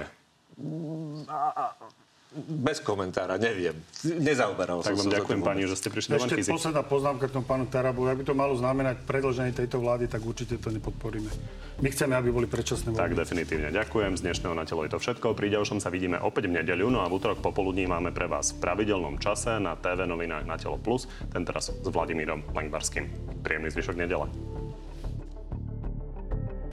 Bez 2.36 2.84
komentára, 2.84 3.40
neviem. 3.40 3.72
Nezaoberal 4.04 4.84
tak 4.84 4.92
som 4.92 5.08
sa. 5.08 5.08
Tak 5.08 5.08
vám 5.08 5.14
ďakujem, 5.16 5.40
pani, 5.40 5.62
že 5.64 5.76
ste 5.78 5.88
prišli 5.88 6.20
Ešte 6.20 6.36
do 6.36 6.58
posledná 6.58 6.82
poznámka 6.84 7.30
k 7.30 7.32
tomu 7.32 7.46
pánu 7.48 7.64
Tarabu. 7.70 8.04
Ak 8.04 8.18
by 8.18 8.24
to 8.28 8.34
malo 8.36 8.52
znamenať 8.58 9.08
predlženie 9.08 9.56
tejto 9.56 9.80
vlády, 9.80 10.04
tak 10.04 10.20
určite 10.20 10.60
to 10.60 10.68
nepodporíme. 10.68 11.32
My 11.80 11.88
chceme, 11.88 12.12
aby 12.12 12.28
boli 12.34 12.44
predčasné 12.44 12.92
voľby. 12.92 13.00
Tak 13.00 13.12
definitívne 13.16 13.68
ďakujem. 13.72 14.20
Z 14.20 14.22
dnešného 14.26 14.52
na 14.52 14.68
telo 14.68 14.84
je 14.84 14.92
to 14.92 15.00
všetko. 15.00 15.32
Pri 15.32 15.48
ďalšom 15.48 15.78
sa 15.80 15.88
vidíme 15.88 16.20
opäť 16.20 16.50
v 16.50 16.60
nedeľu, 16.60 16.92
no 16.92 17.00
a 17.00 17.08
v 17.08 17.16
útorok 17.16 17.40
popoludní 17.40 17.88
máme 17.88 18.12
pre 18.12 18.28
vás 18.28 18.52
v 18.52 18.60
pravidelnom 18.60 19.16
čase 19.16 19.56
na 19.56 19.78
TV 19.78 20.04
novinách 20.04 20.44
na 20.44 20.60
Telo 20.60 20.76
Plus, 20.76 21.08
ten 21.32 21.46
teraz 21.46 21.72
s 21.72 21.88
Vladimírom 21.88 22.42
Langbarským. 22.52 23.06
Príjemný 23.40 23.72
zvyšok 23.72 23.96
nedele. 23.96 24.28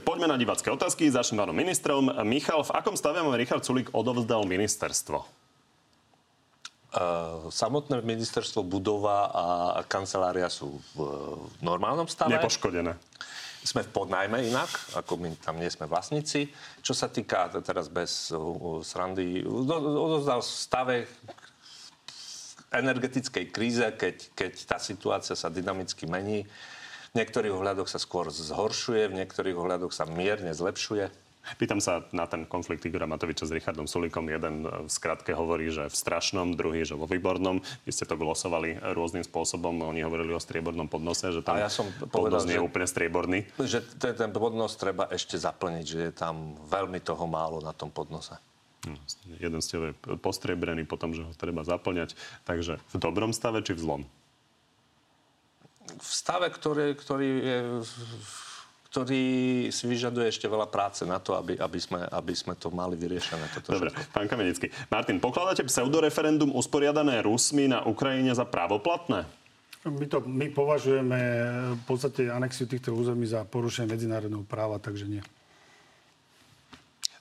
Poďme 0.04 0.28
na 0.28 0.36
divácké 0.36 0.68
otázky. 0.68 1.08
Začnem 1.08 1.40
pánom 1.40 1.56
ministrom. 1.56 2.12
Michal, 2.28 2.60
v 2.60 2.74
akom 2.76 2.92
stave 2.92 3.24
vám 3.24 3.32
Richard 3.40 3.64
Sulik 3.64 3.88
odovzdal 3.96 4.44
ministerstvo? 4.44 5.43
Samotné 7.50 8.00
ministerstvo, 8.06 8.62
budova 8.62 9.30
a 9.34 9.80
kancelária 9.86 10.46
sú 10.46 10.78
v 10.94 10.98
normálnom 11.58 12.06
stave. 12.06 12.38
Nepoškodené. 12.38 12.94
Sme 13.64 13.80
v 13.80 13.90
podnajme 13.96 14.44
inak, 14.44 14.68
ako 14.92 15.16
my 15.18 15.32
tam 15.40 15.56
nie 15.56 15.72
sme 15.72 15.88
vlastníci. 15.88 16.52
Čo 16.84 16.92
sa 16.92 17.08
týka 17.08 17.48
teraz 17.64 17.88
bez 17.88 18.28
srandy, 18.84 19.40
odozdal 19.42 20.44
v 20.44 20.50
stave 20.52 20.96
energetickej 22.74 23.44
kríze, 23.48 23.86
keď, 23.96 24.16
keď 24.36 24.52
tá 24.68 24.76
situácia 24.76 25.32
sa 25.32 25.48
dynamicky 25.48 26.04
mení. 26.04 26.44
V 27.14 27.22
niektorých 27.22 27.54
ohľadoch 27.54 27.88
sa 27.88 28.02
skôr 28.02 28.28
zhoršuje, 28.28 29.08
v 29.08 29.18
niektorých 29.24 29.56
ohľadoch 29.56 29.94
sa 29.94 30.04
mierne 30.04 30.50
zlepšuje 30.50 31.23
Pýtam 31.60 31.78
sa 31.78 32.02
na 32.10 32.24
ten 32.24 32.48
konflikt 32.48 32.84
Igora 32.88 33.04
Matoviča 33.04 33.44
s 33.44 33.52
Richardom 33.52 33.84
Sulikom. 33.84 34.24
Jeden 34.32 34.64
v 34.64 34.90
skratke 34.90 35.36
hovorí, 35.36 35.68
že 35.68 35.92
v 35.92 35.96
strašnom, 35.96 36.56
druhý, 36.56 36.88
že 36.88 36.96
vo 36.96 37.04
výbornom. 37.04 37.60
Vy 37.84 37.90
ste 37.92 38.08
to 38.08 38.16
glosovali 38.16 38.80
rôznym 38.80 39.22
spôsobom. 39.22 39.76
Oni 39.84 40.00
hovorili 40.00 40.32
o 40.32 40.40
striebornom 40.40 40.88
podnose, 40.88 41.30
že 41.30 41.44
tam 41.44 41.60
ja 41.60 41.68
som 41.68 41.84
povedal, 42.08 42.40
podnos 42.40 42.48
nie 42.48 42.56
je 42.56 42.64
úplne 42.64 42.88
strieborný. 42.88 43.38
Že 43.60 43.78
ten, 44.00 44.12
ten 44.16 44.30
podnos 44.32 44.72
treba 44.80 45.04
ešte 45.12 45.36
zaplniť, 45.36 45.84
že 45.84 45.98
je 46.08 46.12
tam 46.16 46.56
veľmi 46.64 46.98
toho 47.04 47.28
málo 47.28 47.60
na 47.60 47.76
tom 47.76 47.92
podnose. 47.92 48.40
No, 48.84 49.00
jeden 49.40 49.60
ste 49.64 49.96
postriebrený 50.20 50.84
potom, 50.84 51.16
že 51.16 51.24
ho 51.24 51.32
treba 51.36 51.64
zaplňať. 51.64 52.16
Takže 52.44 52.80
v 52.80 52.96
dobrom 53.00 53.32
stave 53.32 53.64
či 53.64 53.72
v 53.72 53.80
zlom? 53.80 54.02
V 55.84 56.12
stave, 56.12 56.48
ktorý, 56.48 56.96
ktorý 56.96 57.28
je 57.40 57.58
ktorý 58.94 59.26
si 59.74 59.90
vyžaduje 59.90 60.30
ešte 60.30 60.46
veľa 60.46 60.70
práce 60.70 61.02
na 61.02 61.18
to, 61.18 61.34
aby, 61.34 61.58
aby, 61.58 61.78
sme, 61.82 62.06
aby 62.14 62.30
sme 62.30 62.54
to 62.54 62.70
mali 62.70 62.94
vyriešené. 62.94 63.42
Toto 63.58 63.74
Dobre, 63.74 63.90
všetko. 63.90 64.14
pán 64.14 64.30
Kamenický. 64.30 64.70
Martin, 64.86 65.18
pokladáte 65.18 65.66
pseudoreferendum 65.66 66.54
usporiadané 66.54 67.18
Rusmi 67.26 67.66
na 67.66 67.82
Ukrajine 67.82 68.30
za 68.38 68.46
právoplatné? 68.46 69.26
My, 69.82 70.06
to, 70.06 70.22
my 70.22 70.46
považujeme 70.46 71.18
v 71.74 71.82
podstate 71.90 72.30
anexiu 72.30 72.70
týchto 72.70 72.94
území 72.94 73.26
za 73.26 73.42
porušenie 73.42 73.90
medzinárodného 73.90 74.46
práva, 74.46 74.78
takže 74.78 75.10
nie. 75.10 75.22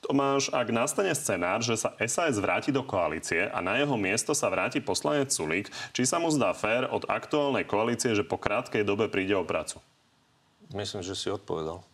Tomáš, 0.05 0.53
ak 0.53 0.69
nastane 0.69 1.09
scenár, 1.17 1.65
že 1.65 1.74
sa 1.74 1.97
SAS 2.05 2.38
vráti 2.38 2.69
do 2.69 2.86
koalície 2.86 3.49
a 3.49 3.65
na 3.65 3.82
jeho 3.82 3.97
miesto 3.97 4.38
sa 4.38 4.45
vráti 4.45 4.78
poslanec 4.78 5.34
Sulík, 5.34 5.74
či 5.89 6.05
sa 6.05 6.21
mu 6.21 6.30
zdá 6.30 6.53
fér 6.53 6.86
od 6.93 7.09
aktuálnej 7.09 7.65
koalície, 7.65 8.13
že 8.13 8.21
po 8.21 8.38
krátkej 8.38 8.86
dobe 8.86 9.09
príde 9.09 9.34
o 9.34 9.41
prácu? 9.41 9.82
Myslím, 10.74 11.05
že 11.05 11.13
si 11.13 11.30
odpovedal. 11.30 11.86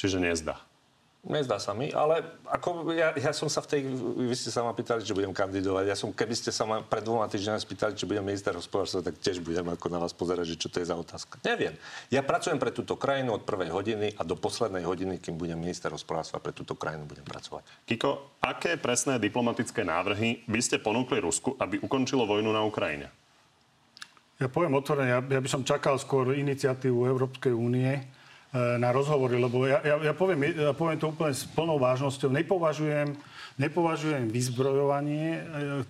Čiže 0.00 0.18
nezdá. 0.18 0.56
Nezdá 1.28 1.58
sa 1.58 1.74
mi, 1.74 1.90
ale 1.90 2.22
ako 2.46 2.94
ja, 2.94 3.10
ja 3.18 3.34
som 3.34 3.50
sa 3.50 3.58
v 3.58 3.68
tej... 3.68 3.80
Vy 4.22 4.32
ste 4.38 4.54
sa 4.54 4.62
ma 4.62 4.70
pýtali, 4.70 5.02
či 5.02 5.12
budem 5.12 5.34
kandidovať. 5.34 5.84
Ja 5.90 5.98
som, 5.98 6.14
keby 6.14 6.30
ste 6.32 6.54
sa 6.54 6.62
ma 6.62 6.78
pred 6.80 7.02
dvoma 7.02 7.26
týždňami 7.26 7.58
spýtali, 7.58 7.98
či 7.98 8.06
budem 8.06 8.22
minister 8.22 8.54
hospodárstva, 8.54 9.02
tak 9.02 9.18
tiež 9.18 9.42
budem 9.42 9.66
ako 9.66 9.90
na 9.90 9.98
vás 9.98 10.14
pozerať, 10.14 10.54
že 10.54 10.56
čo 10.56 10.70
to 10.70 10.78
je 10.78 10.88
za 10.88 10.94
otázka. 10.94 11.42
Neviem. 11.42 11.74
Ja 12.08 12.22
pracujem 12.22 12.56
pre 12.62 12.70
túto 12.70 12.94
krajinu 12.94 13.34
od 13.34 13.42
prvej 13.42 13.68
hodiny 13.74 14.14
a 14.14 14.22
do 14.22 14.38
poslednej 14.38 14.86
hodiny, 14.86 15.18
kým 15.18 15.34
budem 15.34 15.58
minister 15.58 15.90
hospodárstva, 15.90 16.38
pre 16.38 16.54
túto 16.54 16.78
krajinu 16.78 17.04
budem 17.04 17.26
pracovať. 17.26 17.66
Kiko, 17.82 18.38
aké 18.38 18.78
presné 18.78 19.18
diplomatické 19.18 19.82
návrhy 19.82 20.46
by 20.46 20.60
ste 20.62 20.78
ponúkli 20.78 21.18
Rusku, 21.18 21.58
aby 21.58 21.82
ukončilo 21.82 22.30
vojnu 22.30 22.54
na 22.54 22.62
Ukrajine? 22.62 23.10
Ja 24.38 24.46
poviem 24.46 24.78
otvorene, 24.78 25.10
ja, 25.10 25.18
ja 25.18 25.40
by 25.42 25.48
som 25.50 25.66
čakal 25.66 25.98
skôr 25.98 26.30
iniciatívu 26.34 27.10
Európskej 27.10 27.50
únie, 27.50 28.06
E, 28.48 28.80
na 28.80 28.88
rozhovory, 28.88 29.36
lebo 29.36 29.68
ja, 29.68 29.76
ja, 29.84 30.00
ja, 30.00 30.14
poviem, 30.16 30.56
ja 30.56 30.72
poviem 30.72 30.96
to 30.96 31.12
úplne 31.12 31.36
s 31.36 31.44
plnou 31.52 31.76
vážnosťou. 31.76 32.32
Nepovažujem 32.32 33.12
nepovažujem 33.58 34.30
vyzbrojovanie 34.30 35.26
e, 35.34 35.40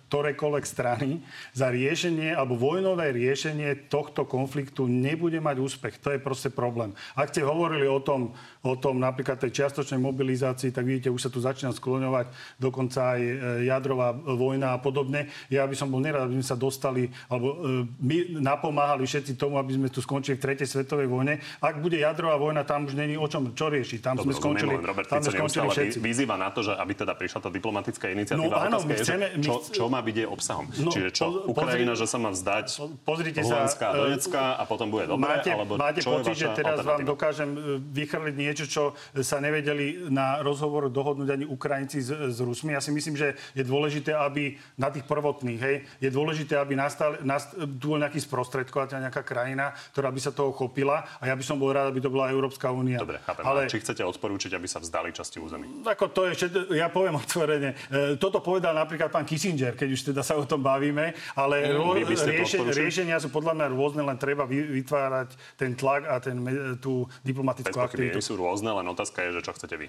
ktorékoľvek 0.09 0.65
strany 0.65 1.21
za 1.53 1.69
riešenie 1.69 2.33
alebo 2.33 2.57
vojnové 2.57 3.13
riešenie 3.13 3.89
tohto 3.93 4.25
konfliktu 4.25 4.89
nebude 4.89 5.39
mať 5.39 5.57
úspech. 5.61 6.01
To 6.01 6.17
je 6.17 6.21
proste 6.21 6.49
problém. 6.49 6.97
Ak 7.15 7.31
ste 7.31 7.45
hovorili 7.45 7.85
o 7.85 8.01
tom, 8.01 8.33
o 8.65 8.75
tom 8.75 8.99
napríklad 8.99 9.39
tej 9.39 9.63
čiastočnej 9.63 10.01
mobilizácii, 10.01 10.73
tak 10.73 10.89
vidíte, 10.89 11.13
už 11.13 11.29
sa 11.29 11.31
tu 11.31 11.39
začína 11.39 11.71
skloňovať 11.77 12.33
dokonca 12.57 13.15
aj 13.15 13.21
e, 13.21 13.33
jadrová 13.69 14.17
vojna 14.17 14.75
a 14.75 14.79
podobne. 14.81 15.29
Ja 15.53 15.69
by 15.69 15.77
som 15.77 15.93
bol 15.93 16.01
nerad, 16.01 16.25
aby 16.25 16.41
sme 16.41 16.47
sa 16.49 16.57
dostali, 16.57 17.13
alebo 17.29 17.49
e, 17.53 17.57
my 18.01 18.17
napomáhali 18.41 19.05
všetci 19.05 19.37
tomu, 19.37 19.61
aby 19.61 19.77
sme 19.77 19.89
tu 19.93 20.01
skončili 20.01 20.41
v 20.41 20.45
tretej 20.49 20.67
svetovej 20.67 21.07
vojne. 21.07 21.39
Ak 21.61 21.79
bude 21.85 22.01
jadrová 22.01 22.41
vojna, 22.41 22.65
tam 22.65 22.89
už 22.89 22.97
není 22.97 23.21
o 23.21 23.29
čom 23.29 23.53
čo 23.53 23.69
riešiť. 23.69 24.01
Tam 24.01 24.15
Dobre, 24.17 24.33
sme 24.33 24.41
skončili, 24.41 24.75
Robert 24.81 25.09
tam 25.09 25.21
sme 25.21 25.37
skončili 25.37 25.67
všetci. 25.69 25.99
vyzýva 26.01 26.41
na 26.41 26.49
to, 26.49 26.65
že 26.65 26.73
aby 26.73 26.93
teda 26.97 27.13
prišla 27.13 27.45
tá 27.45 27.51
diplomatická 27.61 28.09
iniciatíva. 28.09 28.49
No, 28.49 28.57
áno, 28.57 28.77
my 28.81 28.95
chceme, 28.97 29.27
je, 29.37 29.45
čo, 29.45 29.53
čo 29.69 29.85
má 29.93 30.01
byť 30.01 30.15
jej 30.25 30.29
obsahom? 30.29 30.67
No, 30.81 30.91
Čiže 30.91 31.09
čo, 31.13 31.25
po, 31.45 31.53
Ukrajina, 31.53 31.93
pozri, 31.93 32.01
že 32.01 32.07
sa 32.09 32.19
má 32.19 32.31
vzdať 32.33 32.67
pozrite 33.05 33.41
Luhanska 33.45 33.85
a 33.85 33.93
e, 33.93 33.99
Donecka 34.01 34.43
a 34.57 34.63
potom 34.65 34.87
bude 34.89 35.05
dobre? 35.05 35.29
Máte, 35.29 35.51
alebo 35.53 35.77
máte 35.77 36.01
čo 36.01 36.17
pocit, 36.17 36.41
že 36.41 36.49
teraz 36.57 36.81
vám 36.81 37.05
dokážem 37.05 37.51
e, 37.53 37.59
vychrliť 37.93 38.35
niečo, 38.35 38.65
čo 38.65 38.83
sa 39.21 39.39
nevedeli 39.45 40.09
na 40.09 40.41
rozhovor 40.41 40.89
dohodnúť 40.89 41.29
ani 41.29 41.45
Ukrajinci 41.45 42.01
s, 42.01 42.11
s 42.11 42.39
Rusmi. 42.41 42.73
Ja 42.73 42.81
si 42.81 42.89
myslím, 42.89 43.21
že 43.21 43.37
je 43.53 43.67
dôležité, 43.67 44.17
aby 44.17 44.57
na 44.81 44.89
tých 44.89 45.05
prvotných, 45.05 45.61
hej, 45.61 45.77
je 46.01 46.09
dôležité, 46.09 46.57
aby 46.57 46.73
nastal, 46.73 47.21
nast, 47.21 47.53
tu 47.77 47.99
bol 47.99 47.99
nejaký 47.99 48.23
sprostredkovateľ, 48.23 49.11
nejaká 49.11 49.27
krajina, 49.27 49.75
ktorá 49.91 50.15
by 50.15 50.21
sa 50.23 50.31
toho 50.31 50.55
chopila 50.55 51.03
a 51.19 51.25
ja 51.27 51.35
by 51.35 51.43
som 51.43 51.59
bol 51.59 51.75
rád, 51.75 51.91
aby 51.91 51.99
to 51.99 52.13
bola 52.13 52.31
Európska 52.31 52.71
únia. 52.71 53.03
Dobre, 53.03 53.19
chápem. 53.27 53.43
Ale... 53.43 53.61
Či 53.67 53.83
chcete 53.83 54.07
odporúčiť, 54.07 54.55
aby 54.55 54.71
sa 54.71 54.79
vzdali 54.79 55.11
časti 55.11 55.43
území? 55.43 55.83
Ako 55.83 56.07
to 56.15 56.31
je, 56.31 56.47
ja 56.79 56.87
poviem 56.87 57.19
otvorene. 57.19 57.48
E, 57.49 57.73
toto 58.21 58.45
povedal 58.45 58.77
napríklad 58.77 59.09
pán 59.09 59.25
Kissinger, 59.25 59.73
keď 59.73 59.89
už 59.89 60.01
teda 60.13 60.21
sa 60.21 60.37
o 60.37 60.45
tom 60.45 60.61
bavíme, 60.61 61.17
ale 61.33 61.73
mm, 61.73 62.05
riešenia, 62.05 62.75
riešenia 62.77 63.17
sú 63.17 63.33
podľa 63.33 63.57
mňa 63.57 63.67
rôzne, 63.73 64.03
len 64.05 64.21
treba 64.21 64.45
vytvárať 64.45 65.33
ten 65.57 65.73
tlak 65.73 66.05
a 66.05 66.21
ten, 66.21 66.37
tú 66.83 67.09
diplomatickú 67.25 67.73
Bez 67.73 67.89
aktivitu. 67.89 68.21
sú 68.21 68.37
rôzne, 68.37 68.69
len 68.75 68.87
otázka 68.93 69.25
je, 69.29 69.41
že 69.41 69.45
čo 69.45 69.53
chcete 69.57 69.77
vy. 69.81 69.89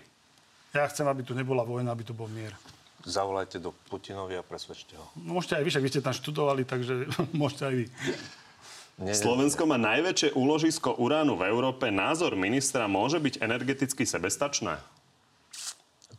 Ja 0.71 0.85
chcem, 0.87 1.03
aby 1.09 1.25
tu 1.25 1.33
nebola 1.33 1.65
vojna, 1.65 1.91
aby 1.91 2.05
tu 2.05 2.13
bol 2.13 2.29
mier. 2.29 2.53
Zavolajte 3.03 3.63
do 3.63 3.71
Putinovi 3.87 4.37
a 4.37 4.43
presvedčte 4.43 4.93
ho. 4.99 5.05
Môžete 5.17 5.57
aj 5.57 5.63
vy, 5.65 5.69
však 5.71 5.83
vy 5.83 5.89
ste 5.91 6.01
tam 6.05 6.15
študovali, 6.15 6.61
takže 6.67 7.09
môžete 7.41 7.63
aj 7.65 7.75
vy. 7.75 7.85
Nie, 8.99 9.15
Slovensko 9.15 9.63
má 9.63 9.79
najväčšie 9.79 10.35
úložisko 10.35 10.99
uránu 10.99 11.39
v 11.39 11.47
Európe. 11.47 11.87
Názor 11.87 12.35
ministra 12.35 12.83
môže 12.91 13.15
byť 13.15 13.39
energeticky 13.39 14.03
sebestačné? 14.03 14.75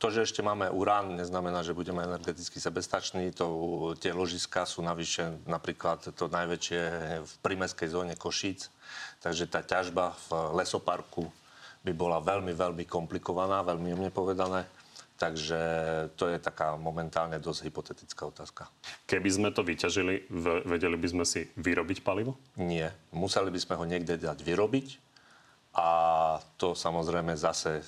To, 0.00 0.08
že 0.08 0.24
ešte 0.24 0.40
máme 0.40 0.72
urán, 0.72 1.12
neznamená, 1.12 1.60
že 1.60 1.76
budeme 1.76 2.00
energeticky 2.00 2.56
sebestační. 2.56 3.36
To, 3.36 3.92
tie 4.00 4.16
ložiska 4.16 4.64
sú 4.64 4.80
navyše 4.80 5.28
napríklad 5.44 6.16
to 6.16 6.24
najväčšie 6.24 6.80
v 7.20 7.32
primeskej 7.44 7.92
zóne 7.92 8.16
Košíc. 8.16 8.72
Takže 9.20 9.44
tá 9.44 9.60
ťažba 9.60 10.16
v 10.32 10.56
lesoparku 10.56 11.28
by 11.84 11.92
bola 11.92 12.16
veľmi, 12.16 12.56
veľmi 12.56 12.88
komplikovaná, 12.88 13.60
veľmi 13.60 13.92
jemne 13.92 14.08
povedané. 14.08 14.64
Takže 15.20 15.60
to 16.16 16.32
je 16.32 16.40
taká 16.40 16.80
momentálne 16.80 17.36
dosť 17.36 17.68
hypotetická 17.68 18.24
otázka. 18.24 18.72
Keby 19.04 19.28
sme 19.28 19.48
to 19.52 19.60
vyťažili, 19.60 20.32
vedeli 20.64 20.96
by 20.96 21.08
sme 21.12 21.24
si 21.28 21.44
vyrobiť 21.60 22.00
palivo? 22.00 22.40
Nie. 22.56 22.88
Museli 23.12 23.52
by 23.52 23.60
sme 23.60 23.76
ho 23.76 23.84
niekde 23.84 24.16
dať 24.16 24.40
vyrobiť 24.40 25.09
a 25.70 25.88
to 26.58 26.74
samozrejme 26.74 27.38
zase 27.38 27.78
e, 27.78 27.84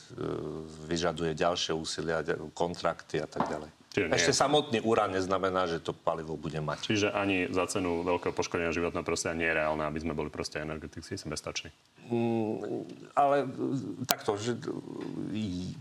vyžaduje 0.87 1.35
ďalšie 1.35 1.75
úsilia, 1.75 2.23
kontrakty 2.55 3.19
a 3.19 3.27
tak 3.27 3.51
ďalej. 3.51 3.71
Čiže 3.93 4.07
nie. 4.09 4.17
Ešte 4.17 4.33
samotný 4.33 4.79
urán 4.89 5.13
neznamená, 5.13 5.69
že 5.69 5.77
to 5.77 5.93
palivo 5.93 6.33
bude 6.33 6.57
mať. 6.65 6.89
Čiže 6.89 7.09
ani 7.13 7.45
za 7.53 7.69
cenu 7.69 8.01
veľkého 8.01 8.33
poškodenia 8.33 8.73
životného 8.73 9.05
prostredia 9.05 9.37
nie 9.37 9.49
je 9.53 9.59
reálne, 9.61 9.85
aby 9.85 10.01
sme 10.01 10.17
boli 10.17 10.33
proste 10.33 10.65
energeticky 10.65 11.13
sebestační. 11.21 11.69
Mm, 12.09 12.89
ale 13.13 13.45
takto, 14.09 14.41
že 14.41 14.57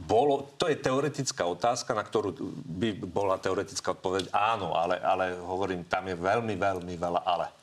bolo, 0.03 0.51
to 0.59 0.67
je 0.67 0.75
teoretická 0.75 1.47
otázka, 1.47 1.95
na 1.95 2.03
ktorú 2.03 2.35
by 2.67 2.99
bola 3.07 3.39
teoretická 3.39 3.95
odpoveď 3.95 4.27
áno, 4.35 4.75
ale, 4.75 4.99
ale 4.99 5.39
hovorím, 5.39 5.87
tam 5.87 6.03
je 6.11 6.19
veľmi, 6.19 6.59
veľmi 6.59 6.93
veľa 6.99 7.23
ale. 7.23 7.60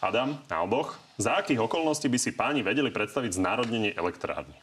Adam, 0.00 0.36
na 0.52 0.60
oboch. 0.60 1.00
Za 1.16 1.40
akých 1.40 1.64
okolností 1.64 2.12
by 2.12 2.18
si 2.20 2.36
páni 2.36 2.60
vedeli 2.60 2.92
predstaviť 2.92 3.32
znárodnenie 3.32 3.96
elektrárny? 3.96 4.56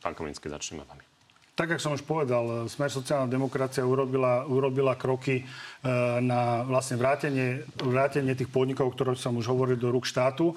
Pán 0.00 0.16
Kominský, 0.16 0.48
začneme 0.48 0.88
vami. 0.88 1.13
Tak, 1.54 1.70
ako 1.70 1.82
som 1.86 1.94
už 1.94 2.02
povedal, 2.02 2.66
Smer 2.66 2.90
sociálna 2.90 3.30
demokracia 3.30 3.86
urobila, 3.86 4.42
urobila 4.42 4.98
kroky 4.98 5.38
e, 5.38 5.44
na 6.18 6.66
vlastne 6.66 6.98
vrátenie, 6.98 7.62
vrátenie 7.78 8.34
tých 8.34 8.50
podnikov, 8.50 8.90
ktoré 8.90 9.14
som 9.14 9.38
už 9.38 9.46
hovoril, 9.54 9.78
do 9.78 9.94
rúk 9.94 10.02
štátu. 10.02 10.50
E, 10.50 10.54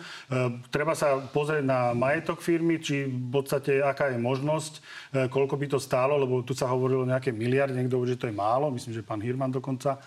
treba 0.73 0.97
sa 0.97 1.21
pozrieť 1.21 1.61
na 1.61 1.93
majetok 1.93 2.41
firmy, 2.41 2.81
či 2.81 3.05
v 3.05 3.29
podstate 3.29 3.77
aká 3.77 4.09
je 4.09 4.17
možnosť, 4.17 4.73
e, 4.73 4.81
koľko 5.29 5.53
by 5.61 5.67
to 5.69 5.77
stálo, 5.77 6.17
lebo 6.17 6.41
tu 6.41 6.57
sa 6.57 6.65
hovorilo 6.65 7.05
o 7.05 7.11
nejaké 7.13 7.29
miliardy, 7.29 7.77
niekto 7.77 8.01
že 8.01 8.17
to 8.17 8.25
je 8.25 8.33
málo, 8.33 8.73
myslím, 8.73 8.97
že 8.97 9.05
pán 9.05 9.21
Hirman 9.21 9.53
dokonca. 9.53 10.01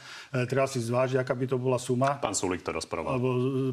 Treba 0.51 0.67
si 0.67 0.83
zvážiť, 0.83 1.23
aká 1.23 1.39
by 1.39 1.47
to 1.47 1.57
bola 1.61 1.79
suma. 1.79 2.19
Pán 2.19 2.35
Sulik 2.35 2.67
to 2.67 2.75
rozporoval. 2.75 3.15
Alebo 3.15 3.29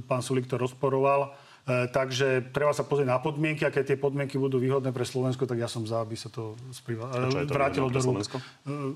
pán 0.05 0.21
Sulik 0.21 0.45
to 0.45 0.61
rozporoval. 0.61 1.33
E, 1.67 1.91
takže 1.91 2.47
treba 2.55 2.71
sa 2.71 2.87
pozrieť 2.87 3.11
na 3.11 3.19
podmienky 3.19 3.67
a 3.67 3.73
keď 3.75 3.91
tie 3.91 3.97
podmienky 3.99 4.39
budú 4.39 4.55
výhodné 4.55 4.95
pre 4.95 5.03
Slovensko, 5.03 5.43
tak 5.43 5.59
ja 5.59 5.67
som 5.67 5.83
za, 5.83 5.99
aby 5.99 6.15
sa 6.15 6.31
to 6.31 6.55
spriva- 6.71 7.11
vrátilo 7.43 7.91
do 7.91 7.99
rúk. 7.99 8.23
Uh, 8.63 8.95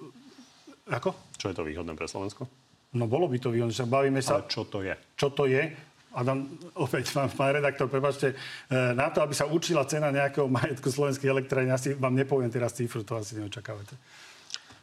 ako? 0.88 1.12
Čo 1.36 1.52
je 1.52 1.56
to 1.60 1.68
výhodné 1.68 1.92
pre 2.00 2.08
Slovensko? 2.08 2.48
No 2.96 3.12
bolo 3.12 3.28
by 3.28 3.44
to 3.44 3.52
výhodné, 3.52 3.76
že 3.76 3.84
bavíme 3.84 4.24
sa... 4.24 4.40
Ale 4.40 4.48
čo 4.48 4.64
to 4.64 4.88
je? 4.88 4.96
Čo 5.20 5.36
to 5.36 5.52
je? 5.52 5.68
Adam, 6.16 6.48
opäť 6.80 7.12
pán, 7.12 7.28
pán 7.36 7.60
redaktor, 7.60 7.92
prepačte, 7.92 8.32
e, 8.32 8.36
na 8.96 9.12
to, 9.12 9.20
aby 9.20 9.36
sa 9.36 9.52
určila 9.52 9.84
cena 9.84 10.08
nejakého 10.08 10.48
majetku 10.48 10.88
slovenských 10.88 11.28
elektrární, 11.28 11.76
asi 11.76 11.92
vám 12.00 12.16
nepoviem 12.16 12.52
teraz 12.52 12.72
cifru, 12.72 13.04
to 13.04 13.20
asi 13.20 13.36
neočakávate. 13.36 14.00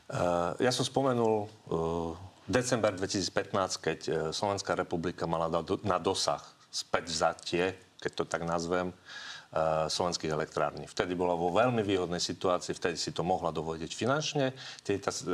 Uh, 0.08 0.56
ja 0.56 0.72
som 0.72 0.88
spomenul 0.88 1.52
uh, 1.68 2.16
december 2.48 2.96
2015, 2.96 3.76
keď 3.76 3.98
Slovenská 4.32 4.72
republika 4.72 5.28
mala 5.28 5.52
na 5.84 6.00
dosah 6.00 6.40
späť 6.78 7.10
vzatie, 7.10 7.64
keď 7.98 8.12
to 8.14 8.24
tak 8.30 8.46
nazvem, 8.46 8.94
uh, 8.94 9.88
slovenských 9.90 10.30
elektrární. 10.30 10.86
Vtedy 10.86 11.18
bola 11.18 11.34
vo 11.34 11.50
veľmi 11.50 11.82
výhodnej 11.82 12.22
situácii, 12.22 12.76
vtedy 12.76 12.94
si 13.00 13.10
to 13.10 13.26
mohla 13.26 13.50
dovodiť 13.50 13.90
finančne. 13.90 14.54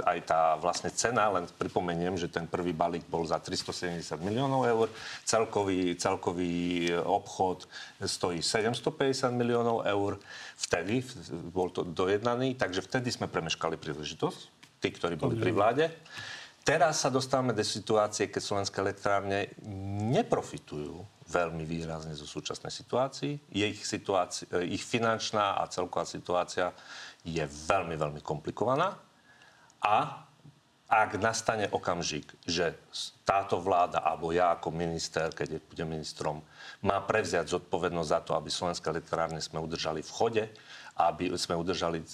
Aj 0.06 0.18
tá 0.24 0.56
vlastne 0.56 0.88
cena, 0.94 1.28
len 1.28 1.44
pripomeniem, 1.60 2.16
že 2.16 2.32
ten 2.32 2.48
prvý 2.48 2.72
balík 2.72 3.04
bol 3.10 3.26
za 3.26 3.42
370 3.42 4.00
miliónov 4.24 4.64
eur, 4.64 4.88
celkový, 5.26 5.98
celkový 6.00 6.88
obchod 6.94 7.68
stojí 8.00 8.40
750 8.40 9.34
miliónov 9.34 9.84
eur. 9.84 10.16
Vtedy 10.56 11.04
bol 11.52 11.74
to 11.74 11.84
dojednaný, 11.84 12.54
takže 12.56 12.86
vtedy 12.86 13.10
sme 13.10 13.26
premeškali 13.26 13.76
príležitosť, 13.76 14.40
tí, 14.78 14.88
ktorí 14.94 15.18
boli 15.18 15.36
pri 15.36 15.52
vláde. 15.52 15.84
Teraz 16.64 17.04
sa 17.04 17.12
dostávame 17.12 17.52
do 17.52 17.60
situácie, 17.60 18.32
keď 18.32 18.40
slovenské 18.40 18.80
elektrárne 18.80 19.52
neprofitujú 20.16 21.13
veľmi 21.28 21.64
výrazne 21.64 22.12
zo 22.12 22.28
súčasnej 22.28 22.72
situácii. 22.72 23.52
Ich, 23.52 23.84
situácia, 23.84 24.48
ich 24.64 24.84
finančná 24.84 25.60
a 25.60 25.68
celková 25.68 26.04
situácia 26.04 26.72
je 27.24 27.44
veľmi, 27.44 27.96
veľmi 27.96 28.20
komplikovaná. 28.20 28.96
A 29.84 30.26
ak 30.84 31.16
nastane 31.16 31.66
okamžik, 31.72 32.28
že 32.44 32.76
táto 33.24 33.56
vláda, 33.56 34.04
alebo 34.04 34.30
ja 34.30 34.52
ako 34.52 34.68
minister, 34.68 35.32
keď 35.32 35.64
budem 35.66 35.96
ministrom, 35.96 36.44
má 36.84 37.00
prevziať 37.00 37.56
zodpovednosť 37.56 38.10
za 38.12 38.20
to, 38.20 38.32
aby 38.36 38.52
slovenské 38.52 38.86
elektrárne 38.92 39.40
sme 39.40 39.64
udržali 39.64 40.04
v 40.04 40.12
chode 40.12 40.44
aby 40.94 41.34
sme 41.34 41.58
udržali 41.58 41.98
e, 41.98 42.06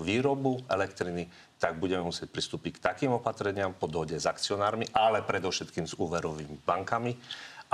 výrobu 0.00 0.64
elektriny, 0.72 1.28
tak 1.60 1.76
budeme 1.76 2.08
musieť 2.08 2.32
pristúpiť 2.32 2.80
k 2.80 2.84
takým 2.84 3.10
opatreniam 3.12 3.76
po 3.76 3.84
dohode 3.84 4.16
s 4.16 4.24
akcionármi, 4.24 4.88
ale 4.96 5.20
predovšetkým 5.20 5.84
s 5.84 5.96
úverovými 6.00 6.64
bankami, 6.64 7.12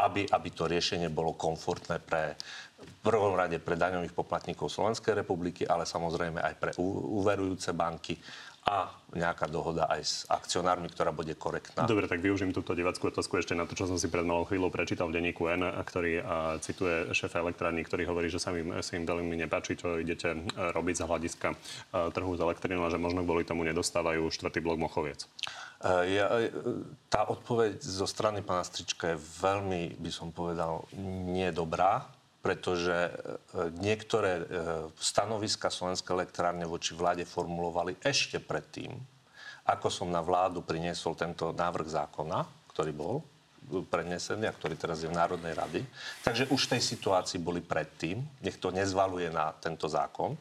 aby, 0.01 0.27
aby 0.29 0.49
to 0.51 0.65
riešenie 0.67 1.13
bolo 1.13 1.37
komfortné 1.37 2.01
pre 2.01 2.37
v 2.81 2.93
prvom 3.05 3.37
rade 3.37 3.61
pre 3.61 3.77
daňových 3.77 4.17
poplatníkov 4.17 4.73
Slovenskej 4.73 5.21
republiky, 5.21 5.69
ale 5.69 5.85
samozrejme 5.85 6.41
aj 6.41 6.55
pre 6.57 6.71
uverujúce 6.81 7.77
banky 7.77 8.17
a 8.61 8.93
nejaká 9.17 9.49
dohoda 9.49 9.89
aj 9.89 10.01
s 10.05 10.15
akcionármi, 10.29 10.93
ktorá 10.93 11.17
bude 11.17 11.33
korektná. 11.33 11.89
Dobre, 11.89 12.05
tak 12.05 12.21
využijem 12.21 12.53
túto 12.53 12.77
divackú 12.77 13.09
otázku 13.09 13.41
ešte 13.41 13.57
na 13.57 13.65
to, 13.65 13.73
čo 13.73 13.89
som 13.89 13.97
si 13.97 14.13
pred 14.13 14.21
malou 14.21 14.45
chvíľou 14.45 14.69
prečítal 14.69 15.09
v 15.09 15.17
denníku 15.17 15.49
N, 15.49 15.65
ktorý 15.81 16.21
a, 16.21 16.61
cituje 16.61 17.09
šéfa 17.17 17.41
elektrárny, 17.41 17.81
ktorý 17.81 18.05
hovorí, 18.13 18.29
že 18.29 18.37
sa, 18.37 18.53
mi, 18.53 18.61
sa 18.85 18.93
im 19.01 19.09
veľmi 19.09 19.33
nepáči, 19.49 19.81
čo 19.81 19.97
idete 19.97 20.37
e, 20.37 20.41
robiť 20.77 20.95
z 21.01 21.03
hľadiska 21.09 21.49
a, 21.49 21.55
e, 21.57 22.13
trhu 22.13 22.37
s 22.37 22.41
elektrínou 22.45 22.85
a 22.85 22.93
že 22.93 23.01
možno 23.01 23.25
kvôli 23.25 23.49
tomu 23.49 23.65
nedostávajú 23.65 24.29
štvrtý 24.29 24.61
blok 24.61 24.77
Mochoviec. 24.77 25.25
E, 25.81 26.15
ja, 26.15 26.27
tá 27.09 27.27
odpoveď 27.27 27.81
zo 27.81 28.05
strany 28.05 28.45
pána 28.45 28.63
Strička 28.63 29.17
je 29.17 29.23
veľmi, 29.41 29.97
by 29.97 30.11
som 30.13 30.31
povedal, 30.31 30.85
nedobrá 31.33 32.07
pretože 32.41 32.89
e, 32.89 33.13
niektoré 33.85 34.49
stanoviska 34.97 35.69
Slovenskej 35.69 36.17
elektrárne 36.17 36.65
voči 36.65 36.97
vláde 36.97 37.29
formulovali 37.29 38.01
ešte 38.01 38.41
predtým, 38.41 38.97
ako 39.69 39.93
som 39.93 40.09
na 40.09 40.25
vládu 40.25 40.65
priniesol 40.65 41.13
tento 41.13 41.53
návrh 41.53 41.89
zákona, 41.93 42.39
ktorý 42.73 42.93
bol 42.97 43.21
prenesený 43.87 44.51
a 44.51 44.57
ktorý 44.57 44.75
teraz 44.75 45.05
je 45.05 45.09
v 45.11 45.15
Národnej 45.15 45.55
rady. 45.55 45.81
Takže 46.25 46.51
už 46.51 46.61
v 46.67 46.71
tej 46.77 46.83
situácii 46.83 47.39
boli 47.39 47.63
predtým. 47.63 48.19
Nech 48.43 48.59
to 48.59 48.75
nezvaluje 48.75 49.31
na 49.31 49.55
tento 49.63 49.87
zákon. 49.87 50.35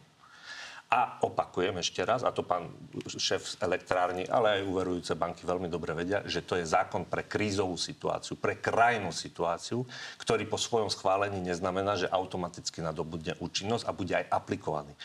A 0.89 1.21
opakujem 1.21 1.77
ešte 1.77 2.01
raz, 2.01 2.25
a 2.25 2.33
to 2.33 2.41
pán 2.41 2.65
šéf 3.05 3.61
elektrárny, 3.61 4.25
ale 4.25 4.57
aj 4.57 4.65
uverujúce 4.65 5.13
banky 5.13 5.45
veľmi 5.45 5.69
dobre 5.69 5.93
vedia, 5.93 6.25
že 6.25 6.41
to 6.41 6.57
je 6.57 6.65
zákon 6.65 7.05
pre 7.05 7.29
krízovú 7.29 7.77
situáciu, 7.77 8.33
pre 8.41 8.57
krajnú 8.57 9.13
situáciu, 9.13 9.85
ktorý 10.17 10.49
po 10.49 10.57
svojom 10.57 10.89
schválení 10.89 11.45
neznamená, 11.45 11.93
že 11.93 12.09
automaticky 12.09 12.81
nadobudne 12.81 13.37
účinnosť 13.37 13.85
a 13.85 13.93
bude 13.93 14.17
aj 14.17 14.33
aplikovaný. 14.33 14.97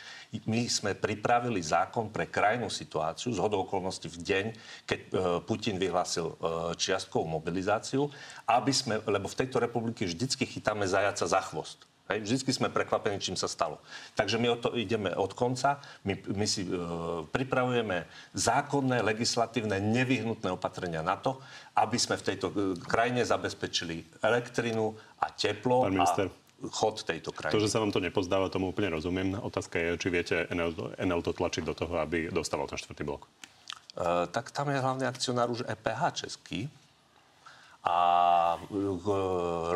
My 0.49 0.65
sme 0.73 0.97
pripravili 0.97 1.61
zákon 1.61 2.09
pre 2.09 2.33
krajnú 2.33 2.73
situáciu 2.73 3.37
z 3.37 3.45
hodou 3.45 3.69
okolností 3.69 4.09
v 4.09 4.19
deň, 4.25 4.47
keď 4.89 5.01
e, 5.05 5.09
Putin 5.45 5.77
vyhlásil 5.77 6.33
e, 6.33 6.35
čiastkovú 6.81 7.29
mobilizáciu, 7.29 8.09
aby 8.49 8.73
sme, 8.73 9.05
lebo 9.05 9.29
v 9.29 9.37
tejto 9.37 9.61
republike 9.61 10.09
vždycky 10.09 10.49
chytáme 10.49 10.89
zajaca 10.89 11.29
za 11.29 11.45
chvost. 11.45 11.85
Hej, 12.05 12.21
vždycky 12.21 12.53
sme 12.53 12.69
prekvapení, 12.69 13.17
čím 13.17 13.33
sa 13.33 13.49
stalo. 13.49 13.81
Takže 14.13 14.37
my 14.37 14.53
o 14.53 14.61
to 14.61 14.77
ideme 14.77 15.09
od 15.17 15.33
konca. 15.33 15.81
My, 16.05 16.13
my 16.37 16.45
si 16.45 16.69
e, 16.69 16.77
pripravujeme 17.33 18.05
zákonné, 18.37 19.01
legislatívne, 19.01 19.81
nevyhnutné 19.81 20.53
opatrenia 20.53 21.01
na 21.01 21.17
to, 21.17 21.41
aby 21.73 21.97
sme 21.97 22.21
v 22.21 22.27
tejto 22.29 22.47
e, 22.53 22.55
krajine 22.77 23.25
zabezpečili 23.25 24.21
elektrinu 24.21 24.93
a 25.17 25.33
teplo 25.33 25.89
Pán 25.89 25.97
minister. 25.97 26.29
a 26.29 26.69
chod 26.69 27.09
tejto 27.09 27.33
krajiny. 27.33 27.57
To, 27.57 27.65
že 27.65 27.73
sa 27.73 27.81
vám 27.81 27.89
to 27.89 28.05
nepozdáva, 28.05 28.53
tomu 28.53 28.69
úplne 28.69 28.93
rozumiem. 28.93 29.41
Otázka 29.41 29.81
je, 29.81 29.89
či 29.97 30.09
viete 30.13 30.45
NL, 30.53 31.01
NL 31.01 31.25
to 31.25 31.33
tlačiť 31.33 31.65
do 31.65 31.73
toho, 31.73 32.05
aby 32.05 32.29
dostával 32.29 32.69
ten 32.69 32.77
štvrtý 32.77 33.01
blok. 33.01 33.25
E, 33.97 34.29
tak 34.29 34.53
tam 34.53 34.69
je 34.69 34.77
hlavný 34.77 35.09
akcionár 35.09 35.49
už 35.49 35.65
EPH 35.65 36.29
český, 36.29 36.69
a 37.85 37.97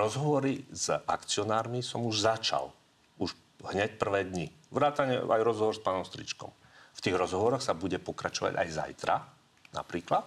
rozhovory 0.00 0.64
s 0.72 0.88
akcionármi 0.88 1.84
som 1.84 2.08
už 2.08 2.24
začal. 2.24 2.72
Už 3.20 3.36
hneď 3.68 4.00
prvé 4.00 4.24
dni. 4.24 4.48
Vrátane 4.72 5.20
aj 5.20 5.42
rozhovor 5.44 5.76
s 5.76 5.84
pánom 5.84 6.08
Stričkom. 6.08 6.48
V 6.96 7.00
tých 7.04 7.14
rozhovoroch 7.14 7.60
sa 7.60 7.76
bude 7.76 8.00
pokračovať 8.00 8.56
aj 8.56 8.68
zajtra, 8.72 9.16
napríklad. 9.76 10.24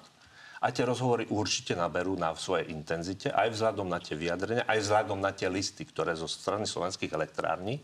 A 0.61 0.69
tie 0.69 0.86
rozhovory 0.86 1.25
určite 1.34 1.73
naberú 1.73 2.13
na 2.13 2.38
svojej 2.38 2.69
intenzite, 2.69 3.34
aj 3.34 3.49
vzhľadom 3.49 3.89
na 3.89 3.97
tie 3.97 4.13
vyjadrenia, 4.13 4.69
aj 4.69 4.77
vzhľadom 4.86 5.17
na 5.17 5.34
tie 5.34 5.49
listy, 5.49 5.89
ktoré 5.89 6.13
zo 6.13 6.29
strany 6.29 6.69
slovenských 6.69 7.17
elektrární 7.17 7.82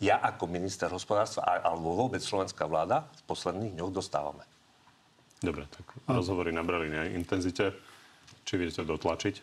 ja 0.00 0.16
ako 0.24 0.48
minister 0.48 0.88
hospodárstva 0.88 1.60
alebo 1.60 1.92
vôbec 1.92 2.24
slovenská 2.24 2.64
vláda 2.64 3.04
v 3.20 3.22
posledných 3.28 3.76
dňoch 3.76 3.92
dostávame. 3.92 4.48
Dobre, 5.44 5.68
tak 5.68 5.84
rozhovory 6.08 6.52
nabrali 6.56 6.88
na 6.88 7.04
intenzite. 7.08 7.76
Či 8.50 8.58
viete 8.58 8.82
to 8.82 8.98
dotlačiť? 8.98 9.34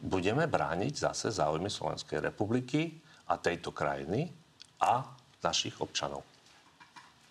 Budeme 0.00 0.48
brániť 0.48 1.12
zase 1.12 1.28
záujmy 1.28 1.68
Slovenskej 1.68 2.24
republiky 2.24 2.96
a 3.28 3.36
tejto 3.36 3.68
krajiny 3.76 4.32
a 4.80 5.04
našich 5.44 5.76
občanov. 5.76 6.24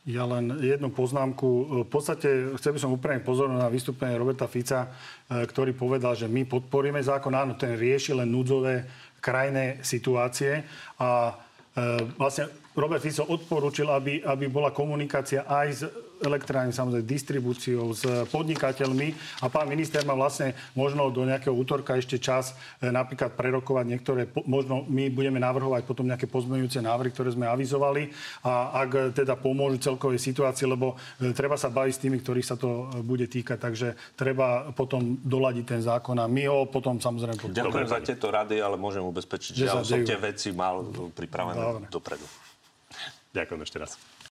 Ja 0.06 0.30
len 0.30 0.54
jednu 0.62 0.94
poznámku. 0.94 1.82
V 1.82 1.90
podstate 1.90 2.54
chcel 2.62 2.78
by 2.78 2.80
som 2.82 2.94
upriamiť 2.94 3.26
pozornosť 3.26 3.58
na 3.58 3.74
vystúpenie 3.74 4.22
Roberta 4.22 4.46
Fica, 4.46 4.86
e, 4.86 4.90
ktorý 5.50 5.74
povedal, 5.74 6.14
že 6.14 6.30
my 6.30 6.46
podporíme 6.46 7.02
zákon. 7.02 7.34
Áno, 7.34 7.58
ten 7.58 7.74
rieši 7.74 8.14
len 8.14 8.30
núdzové 8.30 8.86
krajné 9.18 9.82
situácie 9.82 10.62
a 11.02 11.34
e, 11.34 11.34
vlastne 12.22 12.54
Robert 12.78 13.02
Fico 13.02 13.26
odporúčil, 13.26 13.90
aby, 13.90 14.22
aby 14.22 14.46
bola 14.46 14.70
komunikácia 14.70 15.44
aj 15.50 15.68
s 15.70 15.82
elektrárne, 16.20 16.76
samozrejme 16.76 17.08
distribúciou, 17.08 17.96
s 17.96 18.04
podnikateľmi. 18.30 19.16
A 19.44 19.48
pán 19.48 19.72
minister 19.72 20.04
má 20.04 20.14
vlastne 20.14 20.54
možno 20.76 21.08
do 21.10 21.24
nejakého 21.24 21.56
útorka 21.56 21.96
ešte 21.96 22.20
čas 22.20 22.54
e, 22.84 22.92
napríklad 22.92 23.34
prerokovať 23.40 23.86
niektoré, 23.88 24.28
možno 24.44 24.84
my 24.92 25.08
budeme 25.10 25.40
navrhovať 25.40 25.88
potom 25.88 26.06
nejaké 26.08 26.28
pozmeňujúce 26.28 26.84
návrhy, 26.84 27.10
ktoré 27.16 27.32
sme 27.32 27.48
avizovali. 27.48 28.12
A 28.44 28.84
ak 28.84 29.16
teda 29.16 29.40
pomôžu 29.40 29.80
celkovej 29.80 30.20
situácii, 30.20 30.68
lebo 30.68 31.00
e, 31.20 31.32
treba 31.32 31.56
sa 31.56 31.72
baviť 31.72 31.94
s 31.96 32.04
tými, 32.04 32.18
ktorých 32.20 32.48
sa 32.48 32.60
to 32.60 32.92
e, 32.92 33.00
bude 33.00 33.26
týkať, 33.32 33.58
takže 33.58 33.88
treba 34.20 34.76
potom 34.76 35.18
doladiť 35.24 35.66
ten 35.66 35.82
zákon 35.82 36.20
a 36.20 36.28
my 36.28 36.44
ho 36.52 36.68
potom 36.68 37.00
samozrejme... 37.00 37.56
Ďakujem 37.56 37.88
za 37.88 38.00
tieto 38.04 38.28
rady, 38.28 38.60
ale 38.60 38.76
môžem 38.76 39.04
ubezpečiť, 39.04 39.52
že, 39.56 39.64
že 39.64 39.68
ja 39.72 39.80
som 39.80 40.04
tie 40.04 40.20
veci 40.20 40.52
mal 40.52 40.84
pripravené 41.16 41.88
dopredu. 41.88 42.49
Ďakujem 43.30 43.62
ešte 43.62 43.78
raz. 43.78 43.92